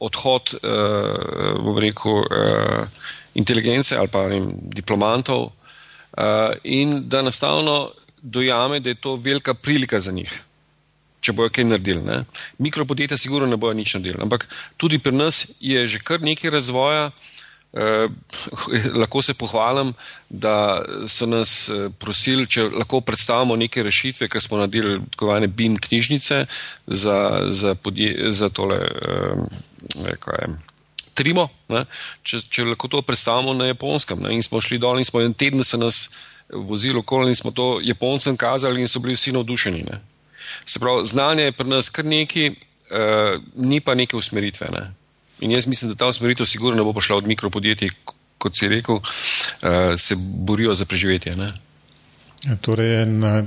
odhod 0.00 0.54
uh, 0.62 1.76
rekel, 1.82 2.22
uh, 2.24 3.10
inteligence 3.40 3.96
ali 3.96 4.08
pa 4.12 4.26
vem, 4.28 4.50
diplomantov 4.76 5.48
uh, 5.48 6.52
in 6.64 7.08
da 7.08 7.24
enostavno 7.24 7.90
dojame, 8.22 8.80
da 8.80 8.92
je 8.92 9.00
to 9.00 9.16
velika 9.16 9.54
prilika 9.54 10.00
za 10.00 10.12
njih 10.12 10.40
če 11.20 11.34
bojo 11.36 11.52
kaj 11.52 11.68
naredili. 11.68 12.02
Ne. 12.04 12.22
Mikropodjetja, 12.58 13.18
sigurno 13.20 13.48
ne 13.48 13.58
bojo 13.60 13.76
nič 13.76 13.94
naredili. 13.94 14.20
Ampak 14.24 14.48
tudi 14.80 14.98
pri 14.98 15.12
nas 15.16 15.44
je 15.60 15.86
že 15.88 16.00
kar 16.04 16.22
nekaj 16.24 16.56
razvoja. 16.56 17.10
Eh, 17.70 18.08
lahko 18.98 19.22
se 19.22 19.34
pohvalim, 19.38 19.92
da 20.26 20.82
so 21.06 21.26
nas 21.30 21.68
eh, 21.70 21.86
prosili, 22.02 22.48
če 22.50 22.64
lahko 22.66 22.98
predstavimo 22.98 23.54
neke 23.54 23.84
rešitve, 23.86 24.26
ker 24.26 24.42
smo 24.42 24.58
naredili 24.58 24.96
tako 25.12 25.28
imenovane 25.28 25.46
BIM 25.46 25.76
knjižnice 25.78 26.40
za, 26.86 27.18
za, 27.54 27.76
podje, 27.78 28.32
za 28.34 28.48
tole, 28.50 28.80
eh, 28.82 30.16
kaj, 30.18 30.50
trimo, 31.20 31.46
če, 32.24 32.40
če 32.48 32.64
lahko 32.72 32.88
to 32.90 33.02
predstavimo 33.04 33.54
na 33.54 33.68
japonskem. 33.70 34.22
Ne? 34.24 34.34
In 34.36 34.44
smo 34.46 34.62
šli 34.64 34.80
dol 34.80 35.00
in 35.00 35.08
smo 35.08 35.22
en 35.22 35.36
teden 35.36 35.64
se 35.64 35.78
nas 35.80 36.08
vozili 36.52 36.98
okoli 36.98 37.30
in 37.30 37.38
smo 37.38 37.52
to 37.54 37.78
japoncem 37.84 38.36
kazali 38.36 38.80
in 38.80 38.88
so 38.88 39.02
bili 39.02 39.14
vsi 39.14 39.32
navdušeni. 39.36 39.84
Ne? 39.86 40.00
Se 40.66 40.80
pravi, 40.82 41.04
znanje 41.06 41.50
je 41.50 41.52
pri 41.52 41.68
nas 41.68 41.88
kar 41.88 42.04
neki, 42.04 42.50
uh, 42.50 43.42
ni 43.56 43.80
pa 43.80 43.94
neke 43.94 44.16
usmeritve. 44.16 44.68
Ne? 44.72 44.88
In 45.40 45.52
jaz 45.52 45.66
mislim, 45.66 45.92
da 45.92 45.96
ta 45.96 46.08
usmeritev 46.10 46.46
sigurno 46.46 46.76
ne 46.76 46.84
bo 46.84 46.92
prišla 46.92 47.16
od 47.16 47.28
mikropodjetij, 47.28 47.90
kot 48.38 48.56
si 48.56 48.68
rekel, 48.68 49.00
uh, 49.00 49.94
se 49.96 50.16
borijo 50.18 50.74
za 50.74 50.84
preživetje. 50.84 51.36
Ja, 52.44 52.56
torej, 52.60 53.06
na, 53.06 53.44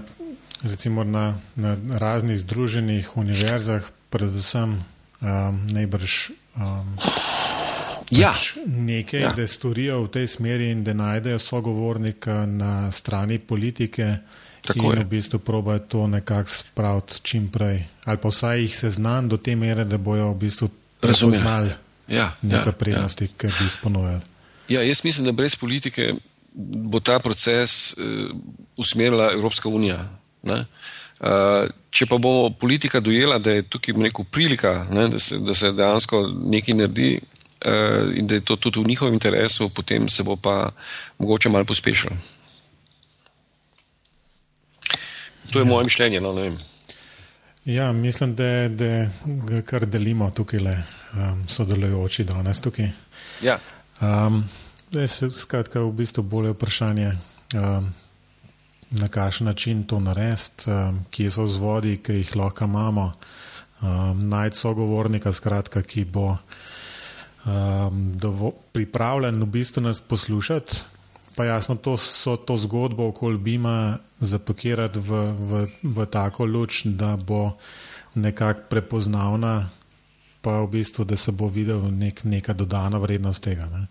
recimo 0.63 1.03
na, 1.03 1.37
na 1.55 1.77
raznih 1.99 2.39
združenih 2.39 3.17
univerzah, 3.17 3.89
predvsem 4.09 4.79
um, 5.21 5.61
najbrž. 5.73 6.29
Um, 6.55 6.97
Ja. 8.13 8.31
Pač 8.31 8.53
nekaj, 8.65 9.21
ja. 9.21 9.31
da 9.35 9.47
storijo 9.47 10.03
v 10.03 10.09
tej 10.13 10.27
smeri 10.27 10.69
in 10.71 10.83
da 10.83 10.93
najdejo 10.93 11.39
sogovornika 11.39 12.45
na 12.45 12.91
strani 12.91 13.39
politike, 13.39 14.17
Tako 14.63 14.93
in 14.93 14.97
je. 14.97 15.03
v 15.03 15.07
bistvu 15.09 15.39
probajo 15.39 15.79
to 15.79 16.07
nekako 16.07 16.49
spraviti 16.49 17.19
čim 17.23 17.49
prej. 17.51 17.83
Ali 18.05 18.17
pa 18.17 18.29
vsaj 18.29 18.61
jih 18.61 18.77
seznaniti 18.77 19.29
do 19.29 19.37
te 19.37 19.55
mere, 19.55 19.83
da 19.85 19.97
bojo 19.97 20.31
v 20.31 20.37
bistvu 20.45 20.69
razumeli 21.01 21.73
ja, 22.07 22.35
neke 22.41 22.69
ja, 22.69 22.71
prednosti, 22.71 23.25
ja. 23.25 23.37
ki 23.37 23.47
bi 23.47 23.67
jih 23.67 23.79
ponujali. 23.83 24.21
Ja, 24.69 24.81
jaz 24.81 25.03
mislim, 25.03 25.25
da 25.25 25.31
brez 25.31 25.55
politike 25.55 26.13
bo 26.53 26.99
ta 26.99 27.19
proces 27.19 27.93
uh, 27.93 28.29
usmerila 28.77 29.31
Evropska 29.33 29.69
unija. 29.69 30.09
Uh, 30.43 31.67
če 31.89 32.05
pa 32.09 32.17
bo 32.17 32.49
politika 32.59 32.99
dojela, 32.99 33.37
da 33.39 33.51
je 33.51 33.63
tukaj 33.69 33.95
neko 33.97 34.23
prilika, 34.23 34.85
ne, 34.91 35.07
da, 35.13 35.19
se, 35.19 35.39
da 35.39 35.53
se 35.53 35.71
dejansko 35.71 36.27
nekaj 36.45 36.75
naredi, 36.75 37.19
in 38.15 38.27
da 38.27 38.35
je 38.35 38.41
to 38.41 38.55
tudi 38.55 38.79
v 38.79 38.87
njihovem 38.87 39.13
interesu, 39.13 39.69
potem 39.69 40.09
se 40.09 40.23
bo 40.23 40.35
pa 40.35 40.71
mogoče 41.17 41.49
malo 41.49 41.65
pospešilo. 41.65 42.15
To 45.53 45.59
je 45.59 45.63
ja. 45.63 45.69
moje 45.69 45.83
mišljenje. 45.83 46.21
No, 46.21 46.51
ja, 47.65 47.91
mislim, 47.91 48.35
da, 48.35 48.67
da 48.67 49.09
ga 49.25 49.61
kar 49.61 49.85
delimo 49.85 50.29
tukaj, 50.31 50.59
le, 50.59 50.83
um, 51.13 51.43
sodelujoči 51.47 52.23
danes 52.23 52.61
tukaj. 52.61 52.89
Ja. 53.41 53.59
Um, 54.01 54.43
da 54.91 55.07
se 55.07 55.29
skratka 55.31 55.79
v 55.79 55.91
bistvu 55.91 56.23
bolje 56.23 56.51
vprašanje, 56.51 57.09
um, 57.53 57.93
na 58.91 59.07
kakšen 59.07 59.47
način 59.47 59.83
to 59.83 59.99
narediti, 59.99 60.69
um, 60.69 61.05
kje 61.11 61.31
so 61.31 61.43
vzvodi, 61.43 61.97
ki 62.03 62.13
jih 62.13 62.35
lahko 62.35 62.65
imamo, 62.65 63.11
um, 63.81 64.29
najti 64.29 64.57
sogovornika, 64.57 65.33
skratka, 65.33 65.81
ki 65.81 66.05
bo 66.05 66.37
um, 67.45 68.17
dovo, 68.17 68.53
pripravljen 68.71 69.41
v 69.41 69.45
bistvu 69.45 69.83
nas 69.83 70.01
poslušati. 70.01 70.81
Pa 71.37 71.45
jasno, 71.45 71.75
to 71.75 71.97
so 71.97 72.35
to 72.35 72.57
zgodbo 72.57 73.07
okoli 73.07 73.37
Bima 73.37 73.97
zapakirati 74.19 74.99
v, 74.99 75.23
v, 75.39 75.67
v 75.83 76.05
tako 76.05 76.45
luč, 76.45 76.83
da 76.85 77.17
bo 77.17 77.57
nekako 78.15 78.61
prepoznavna, 78.69 79.69
pa 80.41 80.59
v 80.61 80.67
bistvu, 80.67 81.05
da 81.05 81.15
se 81.15 81.31
bo 81.31 81.47
videl 81.47 81.81
nek, 81.91 82.23
neka 82.23 82.53
dodana 82.53 82.97
vrednost 82.97 83.43
tega. 83.43 83.65
Ne. 83.71 83.87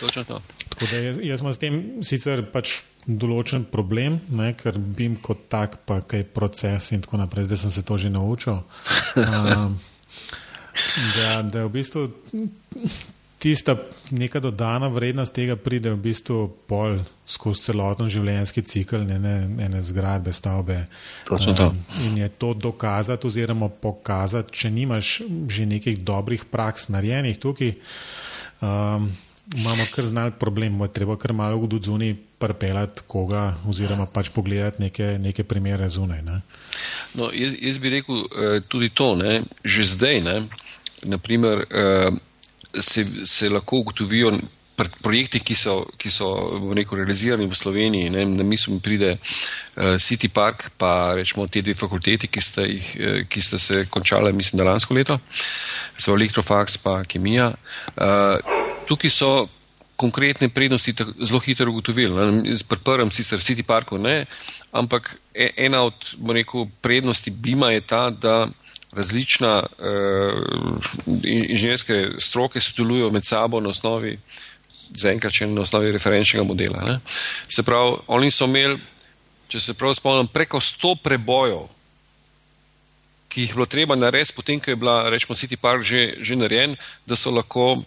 Točno 0.00 0.24
to. 0.24 0.40
Tako 0.68 0.86
da 0.90 0.96
jaz, 0.96 1.18
jaz 1.22 1.40
imam 1.40 1.52
s 1.52 1.58
tem 1.58 1.80
sicer 2.04 2.44
pač 2.52 2.76
določen 3.06 3.64
problem, 3.72 4.20
ne, 4.30 4.52
ker 4.56 4.78
Bim 4.78 5.16
kot 5.16 5.48
tak, 5.48 5.80
pa 5.88 5.98
kaj 6.00 6.28
proces 6.36 6.92
in 6.94 7.02
tako 7.04 7.18
naprej, 7.20 7.48
zdaj 7.48 7.64
sem 7.64 7.74
se 7.74 7.82
to 7.82 7.98
že 7.98 8.12
naučil. 8.12 8.62
Um, 9.16 9.80
Da, 11.16 11.42
da 11.42 11.58
je 11.58 11.64
v 11.64 11.70
bistvu 11.70 12.08
tista 13.44 13.76
neka 14.10 14.40
dodana 14.40 14.88
vrednost 14.88 15.34
tega 15.36 15.56
pride 15.56 15.92
v 15.92 16.00
bistvu 16.00 16.46
pol 16.68 16.96
skozi 17.28 17.66
celoten 17.68 18.08
življenjski 18.08 18.62
cikl 18.64 19.04
ne, 19.04 19.18
ne, 19.20 19.34
ene 19.66 19.82
zgradbe, 19.84 20.32
stavbe. 20.32 20.78
Um, 21.28 21.76
in 22.06 22.16
je 22.22 22.28
to 22.40 22.54
dokazati 22.56 23.28
oziroma 23.28 23.68
pokazati, 23.68 24.54
če 24.56 24.72
nimaš 24.72 25.12
že 25.52 25.68
nekih 25.68 26.00
dobrih 26.00 26.46
praks 26.48 26.88
narejenih 26.88 27.36
tukaj, 27.40 27.74
um, 28.64 29.10
imamo 29.52 29.88
kar 29.92 30.08
znal 30.08 30.32
problem, 30.40 30.80
bo 30.80 30.88
treba 30.88 31.18
kar 31.20 31.36
malo 31.36 31.60
v 31.60 31.68
dodzuni 31.76 32.14
prpelati 32.40 33.04
koga 33.06 33.50
oziroma 33.68 34.08
pač 34.08 34.32
pogledati 34.32 34.88
neke, 34.88 35.18
neke 35.20 35.44
primere 35.44 35.88
zunaj. 35.92 36.24
Ne. 36.24 36.40
No, 37.14 37.30
jaz, 37.32 37.54
jaz 37.60 37.78
bi 37.78 37.92
rekel 37.94 38.24
uh, 38.24 38.58
tudi 38.68 38.90
to, 38.90 39.14
ne, 39.18 39.42
že 39.64 39.86
zdaj. 39.94 40.20
Ne, 40.24 40.36
naprimer, 41.04 41.66
eh, 41.70 42.10
se, 42.80 43.26
se 43.26 43.48
lahko 43.48 43.76
ugotovijo 43.76 44.32
projekti, 45.02 45.38
ki 45.40 45.54
so, 45.54 45.84
ki 45.98 46.10
so 46.10 46.28
rekel, 46.74 46.98
realizirani 46.98 47.46
v 47.46 47.54
Sloveniji. 47.54 48.10
Ne, 48.10 48.24
na 48.26 48.42
misel 48.42 48.74
mi 48.74 48.80
pride 48.82 49.12
uh, 49.14 49.94
City 50.02 50.28
Park, 50.28 50.72
pa 50.78 51.14
rečemo 51.14 51.46
te 51.46 51.62
dve 51.62 51.76
fakulteti, 51.78 52.26
ki 52.26 52.42
sta, 52.42 52.66
jih, 52.66 52.88
uh, 52.98 53.20
ki 53.30 53.42
sta 53.42 53.60
se 53.62 53.84
končale, 53.90 54.32
mislim, 54.32 54.58
da 54.58 54.70
lansko 54.72 54.96
leto, 54.96 55.20
so 55.98 56.16
Elektrofax 56.16 56.80
pa 56.82 57.02
Kemija. 57.06 57.52
Uh, 57.94 58.40
tukaj 58.88 59.14
so 59.14 59.30
konkretne 60.04 60.50
prednosti 60.52 60.94
zelo 61.24 61.40
hitro 61.40 61.72
ugotovili. 61.72 62.12
Pri 62.68 62.80
prvem, 62.84 63.10
sicer 63.10 63.40
City 63.40 63.64
Parku, 63.64 63.98
ne, 63.98 64.26
ampak 64.72 65.16
e, 65.32 65.50
ena 65.56 65.84
od 65.88 65.96
rekel, 66.28 66.68
prednosti 66.84 67.30
Bima 67.30 67.72
je 67.72 67.80
ta, 67.80 68.10
da 68.10 68.48
različna 68.94 69.62
uh, 69.62 70.78
inženirske 71.24 72.08
stroke 72.18 72.60
sodelujo 72.60 73.10
med 73.10 73.26
sabo 73.26 73.60
na 73.60 73.72
osnovi, 73.74 74.18
zaenkrat 74.94 75.34
še 75.34 75.48
na 75.50 75.64
osnovi 75.64 75.92
referenčnega 75.94 76.44
modela. 76.46 76.82
Ne. 76.86 76.98
Se 77.50 77.64
pravi, 77.66 77.96
oni 78.06 78.30
so 78.30 78.46
imeli, 78.46 78.78
če 79.50 79.60
se 79.60 79.74
prav 79.74 79.96
spomnim, 79.98 80.30
preko 80.30 80.60
100 80.62 80.94
prebojev, 81.02 81.66
ki 83.28 83.42
jih 83.42 83.50
je 83.50 83.58
bilo 83.58 83.66
treba 83.66 83.98
narediti, 83.98 84.36
potem, 84.36 84.60
ko 84.62 84.70
je 84.70 84.78
bila, 84.78 85.08
rečemo, 85.10 85.34
City 85.34 85.58
Park 85.58 85.82
že, 85.82 86.22
že 86.22 86.38
narejen, 86.38 86.78
da 87.06 87.18
so 87.18 87.34
lahko 87.34 87.82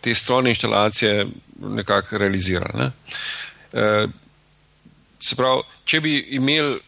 te 0.00 0.14
strojne 0.14 0.50
inštalacije 0.50 1.26
nekako 1.60 2.18
realizirali. 2.18 2.78
Ne. 2.78 2.90
Uh, 3.72 4.10
se 5.20 5.36
pravi, 5.36 5.62
če 5.84 6.00
bi 6.00 6.16
imeli 6.38 6.78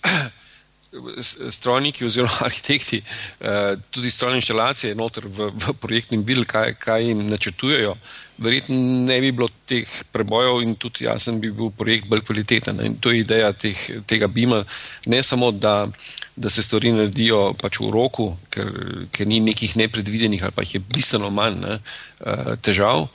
strojniki 1.58 2.06
oziroma 2.06 2.44
arhitekti 2.48 3.02
eh, 3.02 3.76
tudi 3.90 4.10
strojne 4.10 4.40
inštalacije 4.40 4.94
noter 4.98 5.26
v, 5.26 5.50
v 5.54 5.74
projektnem 5.80 6.24
bil, 6.24 6.44
kaj, 6.48 6.74
kaj 6.80 7.08
jim 7.08 7.26
načrtujejo, 7.28 7.96
verjetno 8.38 8.76
ne 9.06 9.20
bi 9.20 9.32
bilo 9.32 9.48
teh 9.66 9.88
prebojev 10.12 10.62
in 10.62 10.74
tudi 10.78 11.04
jaz 11.04 11.26
sem 11.26 11.40
bi 11.40 11.50
bil 11.50 11.70
projekt 11.70 12.08
bolj 12.08 12.24
kvaliteten. 12.26 12.80
In 12.84 12.96
to 12.96 13.12
je 13.12 13.22
ideja 13.22 13.52
teh, 13.52 13.78
tega 14.06 14.28
bima, 14.28 14.64
ne 15.06 15.22
samo 15.22 15.50
da, 15.50 15.88
da 16.36 16.50
se 16.50 16.62
stvari 16.62 16.92
naredijo 16.92 17.54
pač 17.60 17.80
v 17.80 17.90
roku, 17.94 18.30
ker, 18.50 18.70
ker 19.12 19.26
ni 19.26 19.40
nekih 19.40 19.76
nepredvidenih 19.76 20.44
ali 20.44 20.54
pa 20.54 20.66
jih 20.66 20.78
je 20.78 20.84
bistveno 20.94 21.30
manj 21.30 21.58
ne, 21.64 21.78
eh, 22.20 22.54
težav 22.62 23.08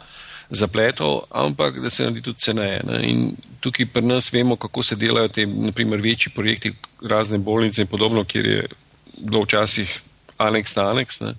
zapletov, 0.53 1.23
ampak 1.31 1.79
da 1.81 1.89
se 1.89 2.03
naredi 2.03 2.21
tudi 2.21 2.39
ceneje. 2.39 2.81
Ne. 2.87 2.99
In 3.09 3.35
tukaj 3.63 3.87
pri 3.93 4.05
nas 4.05 4.29
vemo, 4.33 4.55
kako 4.55 4.83
se 4.83 4.95
delajo 4.99 5.27
te 5.27 5.45
naprimer, 5.45 6.01
večji 6.01 6.33
projekti, 6.35 6.73
razne 7.01 7.37
bolnice 7.37 7.81
in 7.81 7.87
podobno, 7.87 8.23
kjer 8.23 8.45
je 8.45 8.67
bilo 9.17 9.43
včasih 9.43 10.01
aneks 10.37 10.75
na 10.75 10.89
aneks. 10.91 11.19
Ne. 11.19 11.33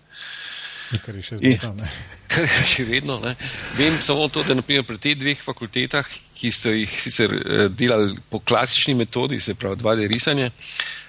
Kar 1.03 1.16
je 1.16 1.22
še 1.22 1.38
vedno. 1.40 1.72
In, 1.74 1.95
kar 2.32 2.45
je 2.47 2.66
še 2.70 2.86
vedno. 2.88 3.18
Ne. 3.24 3.34
Vem 3.78 3.97
samo 4.03 4.28
to, 4.28 4.45
da 4.47 4.57
naprimer, 4.59 4.86
pri 4.86 5.01
teh 5.01 5.16
dveh 5.18 5.42
fakultetah, 5.42 6.09
ki 6.34 6.53
so 6.55 6.72
jih 6.74 6.99
sicer 7.01 7.34
eh, 7.34 7.68
delali 7.68 8.18
po 8.30 8.40
klasični 8.40 8.95
metodi, 8.99 9.40
se 9.40 9.57
pravi 9.59 9.80
2D 9.82 10.11
risanje, 10.11 10.51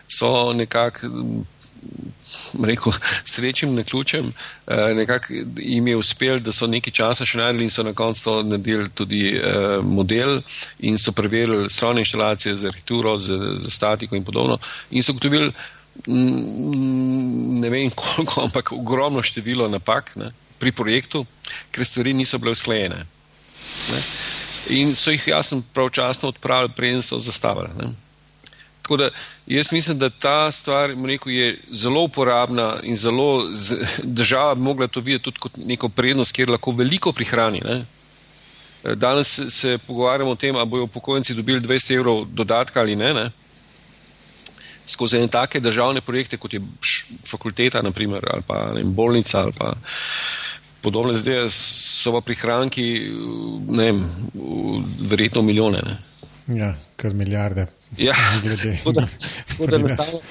so 0.07 0.53
nekako 0.53 1.11
rekel, 2.63 2.93
srečnim 3.31 3.75
na 3.75 3.83
ključem, 3.83 4.33
eh, 4.67 4.93
nekako 4.93 5.33
jim 5.57 5.88
je 5.88 5.95
uspel, 5.95 6.39
da 6.39 6.51
so 6.51 6.67
nekaj 6.67 6.93
časa 6.93 7.25
še 7.25 7.38
naredili 7.38 7.67
in 7.67 7.69
so 7.69 7.83
na 7.83 7.93
koncu 7.93 8.23
to 8.23 8.36
naredili 8.43 8.89
tudi 8.89 9.23
eh, 9.36 9.79
model 9.83 10.41
in 10.79 10.97
so 10.97 11.11
preverili 11.11 11.69
strojne 11.69 12.05
inštalacije 12.05 12.55
za 12.55 12.67
arhitekturo, 12.67 13.17
za, 13.17 13.38
za 13.57 13.69
statiko 13.69 14.15
in 14.15 14.23
podobno. 14.23 14.57
In 14.91 15.03
so 15.03 15.13
gotovili, 15.13 15.47
mm, 15.47 15.53
ne 16.07 17.69
vem 17.69 17.89
koliko, 18.01 18.41
ampak 18.41 18.71
ogromno 18.71 19.23
število 19.23 19.67
napak 19.67 20.15
ne, 20.15 20.31
pri 20.59 20.71
projektu, 20.71 21.25
ker 21.71 21.85
stvari 21.85 22.13
niso 22.13 22.37
bile 22.37 22.51
usklajene. 22.51 23.05
Ne. 23.91 24.01
In 24.75 24.95
so 24.95 25.11
jih 25.11 25.27
jasno 25.27 25.61
pravčasno 25.73 26.29
odpravili, 26.29 26.73
preden 26.75 27.01
so 27.01 27.19
zastavili. 27.19 27.69
Ne. 27.77 27.93
Tako 28.81 28.97
da 28.97 29.09
jaz 29.47 29.71
mislim, 29.71 29.99
da 29.99 30.09
ta 30.09 30.51
stvar 30.51 30.93
rekel, 31.05 31.31
je 31.31 31.59
zelo 31.71 32.01
uporabna 32.03 32.79
in 32.83 32.95
zelo 32.95 33.49
država 34.03 34.55
bi 34.55 34.61
mogla 34.61 34.87
to 34.87 34.99
videti 34.99 35.23
tudi 35.23 35.39
kot 35.39 35.57
neko 35.57 35.89
prednost, 35.89 36.31
kjer 36.31 36.49
lahko 36.49 36.71
veliko 36.71 37.11
prihrani. 37.11 37.61
Ne? 37.65 37.85
Danes 38.95 39.39
se 39.49 39.77
pogovarjamo 39.87 40.31
o 40.31 40.35
tem, 40.35 40.55
ali 40.55 40.69
bojo 40.69 40.83
upokojenci 40.83 41.33
dobili 41.33 41.61
200 41.61 41.95
evrov 41.95 42.25
dodatka 42.25 42.79
ali 42.79 42.95
ne. 42.95 43.13
ne? 43.13 43.31
Skozi 44.88 45.17
ene 45.17 45.27
take 45.27 45.59
državne 45.59 46.01
projekte, 46.01 46.38
kot 46.38 46.53
je 46.53 46.61
fakulteta, 47.27 47.81
naprimer, 47.81 48.27
ali 48.33 48.43
pa 48.47 48.59
vem, 48.75 48.93
bolnica, 48.93 49.41
ali 49.41 49.53
pa 49.57 49.73
podobne 50.81 51.15
zdaj 51.17 51.47
so 51.49 52.13
pa 52.13 52.21
prihranki, 52.21 52.86
ne 53.67 53.89
vem, 53.89 54.03
verjetno 55.09 55.41
milijone. 55.41 55.81
Ne? 55.86 55.97
Ja, 56.59 56.75
kar 56.95 57.13
milijarde. 57.13 57.65
Ja, 57.97 58.13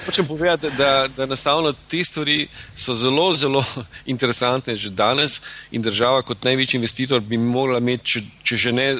hočem 0.07 0.27
povedati, 0.27 0.71
da, 0.77 1.09
da 1.17 1.23
enostavno 1.23 1.73
te 1.91 2.05
stvari 2.05 2.49
so 2.77 2.95
zelo, 2.95 3.33
zelo 3.33 3.65
interesantne 4.13 4.77
že 4.77 4.91
danes 4.91 5.41
in 5.71 5.83
država 5.83 6.23
kot 6.23 6.45
največji 6.45 6.79
investitor 6.79 7.21
bi 7.21 7.39
morala 7.39 7.79
imeti, 7.79 8.05
če, 8.05 8.21
če 8.43 8.57
že 8.57 8.73
ne 8.73 8.97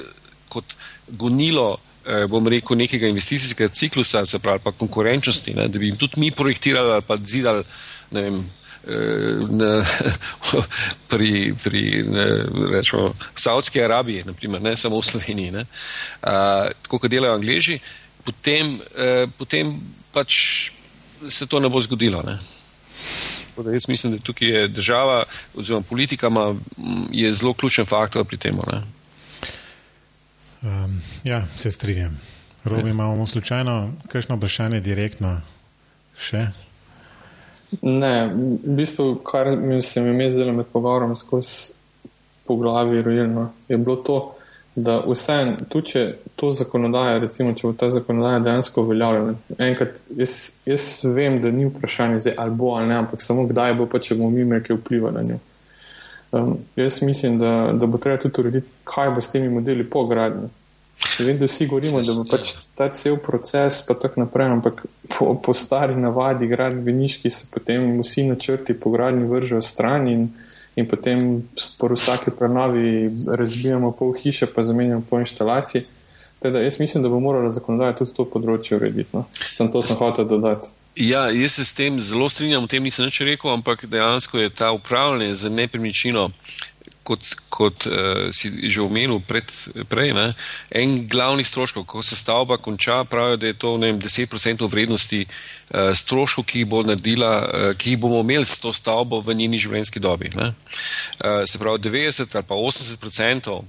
kot 0.49 0.65
gonilo, 1.09 1.79
bom 2.29 2.49
rekel, 2.49 2.77
nekega 2.77 3.09
investicijskega 3.09 3.73
ciklusa, 3.73 4.27
se 4.27 4.39
pravi 4.39 4.61
pa 4.65 4.73
konkurenčnosti, 4.73 5.55
ne, 5.55 5.69
da 5.69 5.79
bi 5.79 5.87
jim 5.87 5.97
tudi 5.97 6.21
mi 6.21 6.31
projektirali 6.31 6.93
ali 6.93 7.03
pa 7.07 7.17
zidali, 7.27 7.65
ne 8.11 8.23
vem, 8.23 8.39
eh, 8.87 9.45
ne, 9.51 9.73
pri, 11.11 11.55
pri 11.65 12.05
ne, 12.09 12.27
rečemo, 12.73 13.13
Saudski 13.35 13.83
Arabiji, 13.83 14.25
naprimer, 14.27 14.63
ne 14.63 14.77
samo 14.77 15.01
v 15.01 15.05
Sloveniji, 15.05 15.51
ne, 15.51 15.67
a, 16.23 16.69
tako 16.83 16.99
kot 16.99 17.11
delajo 17.11 17.39
Angleži, 17.39 17.79
potem, 18.25 18.79
eh, 18.97 19.27
potem 19.39 19.77
pač 20.13 20.71
se 21.29 21.47
to 21.47 21.61
ne 21.61 21.69
bo 21.69 21.81
zgodilo. 21.81 22.23
Ne. 22.23 22.39
Jaz 23.73 23.89
mislim, 23.89 24.13
da 24.13 24.19
tukaj 24.19 24.49
je 24.49 24.69
država 24.69 25.25
oziroma 25.55 25.85
politika 25.89 26.31
je 27.11 27.33
zelo 27.33 27.55
ključen 27.55 27.87
faktor 27.87 28.25
pri 28.25 28.37
tem. 28.37 28.59
Um, 30.65 31.01
ja, 31.25 31.43
se 31.57 31.71
strinjam. 31.71 32.21
Robi, 32.65 32.89
ja. 32.89 32.91
imamo 32.91 33.27
slučajno 33.27 33.91
kakšno 34.09 34.37
vprašanje 34.37 34.81
direktno 34.81 35.37
še? 36.17 36.47
Ne, 37.83 38.15
v 38.33 38.77
bistvu, 38.79 39.15
kar 39.27 39.51
mi 39.57 39.83
se 39.83 40.01
mi 40.01 40.25
je 40.25 40.31
zdelo 40.31 40.53
med 40.53 40.67
pogovorom 40.73 41.17
skozi 41.17 41.75
po 42.47 42.57
glavi 42.57 43.03
rojeno, 43.03 43.51
je 43.69 43.77
bilo 43.77 43.97
to, 43.97 44.35
da 44.75 44.99
vse, 45.07 45.37
tudi 45.69 45.87
če 45.87 46.05
to 46.37 46.51
zakonodaja, 46.53 47.19
recimo, 47.23 47.53
če 47.55 47.67
bo 47.67 47.73
ta 47.79 47.91
zakonodaja 47.91 48.41
dejansko 48.43 48.83
uveljavljena, 48.83 49.35
enkrat, 49.59 50.01
jaz, 50.17 50.37
jaz 50.67 50.87
vem, 51.05 51.41
da 51.45 51.53
ni 51.53 51.69
vprašanje 51.69 52.25
zdaj 52.25 52.35
ali 52.39 52.57
bo 52.57 52.75
ali 52.79 52.89
ne, 52.89 52.97
ampak 53.05 53.23
samo 53.23 53.47
kdaj 53.51 53.77
bo 53.79 53.87
pa, 53.87 54.01
če 54.01 54.17
bomo 54.17 54.33
mi 54.33 54.43
imeli 54.43 54.65
kaj 54.65 54.81
vpliva 54.81 55.13
na 55.15 55.23
njo. 55.29 55.39
Um, 56.35 56.59
jaz 56.77 57.03
mislim, 57.03 57.39
da, 57.39 57.71
da 57.73 57.87
bo 57.87 57.99
treba 57.99 58.19
tudi 58.23 58.41
urediti, 58.41 58.67
kaj 58.85 59.11
bo 59.15 59.23
s 59.23 59.31
temi 59.31 59.49
modeli 59.49 59.85
po 59.91 60.07
gradnji. 60.11 60.49
Vem, 61.19 61.39
da 61.39 61.47
vsi 61.47 61.67
govorimo, 61.67 62.01
da 62.03 62.15
bo 62.17 62.25
pač 62.31 62.55
ta 62.75 62.89
cel 62.95 63.17
proces 63.23 63.83
pa 63.87 63.95
tako 63.95 64.25
naprej, 64.25 64.51
ampak 64.57 64.85
po, 65.15 65.35
po 65.43 65.55
stari 65.55 65.97
navadi 65.97 66.49
gradbeniški 66.51 67.31
se 67.31 67.47
potem 67.55 68.01
vsi 68.01 68.25
načrti 68.31 68.75
po 68.75 68.91
gradnji 68.91 69.29
vržejo 69.31 69.63
stran 69.63 70.09
in 70.09 70.29
in 70.75 70.87
potem 70.87 71.43
po 71.79 71.89
vsaki 71.89 72.31
prenovi 72.31 73.11
razbijamo 73.37 73.93
pol 73.93 74.13
hiše, 74.13 74.47
pa 74.47 74.63
zamenjamo 74.63 75.03
pol 75.11 75.21
inštalacij. 75.21 75.85
Teda 76.43 76.61
jaz 76.61 76.81
mislim, 76.81 77.03
da 77.03 77.09
bo 77.09 77.21
morala 77.21 77.51
zakonodaja 77.51 77.95
tudi 77.97 78.13
to 78.15 78.27
področje 78.29 78.77
urediti. 78.77 79.09
No? 79.13 79.25
Sem 79.53 79.71
to 79.73 79.83
sem 79.83 79.97
hotel 79.97 80.27
dodati. 80.29 80.75
Ja, 80.97 81.27
jaz 81.31 81.57
se 81.59 81.65
s 81.65 81.73
tem 81.75 82.01
zelo 82.01 82.29
strinjam, 82.29 82.65
o 82.65 82.71
tem 82.71 82.83
nisem 82.83 83.09
nič 83.11 83.19
rekel, 83.27 83.51
ampak 83.51 83.87
dejansko 83.91 84.39
je 84.39 84.51
ta 84.51 84.71
upravljanje 84.71 85.35
z 85.35 85.51
nepremičnino 85.51 86.31
kot, 87.05 87.21
kot 87.53 87.87
uh, 87.87 88.31
si 88.33 88.49
že 88.71 88.81
omenil 88.81 89.21
pred, 89.21 89.45
prej, 89.91 90.15
ne, 90.17 90.33
en 90.73 91.05
glavnih 91.11 91.47
stroškov, 91.47 91.85
ko 91.85 92.03
se 92.03 92.17
stavba 92.17 92.57
konča, 92.57 93.05
pravijo, 93.05 93.37
da 93.37 93.47
je 93.51 93.59
to 93.61 93.77
vem, 93.77 94.01
10% 94.01 94.65
vrednosti 94.71 95.21
uh, 95.27 95.93
stroškov, 95.93 96.47
ki 96.49 96.65
jih, 96.65 96.71
bo 96.71 96.83
naredila, 96.87 97.33
uh, 97.43 97.71
ki 97.77 97.95
jih 97.95 98.01
bomo 98.01 98.23
imeli 98.25 98.49
s 98.49 98.59
to 98.61 98.73
stavbo 98.73 99.21
v 99.21 99.37
njeni 99.37 99.61
življenjski 99.61 100.01
dobi. 100.01 100.33
Uh, 100.35 101.45
se 101.47 101.61
pravi, 101.61 101.85
90 101.85 102.39
ali 102.39 102.49
pa 102.49 102.55
80% 102.55 103.61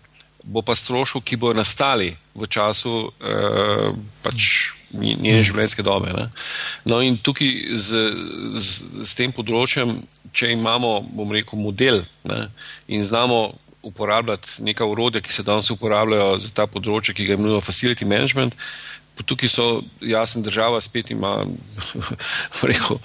bo 0.46 0.62
pa 0.62 0.76
stroškov, 0.78 1.24
ki 1.26 1.42
bodo 1.42 1.60
nastali 1.60 2.14
v 2.38 2.48
času 2.48 3.10
uh, 3.10 3.92
pač 4.22 4.76
njene 5.00 5.44
življenjske 5.44 5.84
dobe. 5.86 6.14
Ne. 6.16 6.30
No 6.86 7.02
in 7.04 7.18
tukaj 7.18 7.52
z, 7.76 8.06
z, 8.56 9.04
z 9.04 9.18
tem 9.18 9.34
področjem 9.36 10.00
če 10.36 10.52
imamo, 10.54 11.00
bom 11.16 11.32
rekel, 11.32 11.60
model 11.60 12.04
ne, 12.28 12.48
in 12.92 13.04
znamo 13.04 13.56
uporabljati 13.86 14.64
neka 14.66 14.86
urodja, 14.90 15.22
ki 15.22 15.34
se 15.34 15.46
danes 15.46 15.70
uporabljajo 15.72 16.40
za 16.42 16.52
ta 16.58 16.66
področje, 16.68 17.16
ki 17.16 17.28
ga 17.28 17.38
imenujemo 17.38 17.64
facility 17.64 18.08
management. 18.10 18.58
Tukaj 19.16 19.48
so 19.48 19.66
jasno, 20.04 20.42
država 20.44 20.82
spet 20.84 21.14
ima 21.14 21.38
rekel, 22.72 22.98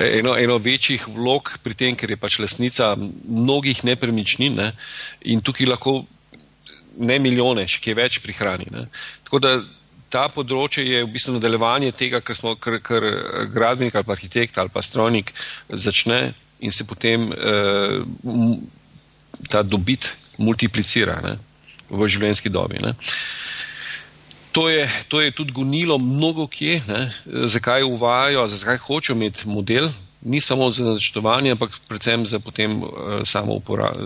eno, 0.00 0.36
eno 0.38 0.56
večjih 0.64 1.08
vlog 1.12 1.58
pri 1.64 1.76
tem, 1.76 1.98
ker 1.98 2.14
je 2.14 2.20
pač 2.20 2.38
lasnica 2.40 2.94
mnogih 2.96 3.82
nepremičnin 3.84 4.56
ne, 4.56 4.70
in 5.28 5.44
tukaj 5.44 5.68
lahko 5.68 5.98
ne 6.98 7.18
milijone, 7.22 7.66
še 7.68 7.82
kaj 7.84 7.98
več 7.98 8.22
prihrani. 8.24 8.70
Ne. 8.72 8.86
Tako 9.26 9.42
da 9.44 9.58
ta 10.08 10.28
področje 10.32 10.84
je 10.86 11.02
v 11.04 11.10
bistvu 11.12 11.36
nadaljevanje 11.36 11.92
tega, 11.96 12.20
kar 12.24 12.36
smo, 12.36 12.54
kar, 12.56 12.78
kar 12.84 13.04
gradbenik 13.52 13.96
ali 13.96 14.08
pa 14.08 14.16
arhitekt 14.16 14.58
ali 14.58 14.72
pa 14.72 14.82
strojnik 14.82 15.32
začne 15.68 16.32
in 16.60 16.72
se 16.72 16.86
potem 16.88 17.28
uh, 17.30 18.56
ta 19.48 19.62
dobit 19.62 20.10
multiplicira 20.38 21.20
ne, 21.22 21.36
v 21.90 22.08
življenjski 22.08 22.50
dobi. 22.50 22.80
Ne. 22.82 22.94
To 24.56 24.66
je, 24.72 24.88
to 25.12 25.20
je 25.20 25.34
tudi 25.36 25.54
gonilo 25.54 25.98
mnogo 26.02 26.48
kje, 26.50 26.80
ne, 26.88 27.02
zakaj 27.46 27.84
uvajajo, 27.86 28.48
zakaj 28.50 28.80
hočejo 28.88 29.16
imeti 29.18 29.46
model, 29.46 29.92
ni 30.22 30.40
samo 30.40 30.70
za 30.70 30.84
načrtovanje, 30.84 31.50
ampak 31.50 31.70
predvsem 31.88 32.26
za 32.26 32.38
potem 32.38 32.82
uh, 32.82 32.90
samo 33.24 33.52
uporabo, 33.52 33.98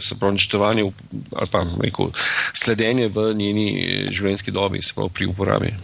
se 0.00 0.18
pravi 0.18 0.34
načrtovanje 0.34 0.92
ali 1.36 1.48
pa 1.50 1.64
rekel, 1.80 2.10
sledenje 2.54 3.08
v 3.08 3.34
njeni 3.34 3.68
življenjski 4.10 4.50
dobi, 4.50 4.82
se 4.82 4.94
pravi 4.94 5.10
pri 5.14 5.26
uporabi. 5.26 5.74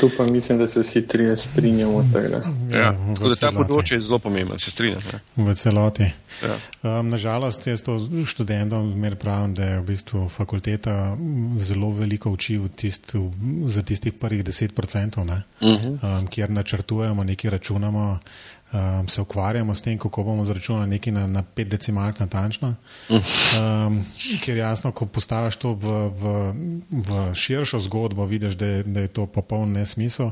Tu 0.00 0.10
pa 0.16 0.26
mislim, 0.26 0.58
da 0.58 0.66
se 0.66 0.80
vsi 0.80 1.06
trije 1.06 1.36
strinjamo. 1.36 2.04
Ja, 2.14 2.80
ja, 2.80 2.92
tako 3.14 3.28
da 3.28 3.34
ta 3.34 3.50
področje 3.52 3.98
je 3.98 4.04
zelo 4.06 4.18
pomemben, 4.22 4.58
se 4.62 4.70
strinjam. 4.70 5.02
Ja. 5.12 5.18
V 5.36 5.54
celoti. 5.58 6.06
Ja. 6.42 6.54
Um, 6.82 7.08
nažalost, 7.10 7.66
jaz 7.66 7.82
to 7.82 7.96
študentom 8.26 8.92
mer 9.00 9.16
pravim, 9.18 9.56
da 9.58 9.64
je 9.64 9.80
v 9.80 9.86
bistvu 9.88 10.28
fakulteta 10.30 11.16
zelo 11.58 11.90
veliko 11.96 12.30
uči 12.30 12.60
tist, 12.78 13.16
za 13.66 13.82
tistih 13.82 14.14
prvih 14.14 14.44
10%, 14.44 15.18
uh 15.18 15.26
-huh. 15.60 15.98
um, 16.02 16.26
kjer 16.26 16.50
načrtujemo, 16.50 17.24
nekaj 17.24 17.50
računamo 17.50 18.18
um, 18.72 19.08
se 19.08 19.20
ukvarjamo 19.20 19.74
s 19.74 19.82
tem, 19.82 19.98
kako 19.98 20.22
bomo 20.22 20.44
zračunali 20.44 20.88
nekaj 20.90 21.12
na, 21.12 21.26
na 21.26 21.42
pet 21.42 21.68
decimalk 21.68 22.18
natančno. 22.20 22.74
Um, 23.08 24.04
ker 24.44 24.56
jasno, 24.56 24.92
ko 24.92 25.06
postaviš 25.06 25.56
to 25.56 25.72
v, 25.72 25.94
v, 26.08 26.34
v 26.92 27.34
širšo 27.34 27.78
zgodbo, 27.78 28.26
vidiš, 28.26 28.54
da 28.54 28.66
je, 28.66 28.82
da 28.82 29.00
je 29.00 29.08
to 29.08 29.26
popoln 29.26 29.72
nesmisel. 29.72 30.30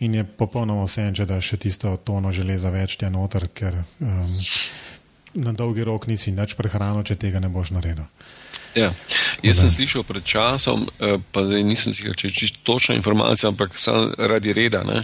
In 0.00 0.14
je 0.14 0.24
popolnoma 0.24 0.84
vse, 0.84 1.12
če 1.14 1.26
da 1.26 1.40
še 1.40 1.56
tisto 1.56 1.96
tono 1.96 2.32
železa 2.32 2.70
več 2.74 2.96
tja 2.98 3.10
noter, 3.10 3.46
ker 3.54 3.84
um, 4.00 4.38
na 5.34 5.52
dolgi 5.52 5.84
rok 5.84 6.06
nisi 6.10 6.32
več 6.34 6.56
prehrano, 6.58 7.04
če 7.06 7.16
tega 7.16 7.40
ne 7.40 7.48
boš 7.52 7.72
naredil. 7.76 8.08
Ja. 8.74 8.92
Jaz 9.44 9.60
sem 9.60 9.68
slišal 9.68 10.04
pred 10.08 10.24
časom, 10.24 10.86
eh, 11.00 11.18
pa 11.32 11.44
nisem 11.44 11.92
si 11.92 12.04
rekel, 12.06 12.30
če 12.30 12.46
je 12.46 12.52
točna 12.64 12.96
informacija, 12.96 13.52
ampak 13.52 13.76
samo 13.76 14.12
radi 14.18 14.52
reda, 14.56 14.80
ne, 14.88 15.02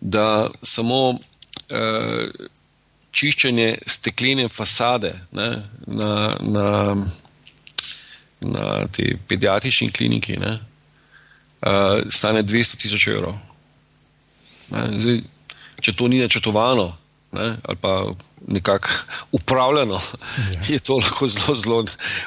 da 0.00 0.48
samo 0.62 1.18
uh, 1.72 2.48
čiščenje 3.16 3.68
steklene 3.88 4.48
fasade 4.52 5.14
ne, 5.32 5.48
na, 5.86 6.10
na, 6.40 6.68
na 8.40 8.66
te 8.92 9.14
pediatrični 9.28 9.90
kliniki 9.92 10.36
ne, 10.42 10.58
uh, 11.64 12.04
stane 12.12 12.44
200 12.44 12.82
tisoč 12.82 13.08
evrov. 13.14 13.38
Zdaj, 14.70 15.20
če 15.80 15.94
to 15.96 16.08
ni 16.10 16.20
načrtovano 16.20 16.90
ne, 17.36 17.56
ali 17.62 17.76
pa 17.80 17.98
nekako 18.46 18.88
upravljeno, 19.32 20.00
ja. 20.54 20.60
je 20.68 20.78
to 20.78 20.96
lahko 20.96 21.28
zelo, 21.28 21.56
zelo, 21.56 21.84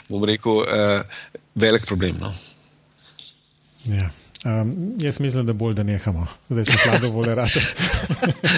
bom 0.09 0.23
rekel, 0.25 0.63
uh, 0.63 1.01
velik 1.55 1.85
problem. 1.85 2.17
No. 2.19 2.33
Ja. 3.85 4.09
Um, 4.45 4.93
jaz 4.99 5.19
mislim, 5.19 5.45
da 5.45 5.53
bolj, 5.53 5.73
da 5.73 5.83
nehamo, 5.83 6.27
zdaj 6.49 6.65
se 6.65 6.77
slabo 6.77 7.07
vole 7.07 7.35
rade. 7.35 7.61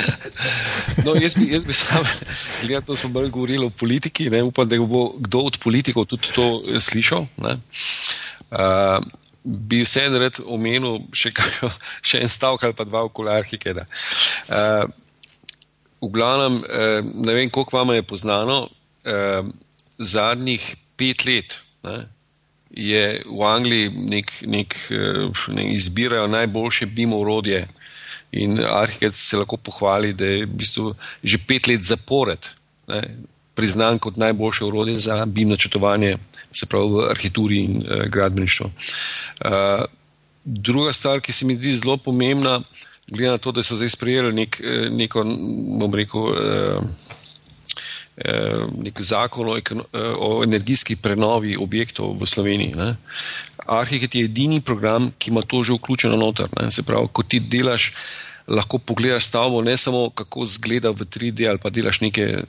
no, 1.05 1.15
jaz, 1.21 1.33
jaz 1.49 1.65
bi 1.65 1.73
sam, 1.73 2.05
gledal, 2.61 2.81
to 2.81 2.95
smo 2.95 3.09
bolj 3.09 3.29
govorili 3.29 3.65
o 3.65 3.69
politiki, 3.69 4.29
ne, 4.29 4.43
upam, 4.43 4.69
da 4.69 4.77
bo 4.77 5.13
kdo 5.17 5.39
od 5.39 5.57
politikov 5.57 6.05
tudi 6.05 6.29
to 6.35 6.61
eh, 6.67 6.79
slišal. 6.79 7.25
Uh, 7.41 9.01
bi 9.43 9.81
vse 9.81 10.05
rad 10.21 10.37
omenil 10.45 11.01
še, 11.17 11.33
kaj, 11.33 11.73
še 12.13 12.21
en 12.21 12.29
stavek 12.29 12.69
ali 12.69 12.77
pa 12.77 12.85
dva 12.85 13.01
okoli 13.09 13.33
arhike. 13.33 13.73
Uh, 13.73 14.85
v 16.01 16.13
glavnem, 16.13 16.61
uh, 16.61 17.01
ne 17.25 17.39
vem, 17.39 17.49
koliko 17.49 17.79
vam 17.79 17.95
je 17.97 18.05
poznano, 18.05 18.67
uh, 18.69 19.49
zadnjih 19.97 20.75
pet 20.93 21.25
let. 21.25 21.57
Ne, 21.89 22.03
je 22.73 23.23
v 23.25 23.43
Angliji 23.43 23.89
nek, 23.89 24.31
nek, 24.47 24.75
eh, 24.91 25.27
nek 25.47 25.73
izbirajo 25.73 26.27
najboljše 26.27 26.85
BIM 26.85 27.13
urodje 27.13 27.67
in 28.31 28.59
arhitekt 28.65 29.15
se 29.15 29.37
lahko 29.37 29.57
pohvali, 29.57 30.13
da 30.13 30.25
je 30.25 30.45
v 30.45 30.49
bistvu 30.49 30.93
že 31.23 31.37
pet 31.37 31.67
let 31.67 31.83
zapored 31.83 32.49
ne, 32.87 33.01
priznan 33.55 33.99
kot 33.99 34.17
najboljše 34.17 34.65
urodje 34.65 34.99
za 34.99 35.25
BIM 35.25 35.49
načrtovanje, 35.49 36.17
se 36.51 36.65
pravi 36.65 36.87
v 36.87 37.09
arhitekturi 37.09 37.57
in 37.63 37.77
uh, 37.77 38.05
gradbeništvu. 38.07 38.65
Uh, 38.65 39.83
druga 40.45 40.93
stvar, 40.93 41.19
ki 41.21 41.33
se 41.33 41.45
mi 41.45 41.55
zdi 41.55 41.71
zelo 41.71 41.97
pomembna, 41.97 42.61
glede 43.07 43.31
na 43.31 43.37
to, 43.37 43.51
da 43.51 43.63
so 43.63 43.75
zdaj 43.75 43.89
sprejeli 43.89 44.33
nek, 44.33 44.61
neko, 44.91 45.23
bom 45.79 45.93
rekel, 45.93 46.21
uh, 46.21 46.83
nek 48.83 49.01
zakon 49.01 49.49
o, 49.49 49.59
o 50.17 50.43
energijski 50.43 50.95
prenovi 50.95 51.57
objektov 51.57 52.17
v 52.19 52.25
Sloveniji. 52.25 52.73
Ne. 52.75 52.95
Arhitekt 53.65 54.15
je 54.15 54.25
edini 54.25 54.61
program, 54.61 55.11
ki 55.17 55.31
ima 55.31 55.41
to 55.41 55.63
že 55.63 55.73
vključeno 55.73 56.17
noter. 56.17 56.49
Ne. 56.59 56.71
Se 56.71 56.83
pravi, 56.83 57.07
ko 57.11 57.23
ti 57.23 57.39
delaš 57.39 57.93
lahko 58.47 58.77
pogledaš 58.77 59.25
stavbo, 59.25 59.61
ne 59.61 59.77
samo 59.77 60.09
kako 60.09 60.43
izgleda 60.43 60.89
v 60.89 61.05
3D 61.05 61.49
ali 61.49 61.57
pa 61.57 61.69
delaš 61.69 62.01
neke 62.01 62.43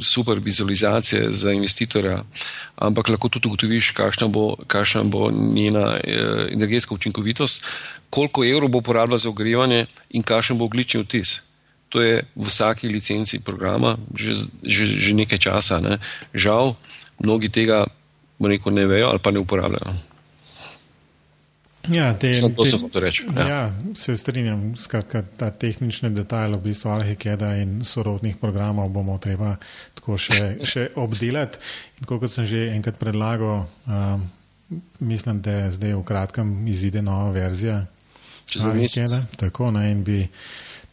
super 0.00 0.38
vizualizacije 0.38 1.32
za 1.32 1.52
investitorja, 1.52 2.22
ampak 2.76 3.08
lahko 3.08 3.28
tudi 3.28 3.48
ugotoviš, 3.48 3.90
kakšna 3.90 4.28
bo, 4.28 4.56
kakšna 4.66 5.02
bo 5.02 5.30
njena 5.30 5.96
eh, 5.96 6.48
energetska 6.52 6.94
učinkovitost, 6.94 7.64
koliko 8.10 8.44
evrov 8.44 8.68
bo 8.68 8.80
porabila 8.80 9.18
za 9.18 9.28
ogrevanje 9.28 9.86
in 10.10 10.22
kakšen 10.22 10.58
bo 10.58 10.64
oglični 10.64 11.02
vtis. 11.02 11.40
To 11.88 12.02
je 12.02 12.26
v 12.34 12.46
vsaki 12.46 12.90
licenci 12.90 13.38
programa 13.38 13.94
že, 14.14 14.34
že, 14.62 14.84
že 14.86 15.10
nekaj 15.14 15.38
časa. 15.38 15.78
Ne. 15.78 16.02
Žal, 16.34 16.74
mnogi 17.22 17.48
tega 17.48 17.86
rekel, 18.40 18.72
ne 18.74 18.84
vejo 18.86 19.08
ali 19.14 19.20
pa 19.22 19.30
ne 19.30 19.38
uporabljajo. 19.38 19.94
Ja, 21.88 22.14
te, 22.18 22.32
to 22.34 22.48
te, 22.64 22.70
sem 22.70 22.90
to 22.90 23.00
reči. 23.00 23.26
Ja. 23.36 23.48
ja, 23.48 23.74
se 23.94 24.16
strinjam. 24.16 24.76
Skratka, 24.76 25.22
ta 25.36 25.50
tehnične 25.50 26.10
detajle 26.10 26.58
v 26.58 26.66
bistvu 26.66 26.90
Arhikeda 26.90 27.54
in 27.62 27.84
sorodnih 27.84 28.36
programov 28.40 28.90
bomo 28.90 29.18
treba 29.22 29.54
tako 29.94 30.18
še, 30.18 30.56
še 30.70 30.88
obdelati. 30.98 31.62
In 32.00 32.10
kot 32.10 32.26
sem 32.30 32.48
že 32.48 32.66
enkrat 32.74 32.98
predlagal, 32.98 33.66
um, 33.86 34.26
mislim, 34.98 35.40
da 35.42 35.62
je 35.62 35.76
zdaj 35.78 35.94
v 35.94 36.04
kratkem 36.06 36.56
izide 36.66 37.02
nova 37.02 37.30
verzija 37.30 37.84
Arhikeda. 38.66 39.22
Tako, 39.38 39.70
ne, 39.78 39.90
in 39.94 40.02
bi 40.06 40.24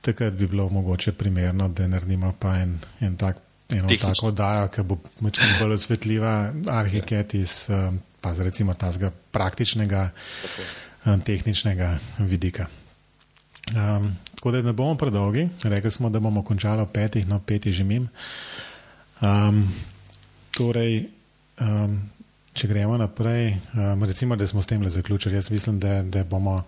takrat 0.03 0.33
bi 0.37 0.47
bilo 0.47 0.67
mogoče 0.69 1.11
primerno, 1.15 1.67
da 1.71 1.87
naredimo 1.87 2.33
pa 2.39 2.57
en, 2.59 2.77
en 2.99 3.17
tak, 3.17 3.39
eno 3.71 3.87
Tehnično. 3.87 4.13
tako 4.13 4.27
oddajo, 4.27 4.67
ki 4.67 4.83
bo 4.83 4.97
bolj 5.59 5.73
osvetljiva 5.79 6.53
Arhiket 6.69 7.33
iz 7.33 7.67
um, 7.71 7.99
pa 8.21 8.33
recimo 8.37 8.73
tazga 8.73 9.11
praktičnega. 9.31 10.09
Okay. 10.45 10.83
Eh, 11.05 11.19
tehničnega 11.25 11.97
vidika. 12.17 12.65
Um, 13.75 14.15
tako 14.35 14.51
da 14.51 14.61
ne 14.61 14.73
bomo 14.73 14.95
predolgi, 14.95 15.49
rekli 15.63 15.91
smo, 15.91 16.09
da 16.09 16.19
bomo 16.19 16.43
končali 16.43 16.81
ob 16.81 16.91
petih, 16.91 17.27
no 17.27 17.39
peti 17.39 17.73
že 17.73 17.83
mim. 17.83 18.09
Um, 19.21 19.67
torej, 20.51 21.05
um, 21.59 21.99
če 22.53 22.67
gremo 22.67 22.97
naprej, 22.97 23.57
um, 23.73 24.03
recimo, 24.03 24.35
da 24.35 24.47
smo 24.47 24.61
s 24.61 24.67
tem 24.67 24.81
le 24.81 24.89
zaključili. 24.89 25.35
Jaz 25.35 25.51
mislim, 25.51 25.79
da, 25.79 26.03
da 26.03 26.23
bomo 26.23 26.63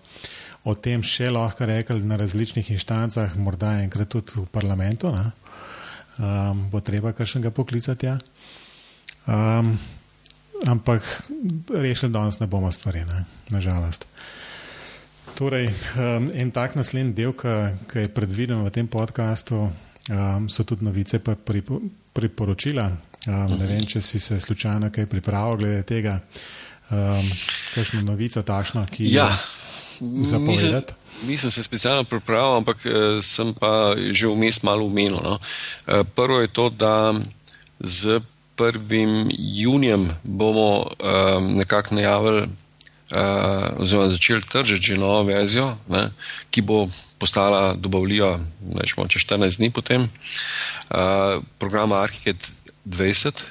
o 0.65 0.73
tem 0.73 1.03
še 1.05 1.29
lahko 1.29 1.67
rekli 1.69 2.01
na 2.03 2.17
različnih 2.17 2.71
inštancah, 2.73 3.37
morda 3.37 3.75
enkrat 3.83 4.09
tudi 4.09 4.39
v 4.41 4.47
parlamentu. 4.49 5.11
Um, 6.15 6.65
bo 6.71 6.81
treba 6.81 7.13
kakšnega 7.13 7.51
poklicati. 7.53 8.09
Ja. 8.09 8.17
Um, 9.29 9.75
ampak 10.65 11.05
rešili 11.69 12.13
danes 12.13 12.39
ne 12.39 12.47
bomo 12.47 12.71
stvari, 12.71 13.05
ne? 13.05 13.25
nažalost. 13.53 14.07
Torej, 15.35 15.67
um, 15.99 16.31
en 16.33 16.51
tak 16.55 16.77
naslednji 16.79 17.13
del, 17.13 17.35
ki 17.35 18.05
je 18.05 18.13
predviden 18.15 18.63
v 18.63 18.71
tem 18.73 18.87
podkastu, 18.87 19.67
um, 19.69 20.47
so 20.49 20.63
tudi 20.63 20.87
novice 20.87 21.19
pa 21.19 21.35
pripo, 21.35 21.81
priporočila. 22.15 22.87
Um, 23.27 23.57
ne 23.59 23.67
vem, 23.67 23.83
če 23.85 24.01
si 24.01 24.21
se 24.21 24.39
slučajno 24.39 24.89
kaj 24.95 25.09
pripravil 25.11 25.59
glede 25.61 25.83
tega, 25.83 26.15
um, 26.95 27.29
kakšno 27.75 28.01
novico 28.07 28.41
tašno, 28.41 28.85
ki 28.89 29.11
ja. 29.11 29.27
je 29.29 29.64
zapovedati. 30.01 30.93
Nisem 31.27 31.51
se 31.51 31.63
specialno 31.63 32.03
pripravil, 32.03 32.57
ampak 32.57 32.85
eh, 32.85 33.21
sem 33.21 33.53
pa 33.53 33.95
že 34.11 34.27
vmes 34.27 34.63
malo 34.63 34.85
umenil. 34.85 35.19
No. 35.23 35.39
Eh, 35.87 36.03
prvo 36.03 36.41
je 36.41 36.47
to, 36.47 36.69
da 36.69 37.13
z 37.79 38.19
1. 38.57 39.31
junijem 39.37 40.15
bomo 40.23 40.87
um, 40.87 41.55
nekako 41.55 41.95
najavili, 41.95 42.41
uh, 42.41 43.81
oziroma 43.83 44.09
začeli 44.09 44.41
tržiti 44.41 44.85
že 44.85 44.97
novo 44.97 45.23
verzijo, 45.23 45.77
ne, 45.89 46.09
ki 46.49 46.61
bo 46.61 46.87
postala 47.17 47.73
dobavljiva 47.73 48.39
čez 49.07 49.21
14 49.27 49.57
dni 49.57 49.71
potem. 49.71 50.01
Uh, 50.89 51.43
programa 51.59 51.99
Archicad 52.01 52.35
20. 52.85 53.43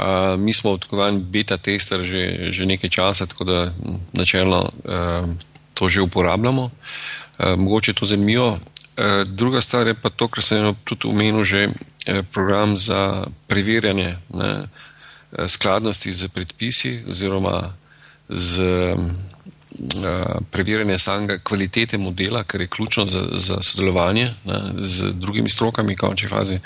Uh, 0.00 0.40
mi 0.40 0.52
smo 0.52 0.70
odkovani 0.70 1.20
beta 1.20 1.56
tester 1.56 2.00
že, 2.00 2.52
že 2.52 2.66
nekaj 2.66 2.88
časa, 2.90 3.26
tako 3.26 3.44
da 3.44 3.72
načelno 4.12 4.60
uh, 4.64 5.28
to 5.74 5.88
že 5.88 6.00
uporabljamo. 6.00 6.62
Uh, 6.62 7.58
mogoče 7.58 7.92
to 7.92 8.06
zanimivo. 8.06 8.48
Uh, 8.48 9.26
druga 9.26 9.60
stvar 9.60 9.86
je 9.86 9.94
pa 9.94 10.10
to, 10.10 10.28
kar 10.28 10.44
sem 10.44 10.74
tudi 10.84 11.08
omenil 11.08 11.44
že 11.44 11.68
Eh, 12.06 12.22
program 12.32 12.76
za 12.76 13.24
preverjanje 13.46 14.16
ne, 14.34 14.62
eh, 15.32 15.48
skladnosti 15.48 16.12
z 16.12 16.28
predpisi 16.28 17.04
oziroma 17.08 17.74
z 18.28 18.60
uh, 18.60 20.38
preverjanje 20.50 20.98
samega 20.98 21.38
kvalitete 21.38 21.98
modela, 21.98 22.44
kar 22.44 22.60
je 22.60 22.66
ključno 22.66 23.06
za, 23.06 23.28
za 23.32 23.62
sodelovanje 23.62 24.34
ne, 24.44 24.60
z 24.82 25.12
drugimi 25.12 25.50
strokami, 25.50 25.94
v 25.94 25.98
končni 25.98 26.28
fazi. 26.28 26.58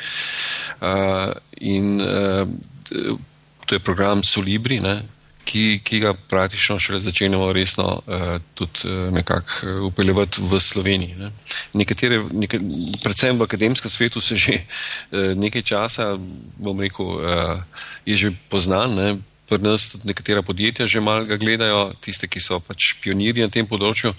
Uh, 0.81 1.33
in 1.57 2.01
uh, 2.01 2.49
to 3.67 3.75
je 3.75 3.81
program 3.81 4.23
Solibri, 4.23 4.81
ne, 4.81 5.01
ki, 5.45 5.81
ki 5.85 6.01
ga 6.01 6.15
praktično 6.29 6.79
šele 6.79 7.01
začenjamo 7.05 7.53
resno 7.53 8.01
uh, 8.07 8.23
tudi 8.55 8.89
uh, 8.89 9.13
nekako 9.13 9.87
upeljevati 9.89 10.43
v 10.43 10.61
Sloveniji. 10.61 11.15
Ne. 11.19 11.31
Nekatere, 11.73 12.23
nekaj, 12.33 12.61
predvsem 13.03 13.39
v 13.39 13.47
akademskem 13.49 13.91
svetu 13.91 14.21
se 14.21 14.37
že 14.37 14.61
uh, 14.61 15.33
nekaj 15.37 15.63
časa, 15.63 16.15
bom 16.57 16.81
rekel, 16.81 17.07
uh, 17.07 17.63
je 18.07 18.17
že 18.17 18.33
poznan. 18.49 18.95
Ne. 18.95 19.09
Pri 19.45 19.59
nas 19.61 19.91
tudi 19.93 20.09
nekatera 20.09 20.43
podjetja 20.43 20.87
že 20.87 21.01
malo 21.05 21.37
gledajo, 21.37 21.93
tiste, 22.01 22.29
ki 22.29 22.41
so 22.41 22.61
pač 22.65 22.95
pionirji 23.05 23.45
na 23.45 23.53
tem 23.53 23.67
področju. 23.69 24.15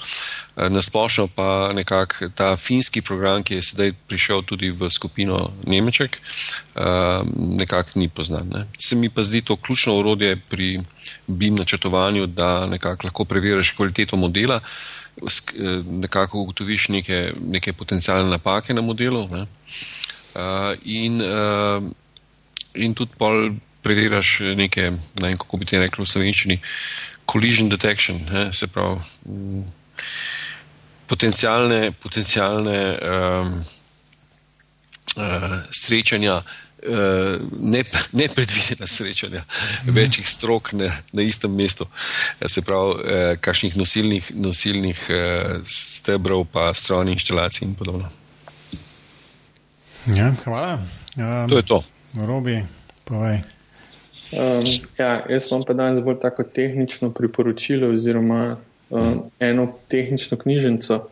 Nasplošno 0.56 1.28
pa 1.34 1.74
nekako 1.74 2.30
ta 2.30 2.54
finski 2.62 3.02
program, 3.02 3.42
ki 3.44 3.58
je 3.58 3.66
sedaj 3.66 3.94
prišel 4.06 4.46
tudi 4.46 4.70
v 4.70 4.90
skupino 4.94 5.50
Nemček, 5.66 6.20
nekako 7.36 8.00
ni 8.00 8.08
poznan. 8.08 8.54
Ne. 8.54 8.62
Se 8.78 8.96
mi 8.96 9.10
pa 9.10 9.26
zdi 9.26 9.42
to 9.42 9.58
ključno 9.58 9.98
urodje 9.98 10.38
pri 10.38 10.86
BIM 11.28 11.58
načrtovanju, 11.58 12.28
da 12.28 12.66
nekako 12.70 13.10
lahko 13.10 13.26
preveriš 13.26 13.74
kvaliteto 13.74 14.16
modela, 14.22 14.62
eh, 14.62 15.82
nekako 16.06 16.46
ugotoviš 16.46 16.90
neke, 16.90 17.34
neke 17.42 17.74
potencijalne 17.74 18.30
napake 18.30 18.74
na 18.74 18.82
modelu 18.82 19.28
ne? 19.32 19.46
in, 20.84 21.22
in 22.76 22.94
tudi 22.94 23.16
pol 23.18 23.56
preveriš 23.86 24.40
neke, 24.58 24.90
ne 25.22 25.30
vem, 25.30 25.38
kako 25.38 25.62
bi 25.62 25.70
ti 25.70 25.80
rekli 25.80 26.02
v 26.04 26.10
slovenščini, 26.10 26.60
collision 27.30 27.70
detection, 27.70 28.20
ne? 28.32 28.50
se 28.54 28.68
pravi 28.68 29.00
um, 29.30 29.64
potencijalne, 31.08 31.94
potencijalne 32.02 32.78
um, 32.98 33.58
uh, 35.16 35.50
srečanja 35.70 36.42
Eh, 36.88 37.40
nepredvidena 38.12 38.88
srečanja 38.88 39.44
večjih 39.84 40.30
strok 40.30 40.74
na, 40.74 40.92
na 41.12 41.22
istem 41.22 41.56
mestu, 41.56 41.88
eh, 42.40 42.50
se 42.50 42.62
pravi, 42.62 42.94
eh, 43.06 43.38
kakšnih 43.42 43.78
nosilnih, 43.78 44.32
nosilnih 44.36 45.08
stebrov, 45.66 46.46
pa 46.52 46.74
strojnih 46.74 47.14
inštalacij 47.14 47.66
in 47.66 47.76
podobno. 47.76 48.10
Ja, 50.06 50.34
hvala. 50.44 50.80
Um, 51.18 51.50
to 51.50 51.58
je 51.58 51.66
to. 51.66 51.84
Robi, 52.14 52.66
povej. 53.04 53.55
Um, 54.32 54.66
ja, 54.98 55.26
jaz 55.30 55.52
vam 55.52 55.64
pa 55.68 55.74
danes 55.74 56.02
bolj 56.02 56.20
tako 56.22 56.44
tehnično 56.44 57.12
priporočilo, 57.12 57.92
oziroma 57.94 58.56
um, 58.90 59.22
eno 59.40 59.68
tehnično 59.88 60.38
knjižnico. 60.38 61.08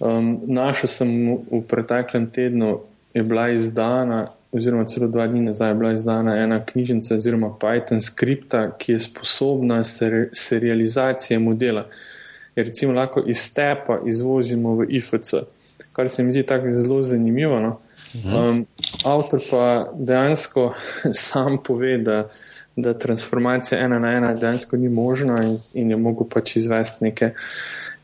Um, 0.00 0.40
našel 0.46 0.88
sem 0.88 1.12
v 1.50 1.62
preteklem 1.68 2.30
tednu, 2.30 2.80
je 3.14 3.22
bila 3.22 3.48
izdana 3.50 4.26
oziroma 4.52 4.84
celo 4.84 5.08
dva 5.08 5.26
dni 5.26 5.40
nazaj, 5.40 5.74
bila 5.74 5.92
izdana 5.92 6.36
ena 6.36 6.64
knjižnica 6.64 7.14
oziroma 7.14 7.50
Python 7.60 8.00
skripta, 8.00 8.70
ki 8.78 8.92
je 8.92 9.00
sposobna 9.00 9.84
ser 9.84 10.28
serializacije 10.32 11.38
modela. 11.38 11.86
Je 12.56 12.64
recimo 12.64 12.92
lahko 12.92 13.22
iz 13.26 13.38
stepa 13.38 14.00
izvozimo 14.06 14.74
v 14.74 14.86
IFC, 14.88 15.34
kar 15.92 16.10
se 16.10 16.22
mi 16.22 16.32
zdi 16.32 16.42
tako 16.42 16.72
zelo 16.72 17.02
zanimivo. 17.02 17.60
No? 17.60 17.80
Um, 18.14 18.64
avtor 19.04 19.40
pa 19.50 19.64
dejansko 19.94 20.72
sam 21.26 21.58
pove, 21.62 21.98
da, 21.98 22.28
da 22.76 22.94
transformacija 22.98 23.80
ena 23.84 23.98
na 23.98 24.12
ena 24.16 24.34
dejansko 24.34 24.76
ni 24.76 24.88
možna 24.88 25.42
in, 25.44 25.58
in 25.74 25.90
je 25.90 25.96
mogel 25.96 26.28
pač 26.30 26.56
izvesti 26.56 27.04
neke, 27.04 27.30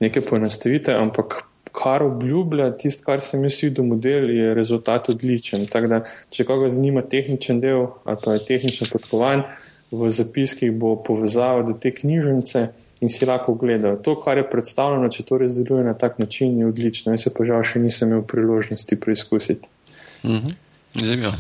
neke 0.01 0.21
poenostavitve, 0.21 0.95
ampak 0.95 1.43
kar 1.75 2.03
obljublja, 2.03 2.71
tisto, 2.79 3.03
kar 3.07 3.23
sem 3.23 3.43
jaz 3.45 3.59
videl, 3.63 3.85
model, 3.89 4.31
je 4.31 4.55
rezultat 4.55 5.09
odličen. 5.11 5.67
Da, 5.91 6.05
če 6.31 6.47
koga 6.47 6.69
zanima 6.71 7.03
tehničen 7.03 7.61
del 7.61 7.89
ali 8.05 8.21
pa 8.25 8.37
je 8.37 8.45
tehnično 8.47 8.87
podkovan, 8.93 9.43
v 9.91 10.11
zapiskih 10.11 10.73
bo 10.73 10.95
povezava 11.03 11.63
do 11.67 11.75
te 11.79 11.91
knjižnice 11.95 12.67
in 13.01 13.11
si 13.11 13.27
lahko 13.27 13.53
ogledajo. 13.53 13.99
To, 14.07 14.15
kar 14.21 14.39
je 14.39 14.47
predstavljeno, 14.51 15.11
če 15.11 15.27
to 15.27 15.39
res 15.43 15.59
deluje 15.59 15.85
na 15.85 15.95
tak 15.99 16.19
način, 16.19 16.55
je 16.59 16.71
odlično. 16.71 17.15
Jaz 17.15 17.27
pa 17.35 17.47
žal 17.47 17.67
še 17.67 17.83
nisem 17.83 18.15
imel 18.15 18.23
priložnosti 18.29 19.01
preizkusiti. 19.01 19.69
-hmm. 20.25 20.55
Zanimivo. 20.95 21.33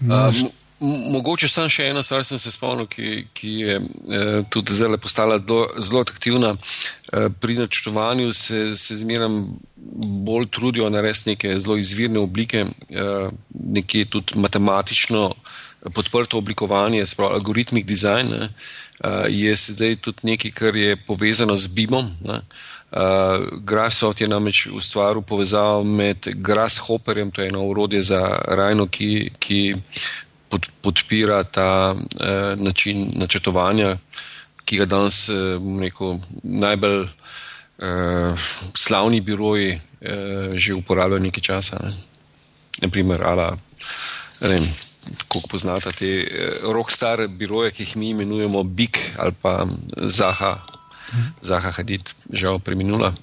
Mm. 0.00 0.10
Um, 0.10 0.50
Mogoče 0.82 1.46
samo 1.48 1.70
še 1.70 1.84
ena 1.92 2.00
stvar, 2.02 2.24
sem 2.26 2.38
se 2.42 2.50
spomnil, 2.50 2.88
ki, 2.90 3.26
ki 3.38 3.50
je 3.60 3.74
eh, 3.78 4.40
tudi 4.50 4.74
zdaj 4.74 4.96
postala 4.98 5.36
do, 5.38 5.60
zelo 5.78 6.00
aktivna. 6.02 6.56
Eh, 7.12 7.28
pri 7.40 7.54
načrtovanju 7.54 8.32
se, 8.32 8.74
se 8.74 8.96
zmeraj 8.98 9.28
bolj 10.26 10.48
trudijo 10.50 10.90
narediti 10.90 11.30
neke 11.30 11.54
zelo 11.60 11.76
izvirne 11.78 12.18
oblike, 12.18 12.66
eh, 12.90 13.28
nekje 13.54 14.10
tudi 14.10 14.38
matematično 14.42 15.34
podprto 15.94 16.38
oblikovanje, 16.38 17.06
spravo 17.06 17.30
algoritmik 17.34 17.86
dizajn. 17.86 18.32
Eh, 18.34 18.48
je 19.28 19.56
sedaj 19.56 19.96
tudi 19.96 20.18
nekaj, 20.22 20.50
kar 20.50 20.76
je 20.76 20.96
povezano 20.96 21.56
z 21.56 21.66
BIM-om. 21.66 22.10
Uh, 22.92 23.48
Grassoft 23.64 24.20
je 24.20 24.28
namreč 24.28 24.66
ustvaril 24.68 25.22
povezavo 25.22 25.84
med 25.84 26.28
Grasshopperjem, 26.34 27.30
to 27.30 27.40
je 27.40 27.48
eno 27.48 27.64
urodje 27.64 28.02
za 28.02 28.20
rajno, 28.48 28.86
ki, 28.86 29.30
ki 29.38 29.74
pod, 30.52 30.68
podpira 30.80 31.44
ta 31.44 31.94
eh, 31.96 32.56
način 32.56 33.12
načrtovanja, 33.16 33.96
ki 34.64 34.82
ga 34.82 34.84
danes 34.84 35.28
eh, 35.28 35.56
rekel, 35.80 36.18
najbolj 36.42 37.06
eh, 37.06 38.34
slavni 38.76 39.20
biroji 39.20 39.72
eh, 39.72 40.52
že 40.54 40.74
uporabljajo 40.74 41.22
nekaj 41.22 41.42
časa. 41.42 41.80
Ne. 41.84 41.96
Naprimer, 42.82 43.24
ala, 43.24 43.56
ne 44.40 44.48
vem, 44.48 44.68
kako 45.28 45.48
poznate 45.48 45.92
te 45.96 46.12
eh, 46.20 46.60
rockstar 46.68 47.24
biroje, 47.28 47.72
ki 47.72 47.86
jih 47.86 47.96
mi 47.96 48.12
imenujemo 48.12 48.62
Big 48.62 48.98
ali 49.16 49.32
pa 49.32 49.64
Zaha, 49.96 50.58
Zaha 51.42 51.70
Hadid, 51.70 52.14
žal 52.32 52.58
preminula. 52.58 53.14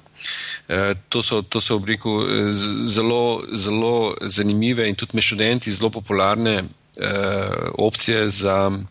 Eh, 0.68 0.96
to 1.10 1.24
so, 1.24 1.42
to 1.42 1.62
so 1.62 1.80
v 1.80 1.96
eh, 1.96 2.54
zelo, 2.86 3.42
zelo 3.56 4.16
zanimive 4.22 4.88
in 4.88 4.96
tudi 4.96 5.16
med 5.16 5.24
študenti 5.24 5.72
zelo 5.72 5.90
popularne 5.90 6.64
uh, 6.64 7.72
opcije 7.78 8.30
za 8.30 8.70
uh, 8.70 8.84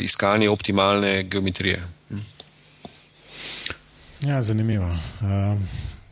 iskanje 0.00 0.50
optimalne 0.50 1.22
geometrije. 1.22 1.82
Hm. 2.08 2.18
Ja, 4.20 4.42
zanimivo. 4.42 4.90
Uh, 5.20 5.58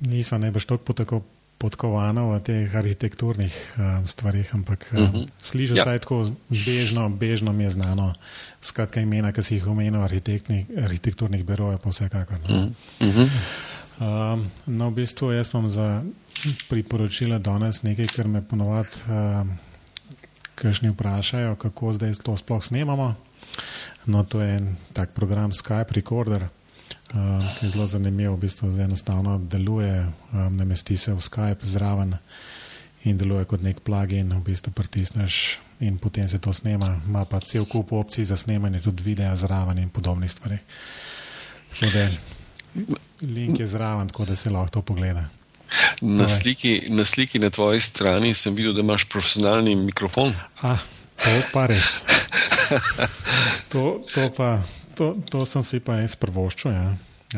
nismo 0.00 0.38
najbrž 0.38 0.64
tako 0.64 1.22
podkovano 1.59 2.30
v 2.30 2.40
teh 2.40 2.74
arhitekturnih 2.74 3.54
uh, 3.76 4.06
stvarih, 4.06 4.54
ampak 4.54 4.90
uh, 4.94 5.00
uh 5.00 5.09
-huh. 5.11 5.28
slišiš 5.42 5.76
ja. 5.76 5.82
vsaj 5.82 5.98
tako 5.98 6.30
bežno, 6.48 7.09
bežno 7.09 7.52
mi 7.52 7.64
je 7.64 7.70
znano, 7.70 8.14
skratka 8.61 9.00
imena, 9.00 9.32
ki 9.32 9.42
si 9.42 9.54
jih 9.54 9.66
omenil, 9.66 10.02
arhitekturnih 10.02 11.44
birojev, 11.44 11.78
pa 11.78 11.90
vsekakor. 11.90 12.38
No. 12.48 12.70
Uh 13.00 13.14
-huh. 13.14 13.28
uh, 13.98 14.44
no, 14.66 14.90
v 14.90 14.94
bistvu 14.94 15.32
jaz 15.32 15.50
imam 15.54 15.68
za 15.68 16.02
priporočila 16.68 17.38
danes 17.38 17.82
nekaj, 17.82 18.06
kar 18.06 18.28
me 18.28 18.40
ponovadi. 18.48 18.88
Uh, 19.09 19.46
kakšni 20.59 20.90
vprašajo, 20.90 21.54
kako 21.54 21.92
zdaj 21.92 22.18
to 22.22 22.36
sploh 22.36 22.62
snemamo. 22.64 23.14
No, 24.06 24.24
to 24.24 24.40
je 24.40 24.56
en 24.59 24.76
tak 24.92 25.14
program 25.14 25.52
Skype 25.52 25.94
Recorder, 25.94 26.48
uh, 27.14 27.44
ki 27.59 27.66
je 27.66 27.70
zelo 27.70 27.86
zanimiv, 27.86 28.32
v 28.32 28.40
bistvu 28.44 28.70
enostavno 28.80 29.38
deluje, 29.38 30.06
um, 30.32 30.56
namesti 30.56 30.96
se 30.96 31.12
v 31.12 31.20
Skype 31.20 31.66
zraven 31.66 32.16
in 33.04 33.18
deluje 33.18 33.44
kot 33.44 33.62
nek 33.62 33.80
plugin, 33.80 34.32
v 34.32 34.42
bistvu 34.44 34.72
pritisneš 34.72 35.59
in 35.80 35.98
potem 35.98 36.28
se 36.28 36.38
to 36.38 36.52
snema. 36.52 37.00
Ma 37.06 37.24
pa 37.24 37.40
cel 37.40 37.64
kup 37.64 37.92
opcij 37.92 38.24
za 38.24 38.36
snemanje, 38.36 38.80
tudi 38.80 39.02
videa 39.02 39.36
zraven 39.36 39.78
in 39.78 39.90
podobnih 39.90 40.30
stvari. 40.30 40.59
Link 43.22 43.61
je 43.61 43.66
zraven, 43.66 44.09
tako 44.09 44.24
da 44.24 44.36
se 44.36 44.50
lahko 44.50 44.70
to 44.70 44.82
pogleda. 44.82 45.28
Na 46.00 46.28
sliki, 46.28 46.86
na 46.88 47.04
sliki 47.04 47.38
na 47.38 47.50
tvoji 47.50 47.80
strani 47.80 48.34
sem 48.34 48.54
videl, 48.54 48.72
da 48.72 48.80
imaš 48.80 49.04
profesionalni 49.04 49.76
mikrofon. 49.76 50.34
Ah, 50.62 50.78
to 51.24 51.30
pa 51.52 51.66
res. 51.66 52.04
To, 53.68 54.00
to, 54.14 54.30
pa, 54.36 54.62
to, 54.99 55.14
to 55.30 55.46
sem 55.46 55.62
si 55.62 55.78
pa 55.78 56.01
res 56.01 56.18
prvoščil. 56.18 56.74
Ja. 56.74 56.88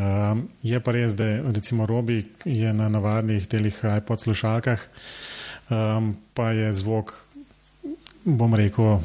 Um, 0.00 0.46
je 0.62 0.78
pa 0.80 0.94
res, 0.94 1.16
da 1.18 1.26
recimo 1.50 1.86
Robi 1.86 2.22
je 2.46 2.72
na 2.72 2.88
navadnih 2.88 3.48
telih 3.50 3.74
iPod 3.98 4.22
slušalkah, 4.22 4.84
um, 5.68 6.14
pa 6.34 6.52
je 6.56 6.72
zvok, 6.80 7.12
bom 8.24 8.54
rekel, 8.54 9.00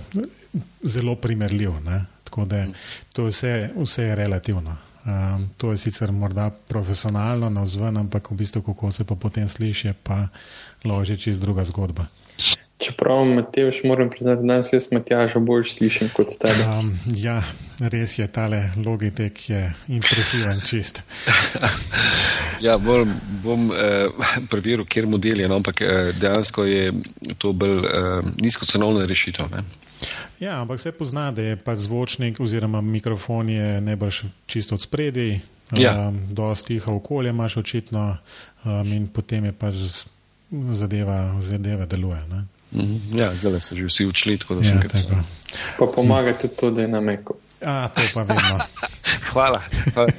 zelo 0.85 1.17
primerljiv. 1.19 1.79
Ne? 1.83 2.03
Tako 2.23 2.45
da 2.45 2.63
to 3.13 3.27
vse, 3.27 3.71
vse 3.75 4.11
je 4.11 4.15
relativno. 4.15 4.77
Um, 5.05 5.49
to 5.57 5.73
je 5.73 5.77
sicer 5.77 6.11
morda 6.11 6.49
profesionalno 6.49 7.49
na 7.49 7.65
vzven, 7.65 7.97
ampak 8.05 8.31
v 8.31 8.39
bistvu, 8.41 8.61
kako 8.65 8.91
se 8.91 9.03
pa 9.05 9.15
potem 9.15 9.49
sliši, 9.49 9.93
pa 10.03 10.27
loži 10.85 11.17
čez 11.17 11.41
druga 11.41 11.65
zgodba. 11.65 12.07
Čeprav, 12.85 13.25
Mateoš, 13.25 13.83
moram 13.83 14.09
priznati, 14.09 14.41
da 14.41 14.53
nas 14.53 14.73
jaz 14.73 14.87
Matjaža 14.91 15.39
bolj 15.39 15.63
slišim 15.63 16.09
kot 16.13 16.27
tebe. 16.39 16.65
Um, 16.69 16.91
ja, 17.15 17.39
res 17.79 18.19
je, 18.19 18.27
tale 18.27 18.59
logitek 18.85 19.49
je 19.49 19.61
impresiven 19.87 20.61
čist. 20.69 21.01
ja, 22.65 22.77
bom, 22.77 23.09
bom 23.43 23.71
eh, 23.73 24.05
preveril, 24.49 24.85
kjer 24.85 25.07
model 25.09 25.41
je, 25.41 25.49
no, 25.49 25.57
ampak 25.57 25.81
eh, 25.81 26.11
dejansko 26.21 26.65
je 26.65 26.93
to 27.37 27.53
bolj 27.57 27.89
eh, 27.89 28.21
nizkocenovna 28.37 29.09
rešitev. 29.09 29.49
Ne? 29.51 29.65
Ja, 30.39 30.61
ampak 30.61 30.79
se 30.79 30.91
pozna, 30.91 31.31
da 31.31 31.41
je 31.41 31.57
pač 31.57 31.87
zvočnik 31.89 32.39
oziroma 32.39 32.81
mikrofon 32.81 33.49
je 33.49 33.81
najbrž 33.81 34.23
čisto 34.45 34.75
od 34.75 34.81
spredi, 34.81 35.39
ja. 35.73 36.07
um, 36.07 36.19
dosti 36.29 36.75
tiho 36.75 36.95
okolje 36.95 37.33
imaš 37.33 37.57
očitno 37.57 38.17
um, 38.63 38.93
in 38.93 39.07
potem 39.07 39.45
je 39.49 39.51
pač 39.57 39.75
zadeva, 40.51 41.33
zadeva 41.41 41.85
deluje. 41.85 42.21
Ne? 42.29 42.45
Mhm. 42.71 43.17
Ja, 43.19 43.33
zdaj 43.35 43.61
so 43.61 43.75
že 43.75 43.85
vsi 43.85 44.05
učili, 44.05 44.37
tako 44.37 44.55
da 44.55 44.61
ja, 44.61 44.65
sem 44.65 44.81
kar 44.81 44.97
sam. 44.97 45.27
Pa 45.79 45.85
pomaga 45.95 46.33
tudi 46.33 46.55
to, 46.55 46.71
da 46.71 46.81
je 46.81 46.87
na 46.87 47.01
meku. 47.01 47.35
A, 47.65 47.87
to 47.87 48.01
pa 48.13 48.21
vedno. 48.21 48.59
Hvala. 49.31 49.61
Hvala. 49.93 50.09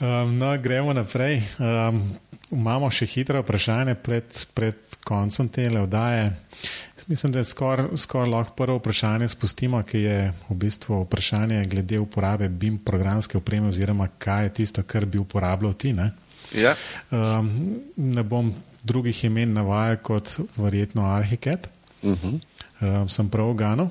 um, 0.22 0.38
no, 0.38 0.58
gremo 0.58 0.92
naprej. 0.92 1.42
Um, 1.58 2.02
imamo 2.50 2.90
še 2.90 3.06
hitro 3.10 3.40
vprašanje 3.42 3.94
pred, 3.94 4.46
pred 4.54 4.96
koncem 5.04 5.48
te 5.48 5.66
oddaje. 5.80 6.30
Mislim, 7.06 7.32
da 7.32 7.38
je 7.38 7.44
skoraj 7.44 7.96
skor 7.96 8.28
lahko 8.28 8.54
prvo 8.56 8.78
vprašanje 8.78 9.28
spustimo, 9.28 9.82
ki 9.82 9.98
je 9.98 10.18
v 10.48 10.54
bistvu 10.54 11.02
vprašanje 11.04 11.64
glede 11.70 11.98
uporabe 11.98 12.48
BIM 12.48 12.78
programske 12.78 13.38
opreme 13.38 13.68
oziroma 13.68 14.08
kaj 14.18 14.44
je 14.44 14.54
tisto, 14.60 14.82
kar 14.82 15.06
bi 15.06 15.18
uporabljal 15.18 15.74
ti. 15.74 15.92
Ne, 15.92 16.10
ja. 16.56 16.74
um, 17.10 17.50
ne 17.96 18.22
bom 18.22 18.54
drugih 18.82 19.24
imen 19.24 19.52
navajal 19.52 19.96
kot 20.02 20.38
verjetno 20.56 21.06
Arhiket. 21.10 21.68
Uh 22.02 22.12
-huh. 22.12 22.40
um, 22.80 23.08
sem 23.08 23.28
prav 23.30 23.54
gano. 23.54 23.90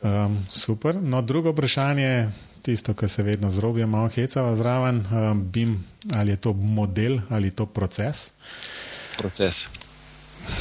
Um, 0.00 0.46
super. 0.50 0.94
No, 1.02 1.22
drugo 1.22 1.50
vprašanje, 1.50 2.28
tisto, 2.62 2.94
kar 2.94 3.08
se 3.08 3.22
vedno 3.22 3.50
zrobi, 3.50 3.86
malo 3.86 4.08
hecava 4.08 4.56
zraven, 4.56 5.04
um, 5.10 5.50
BIM, 5.50 5.84
ali 6.14 6.30
je 6.30 6.36
to 6.36 6.52
model 6.52 7.18
ali 7.30 7.46
je 7.46 7.50
to 7.50 7.66
proces. 7.66 8.32
Proces. 9.18 9.66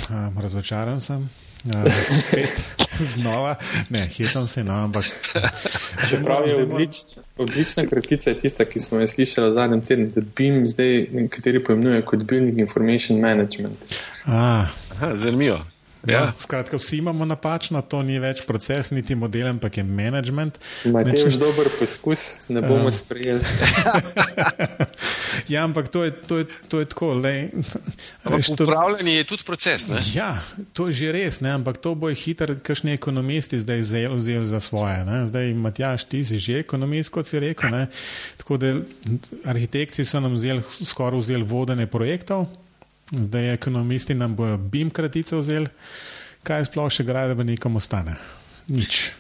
Um, 0.10 0.40
razočaran 0.40 1.00
sem. 1.00 1.30
Uh, 1.66 1.94
spet 2.04 2.64
znova, 3.14 3.56
ne, 3.90 4.08
hecam 4.18 4.48
se, 4.48 4.64
no, 4.64 4.74
ampak. 4.74 5.06
Čeprav 6.10 6.48
je 6.48 6.56
odlič, 6.64 6.96
odlična 7.38 7.86
kratica, 7.86 8.30
je 8.30 8.40
tista, 8.40 8.66
ki 8.66 8.80
smo 8.80 9.00
jo 9.00 9.08
slišali 9.08 9.48
v 9.48 9.52
zadnjem 9.52 9.82
tednu, 9.82 10.10
da 10.16 10.22
BIM 10.36 10.68
zdaj 10.68 11.08
nekateri 11.12 11.64
pojmenujejo 11.64 12.06
kot 12.06 12.24
Building 12.24 12.60
Information 12.60 13.20
Management. 13.20 13.78
Ah. 14.26 14.66
Zanimivo. 15.16 15.60
Ja. 16.06 16.26
No, 16.26 16.32
skratka, 16.38 16.78
vsi 16.78 16.98
imamo 16.98 17.26
napačno, 17.26 17.82
to 17.82 18.02
ni 18.06 18.20
več 18.20 18.44
proces, 18.48 18.92
niti 18.94 19.16
model, 19.16 19.48
ampak 19.50 19.78
je 19.78 19.84
management. 19.84 20.60
Imate 20.86 21.12
Neč... 21.12 21.24
že 21.34 21.40
dober 21.42 21.70
poskus, 21.80 22.50
ne 22.54 22.62
bomo 22.62 22.88
uh. 22.88 22.94
sprejeli. 22.94 23.42
ja, 25.54 25.64
ampak 25.64 25.90
to 25.90 26.04
je, 26.06 26.12
to 26.12 26.38
je, 26.38 26.46
to 26.70 26.80
je 26.80 26.86
tako. 26.86 27.10
Upravljanje 27.18 29.12
to... 29.12 29.18
je 29.18 29.24
tudi 29.24 29.44
proces. 29.44 29.88
Ne? 29.88 30.04
Ja, 30.14 30.38
to 30.74 30.88
je 30.88 30.94
že 31.02 31.12
res, 31.12 31.42
ne? 31.42 31.52
ampak 31.58 31.82
to 31.82 31.96
bo 31.96 32.14
hiter, 32.14 32.56
kakšni 32.62 32.94
ekonomisti 32.94 33.60
zdaj 33.60 33.82
vzeli 34.14 34.46
za 34.46 34.62
svoje. 34.64 35.02
Ne? 35.08 35.26
Zdaj, 35.28 35.54
Matjaš, 35.58 36.06
ti 36.06 36.24
si 36.24 36.40
že 36.40 36.62
ekonomist, 36.62 37.10
kot 37.10 37.28
si 37.28 37.42
rekel. 37.42 37.74
Ne? 37.74 37.88
Tako 38.38 38.62
da 38.62 38.78
arhitekti 39.50 40.06
so 40.06 40.22
nam 40.22 40.38
vzeli, 40.38 40.62
skoraj 40.62 41.20
vzeli 41.20 41.44
vodene 41.44 41.90
projektov. 41.90 42.48
Zdaj, 43.12 43.54
ekonomisti 43.54 44.14
nam 44.14 44.36
bojo 44.36 44.58
BIM 44.58 44.90
kratice 44.90 45.36
vzeli, 45.36 45.68
kaj 46.44 46.66
sploh 46.66 46.90
še 46.92 47.04
bi 47.04 47.44
nekom 47.44 47.76
ostane. 47.76 48.16
Nič. 48.68 49.14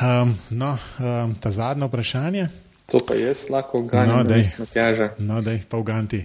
Um, 0.00 0.32
no, 0.50 0.78
um, 0.98 1.34
ta 1.34 1.50
zadnje 1.50 1.86
vprašanje. 1.86 2.48
To 2.88 2.98
pa 3.04 3.14
jaz 3.14 3.50
lahko 3.50 3.82
ganim, 3.82 4.08
No, 4.08 4.22
da 4.24 4.28
daj. 4.32 4.38
nisem 4.38 4.66
tjaža. 4.66 5.10
No, 5.18 5.42
da 5.42 5.52
jih 5.52 5.66
pa 5.68 5.76
uganti. 5.76 6.24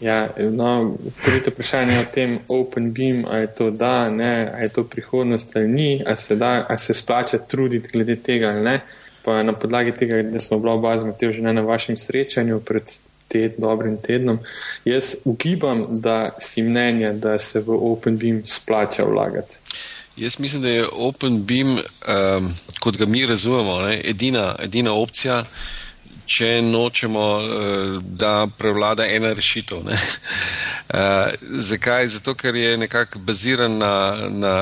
Ja, 0.00 0.28
no, 0.50 0.96
prvi 1.24 1.42
vprašanje 1.50 1.98
o 1.98 2.04
tem 2.14 2.38
Open 2.48 2.92
Beam, 2.94 3.24
ali 3.28 3.40
je 3.40 3.54
to 3.54 3.70
da, 3.70 4.08
ne, 4.10 4.48
ali 4.54 4.62
je 4.64 4.68
to 4.68 4.84
prihodnost 4.84 5.56
ali 5.56 5.68
ni, 5.68 6.02
ali 6.06 6.16
se, 6.16 6.36
da, 6.36 6.64
ali 6.68 6.78
se 6.78 6.94
splača 6.94 7.38
truditi 7.38 7.88
glede 7.92 8.16
tega 8.16 8.48
ali 8.48 8.62
ne. 8.64 8.80
Pa 9.24 9.42
na 9.42 9.52
podlagi 9.52 9.92
tega, 9.92 10.22
da 10.22 10.40
smo 10.40 10.58
bila 10.58 10.72
oba 10.74 10.96
z 10.96 11.04
Matejo 11.04 11.32
že 11.32 11.42
na 11.42 11.60
vašem 11.60 11.96
srečanju 11.96 12.60
pred 12.60 12.84
ted, 13.28 13.54
dobrim 13.58 13.98
tednom, 14.02 14.38
jaz 14.84 15.14
ugibam, 15.24 15.84
da 16.00 16.30
si 16.40 16.62
mnenja, 16.62 17.12
da 17.12 17.38
se 17.38 17.60
v 17.60 17.76
Open 17.92 18.18
Beam 18.18 18.42
splača 18.46 19.04
vlagati. 19.04 19.60
Jaz 20.16 20.38
mislim, 20.38 20.62
da 20.62 20.68
je 20.68 20.86
Open 20.92 21.44
Beam, 21.46 21.78
um, 21.78 22.54
kot 22.80 22.96
ga 22.96 23.06
mi 23.06 23.26
razumemo, 23.26 23.80
ne, 23.80 24.00
edina, 24.04 24.56
edina 24.58 24.92
opcija, 24.92 25.44
če 26.26 26.62
nočemo, 26.62 27.26
uh, 27.38 28.02
da 28.02 28.48
prevlada 28.58 29.06
ena 29.06 29.32
rešitev. 29.32 29.78
Uh, 29.78 29.94
zakaj? 31.70 32.08
Zato, 32.08 32.34
ker 32.34 32.56
je 32.56 32.76
nekako 32.76 33.18
baziran 33.18 33.78
na, 33.78 33.94
na 34.28 34.56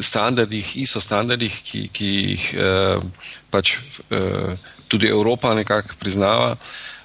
standardih, 0.00 0.76
ISO 0.76 1.00
standardih, 1.00 1.62
ki, 1.64 1.86
ki 1.92 2.10
jih 2.10 2.50
uh, 2.58 3.04
pač 3.50 3.76
uh, 4.10 4.58
tudi 4.88 5.08
Evropa 5.08 5.54
nekako 5.54 5.94
priznava. 6.00 6.56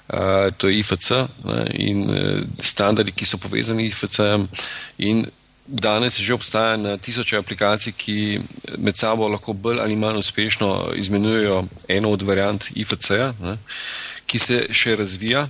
Uh, 0.06 0.52
to 0.56 0.68
je 0.68 0.78
IFC 0.78 1.10
ne, 1.44 1.66
in 1.74 2.04
uh, 2.06 2.44
standardi, 2.62 3.10
ki 3.10 3.26
so 3.26 3.38
povezani 3.42 3.88
z 3.90 3.94
IFC-jem. 3.94 4.46
Danes 5.66 6.20
že 6.22 6.34
obstaja 6.34 6.76
na 6.78 6.94
tisoče 6.94 7.36
aplikacij, 7.42 7.92
ki 7.92 8.38
med 8.78 8.94
sabo 8.94 9.26
lahko 9.28 9.52
bolj 9.52 9.80
ali 9.82 9.96
manj 9.98 10.22
uspešno 10.22 10.94
izmenjujejo 10.94 11.64
eno 11.88 12.10
od 12.14 12.22
variant 12.22 12.70
IFC-ja, 12.70 13.34
ki 14.26 14.38
se 14.38 14.66
še 14.70 14.94
razvija 14.96 15.48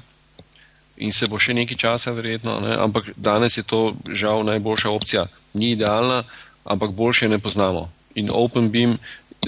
in 0.96 1.12
se 1.12 1.28
bo 1.28 1.36
še 1.38 1.52
nekaj 1.54 1.76
časa 1.76 2.16
verjetno, 2.16 2.56
ne, 2.60 2.72
ampak 2.80 3.12
danes 3.16 3.58
je 3.60 3.62
to 3.62 3.92
žal 4.08 4.44
najboljša 4.48 4.90
opcija. 4.90 5.26
Ni 5.52 5.74
idealna, 5.76 6.24
ampak 6.64 6.96
boljše 6.96 7.28
ne 7.28 7.38
poznamo. 7.38 7.90
In 8.14 8.30
OpenBeam 8.32 8.96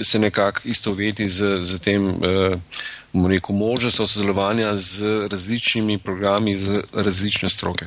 se 0.03 0.19
nekako 0.19 0.61
istoveti 0.63 1.29
z, 1.29 1.61
z 1.61 1.79
tem 1.79 2.09
eh, 2.09 2.57
rekel, 3.13 3.55
možnostjo 3.55 4.07
sodelovanja 4.07 4.77
z 4.77 5.27
različnimi 5.31 5.97
programi, 5.97 6.57
z 6.57 6.83
različne 6.93 7.49
stroke. 7.49 7.85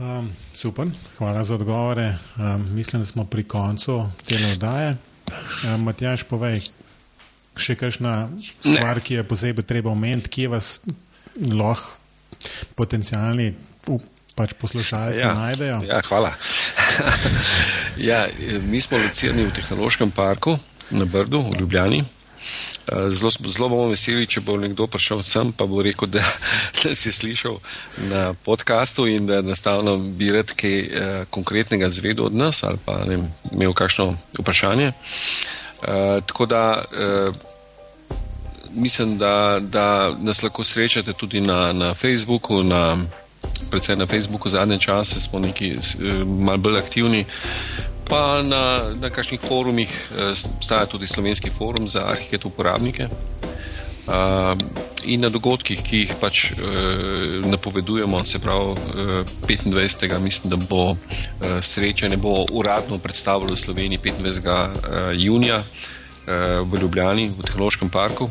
Um, 0.00 0.32
super, 0.54 0.86
hvala 1.18 1.44
za 1.44 1.54
odgovore. 1.54 2.14
Um, 2.36 2.76
mislim, 2.76 3.02
da 3.02 3.06
smo 3.06 3.24
pri 3.24 3.44
koncu 3.44 4.08
te 4.28 4.46
oddaje. 4.52 4.96
Um, 5.68 5.82
Matjaš, 5.82 6.22
povej, 6.22 6.60
še 7.56 7.76
kakšna 7.76 8.28
stvar, 8.60 9.00
ki 9.00 9.20
je 9.20 9.24
posebej 9.28 9.66
treba 9.68 9.92
omeniti, 9.92 10.28
kje 10.28 10.48
vas 10.48 10.80
lahko 11.52 12.00
potencijalni 12.76 13.52
pač 14.36 14.54
poslušalci 14.58 15.20
ja, 15.20 15.34
najdejo? 15.34 15.82
Ja, 15.86 16.00
hvala. 16.08 16.32
ja, 18.10 18.26
mi 18.64 18.80
smo 18.80 18.98
locirani 18.98 19.44
v 19.46 19.54
tehnološkem 19.54 20.10
parku 20.10 20.56
na 20.90 21.04
Brdu, 21.04 21.42
v 21.52 21.60
Ljubljani. 21.60 22.04
Zelo, 23.08 23.30
zelo 23.30 23.68
bomo 23.68 23.88
veseli, 23.92 24.26
če 24.26 24.40
bo 24.42 24.56
nekdo 24.58 24.88
prišel 24.90 25.22
sem, 25.22 25.52
pa 25.54 25.66
bo 25.70 25.82
rekel, 25.82 26.10
da, 26.10 26.22
da 26.82 26.94
si 26.98 27.12
slišal 27.12 27.60
na 28.10 28.34
podkastu 28.34 29.06
in 29.06 29.26
da 29.26 29.38
enostavno 29.38 29.96
bi 29.96 30.32
rad 30.34 30.50
kaj 30.56 30.78
eh, 30.80 31.24
konkretnega 31.30 31.90
zvedel 31.90 32.26
od 32.26 32.34
nas 32.34 32.62
ali 32.62 32.78
pa 32.84 33.04
ne, 33.06 33.20
imel 33.52 33.72
kakšno 33.72 34.16
vprašanje. 34.38 34.92
Eh, 34.92 36.20
tako 36.26 36.46
da 36.46 36.82
eh, 36.82 37.30
mislim, 38.74 39.18
da, 39.18 39.60
da 39.62 40.14
nas 40.20 40.42
lahko 40.42 40.64
srečate 40.64 41.12
tudi 41.12 41.40
na, 41.40 41.72
na 41.72 41.94
Facebooku, 41.94 42.62
na, 42.62 42.98
predvsem 43.70 43.98
na 43.98 44.06
Facebooku 44.06 44.50
zadnje 44.50 44.78
čase 44.78 45.20
smo 45.20 45.38
neki 45.38 45.76
mal 46.26 46.56
bolj 46.56 46.78
aktivni 46.78 47.24
pa 48.08 48.42
na, 48.42 48.92
na 49.00 49.10
kakšnih 49.10 49.40
forumih, 49.40 49.92
obstaja 50.56 50.86
tudi 50.86 51.06
slovenski 51.06 51.50
forum 51.50 51.88
za 51.88 52.06
arhitekt 52.08 52.44
uporabnike. 52.44 53.08
Uh, 54.02 54.58
in 55.06 55.22
na 55.22 55.28
dogodkih, 55.30 55.78
ki 55.78 55.98
jih 56.00 56.14
pač 56.18 56.50
uh, 56.52 57.46
napovedujemo, 57.46 58.24
se 58.26 58.40
pravi 58.42 58.74
uh, 58.74 59.34
25. 59.46 60.18
mislim, 60.18 60.50
da 60.50 60.56
bo 60.56 60.90
uh, 60.90 60.98
srečanje, 61.62 62.16
bo 62.16 62.42
uradno 62.50 62.98
predstavljeno 62.98 63.54
v 63.54 63.62
Sloveniji 63.62 63.98
25. 64.02 64.48
Uh, 64.48 64.74
junija 65.14 65.58
uh, 65.58 66.01
v 66.26 66.78
Ljubljani, 66.80 67.32
v 67.38 67.42
Tehnološkem 67.42 67.90
parku 67.90 68.30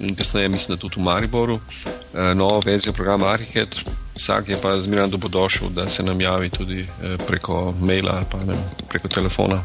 in 0.00 0.16
kasneje 0.16 0.48
mislim, 0.48 0.76
da 0.76 0.80
tudi 0.80 1.00
v 1.00 1.04
Mariboru, 1.04 1.54
uh, 1.54 2.34
novo 2.34 2.60
verzijo 2.64 2.92
programa 2.92 3.30
Arhitekt. 3.32 3.80
Vsak 4.16 4.48
je 4.48 4.58
pa 4.60 4.74
zmeraj 4.80 5.08
dobrodošel, 5.08 5.68
da 5.68 5.88
se 5.88 6.02
nam 6.02 6.20
javi 6.20 6.50
tudi 6.50 6.86
preko 7.26 7.74
maila 7.80 8.12
ali 8.16 8.26
pa 8.30 8.44
ne, 8.44 8.54
preko 8.88 9.08
telefona. 9.08 9.64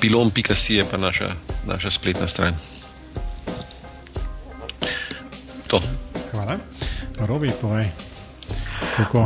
Pilon.si 0.00 0.74
je 0.74 0.84
pa 0.90 0.96
naša, 0.96 1.32
naša 1.66 1.90
spletna 1.90 2.28
stran. 2.28 2.54
To. 5.66 5.80
Hvala. 6.30 6.58
Robi, 7.18 7.50
povej. 7.60 8.13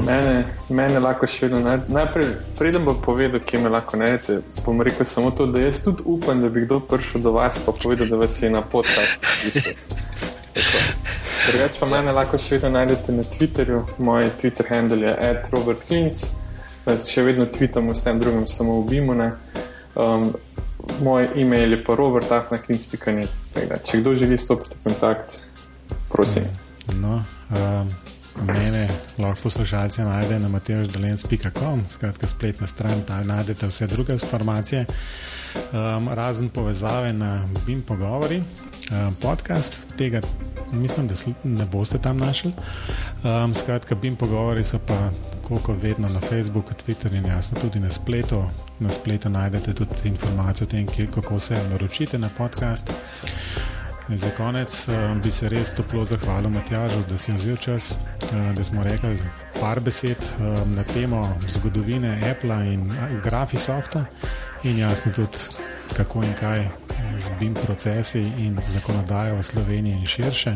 Mene, 0.06 0.44
mene 0.68 1.00
lahko 1.00 1.26
še 1.28 1.46
vedno 1.46 1.60
najdete. 1.66 1.92
Najprej, 1.92 2.28
preden 2.58 2.84
bom 2.88 2.96
povedal, 3.04 3.40
kje 3.44 3.60
me 3.60 3.72
lahko 3.72 4.00
najdete, 4.00 4.40
bom 4.64 4.80
rekel 4.84 5.06
samo 5.08 5.30
to, 5.30 5.46
da 5.46 5.60
jaz 5.60 5.82
tudi 5.84 6.04
upam, 6.08 6.40
da 6.42 6.48
bi 6.48 6.64
kdo 6.64 6.80
prišel 6.80 7.22
do 7.26 7.32
vas 7.36 7.60
in 7.60 7.66
povedal, 7.82 8.08
da 8.08 8.16
vas 8.16 8.42
je 8.42 8.50
na 8.50 8.62
podkastu. 8.62 9.60
Drugač 11.48 11.78
pa 11.80 11.86
mene 11.88 12.12
lahko 12.12 12.40
še 12.40 12.56
vedno 12.56 12.72
najdete 12.78 13.12
na 13.12 13.24
Twitterju. 13.24 13.84
Moj 14.04 14.30
Twitter 14.40 14.68
handle 14.68 15.04
je 15.04 15.14
@robertklinc. 15.52 16.24
Še 16.88 17.22
vedno 17.22 17.46
tweetam 17.52 17.90
vsem 17.92 18.18
drugim, 18.20 18.46
samo 18.48 18.80
v 18.80 18.88
Bimone. 18.88 19.30
Um, 19.94 20.32
moj 21.04 21.28
e-mail 21.36 21.76
je 21.76 21.84
pa 21.84 21.96
robert.klinc.net. 21.96 23.84
Če 23.84 24.00
kdo 24.00 24.16
želi 24.16 24.38
stopiti 24.40 24.76
v 24.80 24.84
kontakt, 24.88 25.48
prosim. 26.08 26.48
No, 27.00 27.20
um, 27.52 28.07
mene 28.46 28.88
lahko 29.18 29.42
poslušalci 29.42 30.02
najdejo 30.02 30.38
na 30.38 30.48
mateoždelens.com, 30.48 31.82
skratka 31.88 32.26
spletna 32.26 32.66
stran, 32.66 33.02
tam 33.06 33.26
najdete 33.26 33.66
vse 33.66 33.86
druge 33.86 34.12
informacije. 34.12 34.86
Um, 35.72 36.08
razen 36.08 36.48
povezave 36.48 37.12
na 37.12 37.48
BIM 37.66 37.82
pogovori, 37.82 38.36
um, 38.38 39.14
podcast, 39.22 39.88
tega 39.96 40.20
mislim, 40.72 41.08
da 41.08 41.14
ne 41.44 41.64
boste 41.64 41.98
tam 41.98 42.16
našli. 42.16 42.52
Um, 43.24 43.54
skratka, 43.54 43.94
BIM 43.94 44.16
pogovori 44.16 44.64
so 44.64 44.78
pa, 44.86 45.10
koliko 45.42 45.72
vedno 45.72 46.08
na 46.08 46.20
Facebooku, 46.20 46.72
Twitterju 46.86 47.16
in 47.16 47.26
jasno 47.26 47.60
tudi 47.60 47.80
na 47.80 47.90
spletu. 47.90 48.44
Na 48.80 48.90
spletu 48.90 49.28
najdete 49.28 49.74
tudi 49.74 49.90
informacije 50.04 50.64
o 50.64 50.70
tem, 50.70 50.86
kako 51.14 51.38
se 51.38 51.68
naročite 51.70 52.18
na 52.18 52.28
podcast. 52.38 52.90
Za 54.14 54.30
konec 54.36 54.88
uh, 54.88 55.22
bi 55.22 55.30
se 55.30 55.48
res 55.48 55.74
toplo 55.76 56.04
zahvalil 56.04 56.50
Matjažu, 56.50 57.02
da 57.08 57.16
si 57.18 57.32
vzel 57.32 57.56
čas, 57.56 57.98
uh, 58.22 58.56
da 58.56 58.64
smo 58.64 58.82
rekli 58.84 59.18
par 59.60 59.80
besed 59.80 60.16
uh, 60.16 60.64
na 60.76 60.84
temo 60.94 61.20
zgodovine 61.48 62.30
Apple 62.30 62.72
in 62.72 62.92
Graphisofta 63.24 64.04
in 64.62 64.78
jasno 64.78 65.12
tudi 65.12 65.38
kako 65.96 66.22
in 66.22 66.34
kaj 66.40 66.64
z 67.16 67.30
BIM 67.40 67.54
procesi 67.54 68.20
in 68.38 68.56
zakonodajo 68.66 69.36
v 69.36 69.42
Sloveniji 69.42 69.94
in 69.94 70.06
širše. 70.06 70.54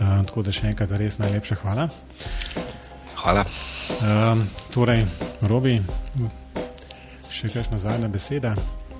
Uh, 0.00 0.26
tako 0.26 0.42
da 0.42 0.52
še 0.52 0.66
enkrat 0.66 0.90
res 0.98 1.18
najlepša 1.18 1.54
hvala. 1.62 1.88
Hvala. 3.22 3.44
Um, 4.02 4.48
torej, 4.74 5.04
Robi, 5.46 5.78
še 7.30 7.52
kakšna 7.54 7.78
zadnja 7.78 8.10
beseda? 8.10 8.56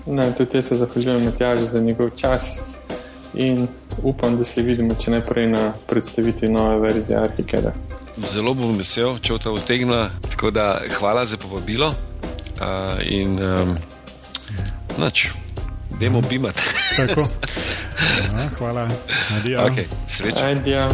Ne, 0.06 0.30
tudi 0.30 0.62
jaz 0.62 0.70
se 0.70 0.78
zahvaljujem 0.78 1.24
Matjažu 1.24 1.64
za 1.64 1.80
njegov 1.80 2.14
čas 2.14 2.62
in 3.34 3.68
upam, 4.02 4.36
da 4.36 4.44
se 4.44 4.62
vidimo 4.62 4.94
če 4.94 5.10
najprej 5.10 5.46
na 5.48 5.72
predstavitvi 5.86 6.48
nove 6.48 6.78
verzije 6.78 7.18
Arhikeda. 7.18 7.72
Zelo 8.16 8.54
bom 8.54 8.76
vesel, 8.78 9.18
če 9.18 9.38
ta 9.42 9.50
ustegna. 9.50 10.10
Tako 10.30 10.50
da 10.50 10.82
hvala 10.98 11.24
za 11.24 11.36
povabilo 11.36 11.88
uh, 11.88 13.00
in 13.04 13.38
um, 13.42 13.76
noč, 14.98 15.28
demo 16.00 16.20
bimat. 16.20 16.60
Tako. 16.96 17.28
Ja, 18.36 18.48
hvala, 18.58 18.88
adijo. 19.36 19.60
Okay, 19.60 19.84
srečno. 20.06 20.42
Adijo. 20.42 20.88